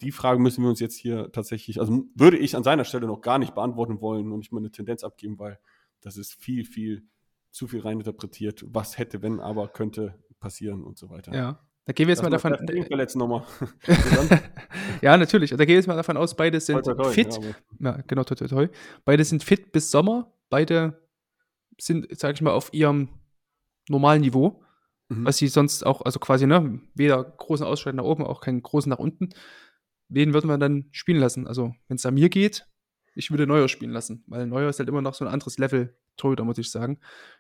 [0.01, 3.21] die Frage müssen wir uns jetzt hier tatsächlich, also würde ich an seiner Stelle noch
[3.21, 5.59] gar nicht beantworten wollen und nicht mal eine Tendenz abgeben, weil
[6.01, 7.09] das ist viel, viel
[7.51, 8.65] zu viel reininterpretiert.
[8.69, 11.35] Was hätte, wenn, aber könnte passieren und so weiter.
[11.35, 11.66] Ja.
[11.87, 12.53] Da gehen wir jetzt Das mal davon.
[13.15, 13.43] nochmal.
[15.03, 15.51] ja, natürlich.
[15.51, 17.39] Da gehen wir jetzt mal davon aus, beide sind Toi, toi, toi, fit.
[17.79, 18.69] ja, genau, toi, toi, toi.
[19.05, 20.33] Beide sind fit bis Sommer.
[20.51, 21.01] Beide
[21.81, 23.09] sind, sag ich mal, auf ihrem
[23.89, 24.63] normalen Niveau.
[25.09, 25.27] Mhm.
[25.27, 28.91] Was sie sonst auch, also quasi, ne, weder großen Ausschlag nach oben, auch keinen großen
[28.91, 29.29] nach unten.
[30.09, 31.47] Wen würden wir dann spielen lassen?
[31.47, 32.67] Also, wenn es an mir geht,
[33.15, 35.97] ich würde Neuer spielen lassen, weil Neuer ist halt immer noch so ein anderes Level
[36.17, 36.99] Torhüter, muss ich sagen.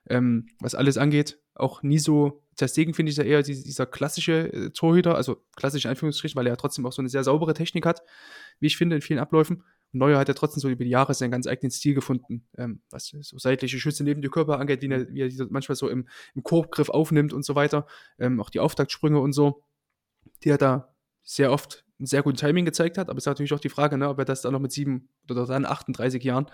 [0.08, 4.52] Ähm, was alles angeht, auch nie so, Testegen finde ich ja eher die- dieser klassische
[4.52, 7.54] äh, Torhüter, also klassisch in Anführungsstrichen, weil er ja trotzdem auch so eine sehr saubere
[7.54, 8.02] Technik hat,
[8.60, 9.62] wie ich finde, in vielen Abläufen.
[9.92, 12.82] Und Neuer hat ja trotzdem so über die Jahre seinen ganz eigenen Stil gefunden, ähm,
[12.90, 16.08] was so seitliche Schüsse neben die Körper angeht, die er, wie er manchmal so im,
[16.34, 17.86] im Korbgriff aufnimmt und so weiter.
[18.18, 19.62] Ähm, auch die Auftaktsprünge und so,
[20.42, 23.08] die er da sehr oft ein sehr gutes Timing gezeigt hat.
[23.08, 25.08] Aber es ist natürlich auch die Frage, ne, ob er das dann noch mit sieben
[25.30, 26.46] oder dann 38 Jahren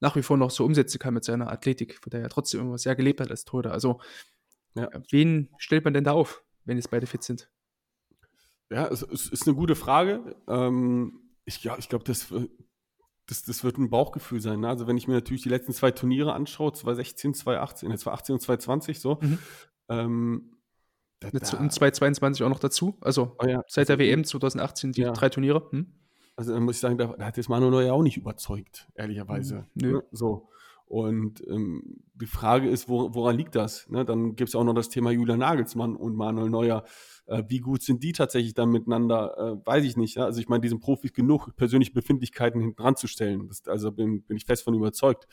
[0.00, 2.78] nach wie vor noch so umsetzen kann mit seiner Athletik, von der er trotzdem immer
[2.78, 3.72] sehr gelebt hat als Torhüter.
[3.72, 4.00] Also,
[4.74, 4.88] Ja.
[5.10, 7.50] wen stellt man denn da auf, wenn jetzt beide fit sind?
[8.70, 10.36] Ja, es, es ist eine gute Frage.
[10.48, 12.32] Ähm, ich ja, ich glaube, das,
[13.26, 14.60] das, das wird ein Bauchgefühl sein.
[14.60, 14.68] Ne?
[14.68, 18.40] Also wenn ich mir natürlich die letzten zwei Turniere anschaue, 2016, 2018, äh, 2018 und
[18.40, 19.38] 2020 so, Mhm.
[19.88, 20.56] ähm,
[21.18, 22.96] da, da- und 2022 auch noch dazu.
[23.00, 25.12] Also oh ja, seit der WM 2018 die Ja.
[25.12, 25.66] drei Turniere.
[25.70, 25.92] Hm?
[26.36, 29.66] Also da muss ich sagen, da, da hat jetzt Manuel Neuer auch nicht überzeugt, ehrlicherweise.
[29.74, 29.94] Nö.
[29.94, 30.02] Ne?
[30.12, 30.48] So.
[30.90, 33.88] Und ähm, die Frage ist, wo, woran liegt das?
[33.88, 34.04] Ne?
[34.04, 36.82] Dann gibt es auch noch das Thema Julian Nagelsmann und Manuel Neuer.
[37.26, 39.38] Äh, wie gut sind die tatsächlich dann miteinander?
[39.38, 40.16] Äh, weiß ich nicht.
[40.16, 40.24] Ja?
[40.24, 43.46] Also ich meine, diesen Profis genug persönliche Befindlichkeiten hinten dran zu stellen.
[43.46, 45.28] Das, also bin, bin ich fest von überzeugt.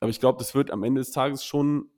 [0.00, 1.88] Aber ich glaube, das wird am Ende des Tages schon,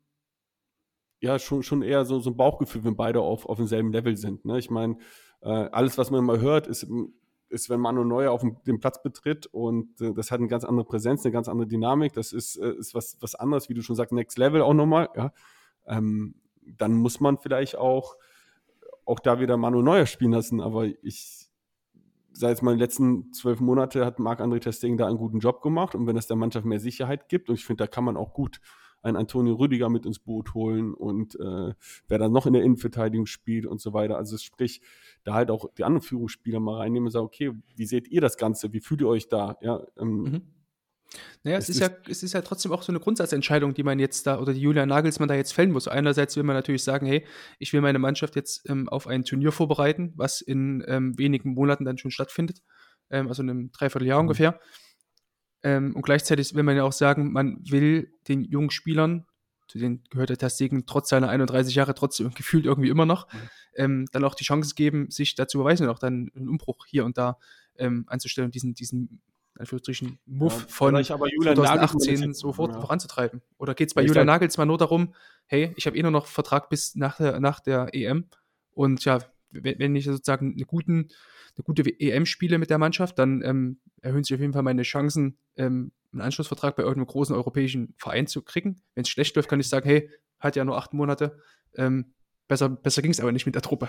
[1.18, 4.44] ja, schon, schon eher so, so ein Bauchgefühl, wenn beide auf, auf demselben Level sind.
[4.44, 4.60] Ne?
[4.60, 4.96] Ich meine,
[5.40, 6.86] äh, alles, was man immer hört, ist,
[7.50, 10.84] ist, wenn Manuel Neuer auf dem, Platz betritt und äh, das hat eine ganz andere
[10.84, 12.12] Präsenz, eine ganz andere Dynamik.
[12.12, 15.08] Das ist, äh, ist was, was anderes, wie du schon sagst, Next Level auch nochmal.
[15.16, 15.32] Ja?
[15.86, 16.34] Ähm,
[16.78, 18.16] dann muss man vielleicht auch,
[19.04, 20.60] auch da wieder Manuel Neuer spielen lassen.
[20.60, 21.50] Aber ich,
[22.32, 25.62] seit jetzt mal in den letzten zwölf Monate hat Marc-André Testing da einen guten Job
[25.62, 25.94] gemacht.
[25.94, 28.32] Und wenn es der Mannschaft mehr Sicherheit gibt, und ich finde, da kann man auch
[28.32, 28.60] gut
[29.02, 31.74] einen Antonio Rüdiger mit ins Boot holen und äh,
[32.08, 34.16] wer dann noch in der Innenverteidigung spielt und so weiter.
[34.16, 34.82] Also sprich,
[35.24, 38.36] da halt auch die anderen Führungsspieler mal reinnehmen und sagen, okay, wie seht ihr das
[38.36, 38.72] Ganze?
[38.72, 39.56] Wie fühlt ihr euch da?
[39.60, 40.42] Ja, ähm, Mhm.
[41.42, 43.98] Naja, es, Es ist, ja, es ist ja trotzdem auch so eine Grundsatzentscheidung, die man
[43.98, 45.88] jetzt da, oder die Julian Nagelsmann da jetzt fällen muss.
[45.88, 47.26] Einerseits will man natürlich sagen, hey,
[47.58, 51.84] ich will meine Mannschaft jetzt ähm, auf ein Turnier vorbereiten, was in ähm, wenigen Monaten
[51.84, 52.62] dann schon stattfindet,
[53.10, 54.60] ähm, also in einem Dreivierteljahr ungefähr.
[55.62, 59.26] Ähm, und gleichzeitig will man ja auch sagen, man will den jungen Spielern,
[59.68, 63.28] zu denen gehört der Testegen trotz seiner 31 Jahre trotzdem gefühlt irgendwie immer noch,
[63.76, 67.04] ähm, dann auch die Chance geben, sich dazu beweisen und auch dann einen Umbruch hier
[67.04, 67.38] und da
[67.76, 69.20] ähm, anzustellen und diesen, diesen
[69.58, 72.80] Anführungsstrichen, Muff Ja, von vielleicht aber Julian Nagelsmann 2018 ist- sofort ja.
[72.80, 73.42] voranzutreiben?
[73.58, 75.14] Oder geht es bei ich Julian Nagelsmann nur darum,
[75.46, 78.26] hey, ich habe eh nur noch Vertrag bis nach der, nach der EM
[78.72, 79.18] und ja,
[79.50, 81.08] wenn, ich sozusagen eine, guten,
[81.62, 85.38] gute EM spiele mit der Mannschaft, dann ähm, erhöhen sich auf jeden Fall meine Chancen,
[85.56, 88.82] ähm, einen Anschlussvertrag bei irgendeinem großen europäischen Verein zu kriegen.
[88.94, 91.38] Wenn es schlecht läuft, kann ich sagen, hey, hat ja nur acht Monate,
[91.76, 92.14] ähm,
[92.48, 93.88] besser, besser ging es aber nicht mit der Truppe.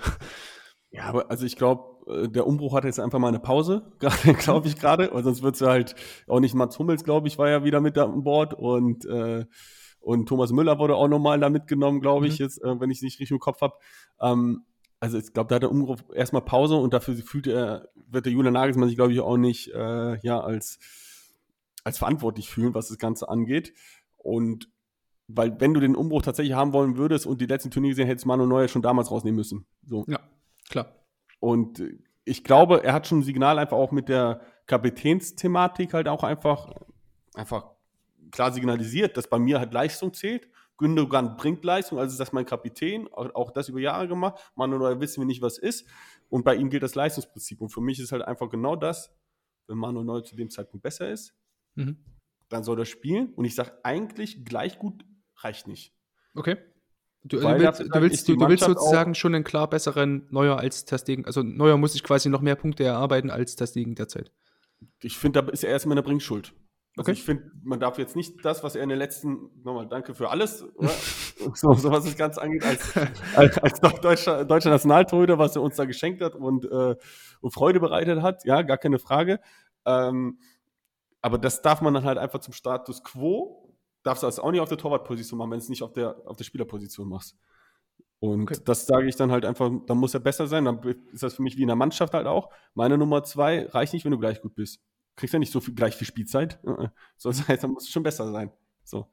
[0.91, 4.77] Ja, aber also ich glaube, der Umbruch hat jetzt einfach mal eine Pause, glaube ich
[4.77, 5.95] gerade, weil sonst wird es halt
[6.27, 9.45] auch nicht Mats Hummels, glaube ich, war ja wieder mit an Bord und, äh,
[10.01, 12.43] und Thomas Müller wurde auch nochmal da mitgenommen, glaube ich, Mhm.
[12.45, 13.75] jetzt, äh, wenn ich es nicht richtig im Kopf habe.
[14.19, 14.65] Ähm,
[15.01, 18.33] also ich glaube, da hat der Umbruch erstmal Pause und dafür fühlt er, wird der
[18.33, 20.79] Julian Nagelsmann sich, glaube ich, auch nicht äh, ja, als,
[21.83, 23.73] als verantwortlich fühlen, was das Ganze angeht.
[24.17, 24.69] Und
[25.27, 28.27] weil wenn du den Umbruch tatsächlich haben wollen würdest und die letzten Turniere gesehen, hättest
[28.27, 29.65] Manu Neuer schon damals rausnehmen müssen.
[29.83, 30.05] So.
[30.07, 30.19] Ja,
[30.69, 30.93] klar.
[31.39, 31.81] Und
[32.23, 36.71] ich glaube, er hat schon ein Signal einfach auch mit der Kapitänsthematik halt auch einfach,
[37.33, 37.71] einfach
[38.29, 40.47] klar signalisiert, dass bei mir halt Leistung zählt.
[40.77, 44.39] Gündogan bringt Leistung, also ist das mein Kapitän, auch, das über Jahre gemacht.
[44.55, 45.87] Manuel wissen wir nicht, was ist.
[46.29, 47.61] Und bei ihm gilt das Leistungsprinzip.
[47.61, 49.15] Und für mich ist halt einfach genau das,
[49.67, 51.35] wenn Manuel Neuer zu dem Zeitpunkt besser ist,
[51.75, 51.97] Mhm.
[52.49, 53.33] dann soll er spielen.
[53.35, 55.05] Und ich sage eigentlich gleich gut
[55.37, 55.93] reicht nicht.
[56.35, 56.57] Okay.
[57.23, 60.57] Du, du, Weil willst, du, willst, du, du willst sozusagen schon einen klar besseren Neuer
[60.57, 61.25] als Testegen.
[61.25, 64.31] Also Neuer muss sich quasi noch mehr Punkte erarbeiten als Testegen derzeit.
[65.03, 66.53] Ich finde, da ist er erstmal in der Bringschuld.
[66.97, 67.11] Also Okay.
[67.13, 70.29] ich finde, man darf jetzt nicht das, was er in den letzten, nochmal danke für
[70.29, 70.59] alles,
[71.55, 72.93] so, so was das Ganze angeht, als,
[73.35, 76.95] als, als deutscher, deutscher Nationaltorhüter, was er uns da geschenkt hat und, äh,
[77.39, 79.39] und Freude bereitet hat, ja, gar keine Frage.
[79.85, 80.39] Ähm,
[81.21, 83.73] aber das darf man dann halt einfach zum Status quo,
[84.03, 86.17] darfst du das auch nicht auf der Torwartposition machen, wenn du es nicht auf der,
[86.25, 87.37] auf der Spielerposition machst.
[88.19, 88.61] Und Okay.
[88.65, 90.65] das sage ich dann halt einfach, dann muss er besser sein.
[90.65, 90.79] Dann
[91.11, 92.49] ist das für mich wie in der Mannschaft halt auch.
[92.75, 94.81] Meine Nummer zwei reicht nicht, wenn du gleich gut bist.
[95.15, 96.59] Kriegst ja nicht so viel, gleich viel Spielzeit.
[97.17, 98.51] So, das heißt, dann muss es schon besser sein.
[98.83, 99.07] So.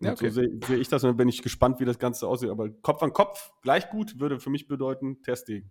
[0.00, 0.28] Ja, okay.
[0.28, 2.50] So sehe seh ich das und dann bin ich gespannt, wie das Ganze aussieht.
[2.50, 5.70] Aber Kopf an Kopf gleich gut würde für mich bedeuten Testing.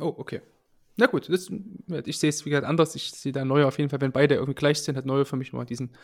[0.00, 0.42] Oh, okay.
[0.96, 1.50] Na gut, das,
[2.04, 2.94] ich sehe es wie gesagt anders.
[2.94, 5.36] Ich sehe da Neue auf jeden Fall, wenn beide irgendwie gleich sind, hat Neue für
[5.36, 5.94] mich nochmal diesen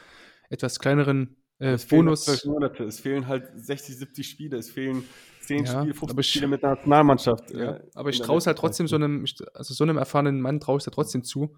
[0.51, 2.25] etwas kleineren äh, es Bonus.
[2.25, 2.85] Fehlen Monate.
[2.85, 5.05] Es fehlen halt 60, 70 Spiele, es fehlen
[5.41, 7.51] 10 ja, Spiele, 15 ich, Spiele mit der Nationalmannschaft.
[7.53, 9.25] Ja, äh, aber ich traue es halt trotzdem so einem,
[9.55, 11.57] also so einem erfahrenen Mann traue ich es ja trotzdem zu,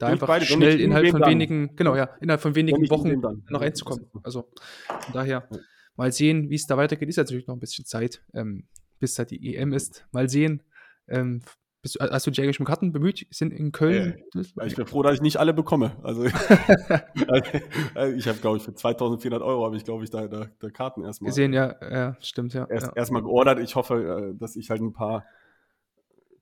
[0.00, 1.76] da einfach beide, schnell innerhalb von wenigen, dann.
[1.76, 4.06] genau, ja, innerhalb von wenigen Wochen noch reinzukommen.
[4.22, 4.50] Also
[4.88, 5.48] von daher
[5.96, 7.08] mal sehen, wie es da weitergeht.
[7.08, 8.66] Ist natürlich noch ein bisschen Zeit, ähm,
[8.98, 10.06] bis da die EM ist.
[10.12, 10.62] Mal sehen.
[11.08, 11.42] Ähm,
[11.82, 13.26] bist, hast du dich eigentlich um Karten bemüht?
[13.30, 14.22] Sind in Köln?
[14.34, 15.96] Äh, ich bin froh, dass ich nicht alle bekomme.
[16.02, 17.50] Also, also
[18.16, 21.04] ich habe, glaube ich, für 2400 Euro habe ich, glaube ich, da, da, da, Karten
[21.04, 21.30] erstmal.
[21.30, 22.66] Gesehen, ja, ja, stimmt, ja.
[22.68, 22.92] Erst, ja.
[22.96, 23.60] Erstmal geordert.
[23.60, 25.24] Ich hoffe, äh, dass ich halt ein paar,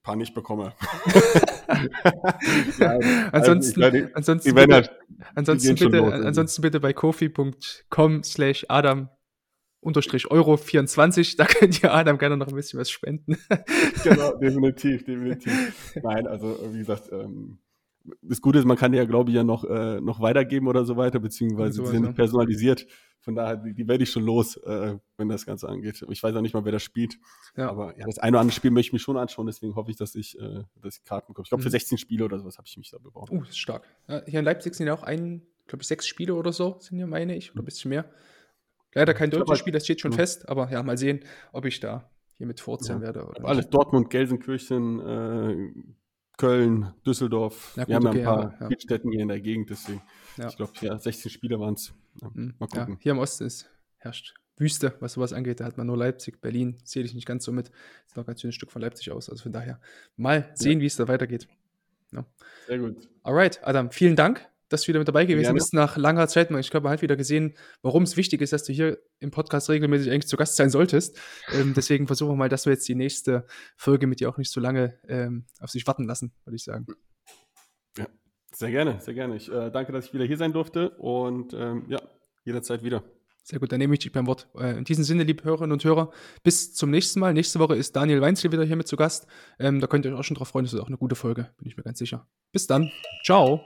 [0.03, 0.73] paar nicht bekomme.
[2.79, 2.99] ja,
[3.31, 4.91] ansonsten, also die, ansonsten, die bitte, halt,
[5.35, 9.09] ansonsten, bitte, los, ansonsten bitte bei kofi.com slash Adam
[9.81, 13.37] unterstrich Euro 24, da könnt ihr Adam gerne noch ein bisschen was spenden.
[14.03, 15.95] genau, definitiv, definitiv.
[16.01, 17.59] Nein, also wie gesagt, ähm,
[18.21, 20.97] das Gute ist, man kann ja, glaube ich, ja noch, äh, noch weitergeben oder so
[20.97, 22.11] weiter, beziehungsweise so, die sind ja.
[22.11, 22.87] personalisiert.
[23.21, 26.05] Von daher, die, die werde ich schon los, äh, wenn das Ganze angeht.
[26.09, 27.17] Ich weiß auch nicht mal, wer das spielt.
[27.57, 27.69] Ja.
[27.69, 29.97] Aber ja, das eine oder andere Spiel möchte ich mir schon anschauen, deswegen hoffe ich,
[29.97, 31.43] dass ich, äh, dass ich Karten bekomme.
[31.43, 31.99] Ich glaube, für 16 mhm.
[31.99, 33.37] Spiele oder sowas habe ich mich da beworben.
[33.37, 33.87] Oh, das ist stark.
[34.07, 36.97] Ja, hier in Leipzig sind ja auch ein, glaube ich, sechs Spiele oder so, sind
[36.97, 38.09] ja, meine ich, oder ein bisschen mehr.
[38.93, 41.19] Leider kein deutsches Spiel, das steht schon fest, aber ja, mal sehen,
[41.51, 43.07] ob ich da hier mit vorzählen ja.
[43.07, 43.27] werde.
[43.27, 45.73] Oder Alles Dortmund, Gelsenkirchen, äh,
[46.39, 47.73] Köln, Düsseldorf.
[47.75, 50.01] Ja, gut, Wir haben okay, ja ein paar ja, Städten hier in der Gegend, deswegen.
[50.37, 51.93] Ich glaube, ja, 16 Spiele waren es.
[52.33, 52.53] Mhm.
[52.57, 52.97] Mal gucken.
[53.01, 55.59] hier im Osten ist, herrscht Wüste, was sowas angeht.
[55.59, 57.71] Da hat man nur Leipzig, Berlin, zähle ich nicht ganz so mit.
[58.07, 59.29] Ist noch ganz schön ein Stück von Leipzig aus.
[59.29, 59.81] Also von daher
[60.15, 61.47] mal sehen, wie es da weitergeht.
[62.67, 63.09] Sehr gut.
[63.23, 65.57] Alright, Adam, vielen Dank dass du wieder mit dabei gewesen Gerne.
[65.57, 66.51] bist nach langer Zeit.
[66.51, 69.69] Ich glaube, man hat wieder gesehen, warum es wichtig ist, dass du hier im Podcast
[69.69, 71.19] regelmäßig eigentlich zu Gast sein solltest.
[71.51, 73.45] Ähm, deswegen versuchen wir mal, dass wir jetzt die nächste
[73.75, 76.85] Folge mit dir auch nicht so lange ähm, auf sich warten lassen, würde ich sagen.
[77.97, 78.07] Ja,
[78.53, 79.35] sehr gerne, sehr gerne.
[79.35, 81.99] Ich äh, danke, dass ich wieder hier sein durfte und ähm, ja,
[82.45, 83.03] jederzeit wieder.
[83.43, 84.47] Sehr gut, dann nehme ich dich beim Wort.
[84.55, 86.11] Äh, in diesem Sinne, liebe Hörerinnen und Hörer,
[86.43, 87.33] bis zum nächsten Mal.
[87.33, 89.25] Nächste Woche ist Daniel Weinzel wieder hier mit zu Gast.
[89.57, 90.65] Ähm, da könnt ihr euch auch schon drauf freuen.
[90.65, 92.27] Das ist auch eine gute Folge, bin ich mir ganz sicher.
[92.51, 92.91] Bis dann.
[93.25, 93.65] Ciao.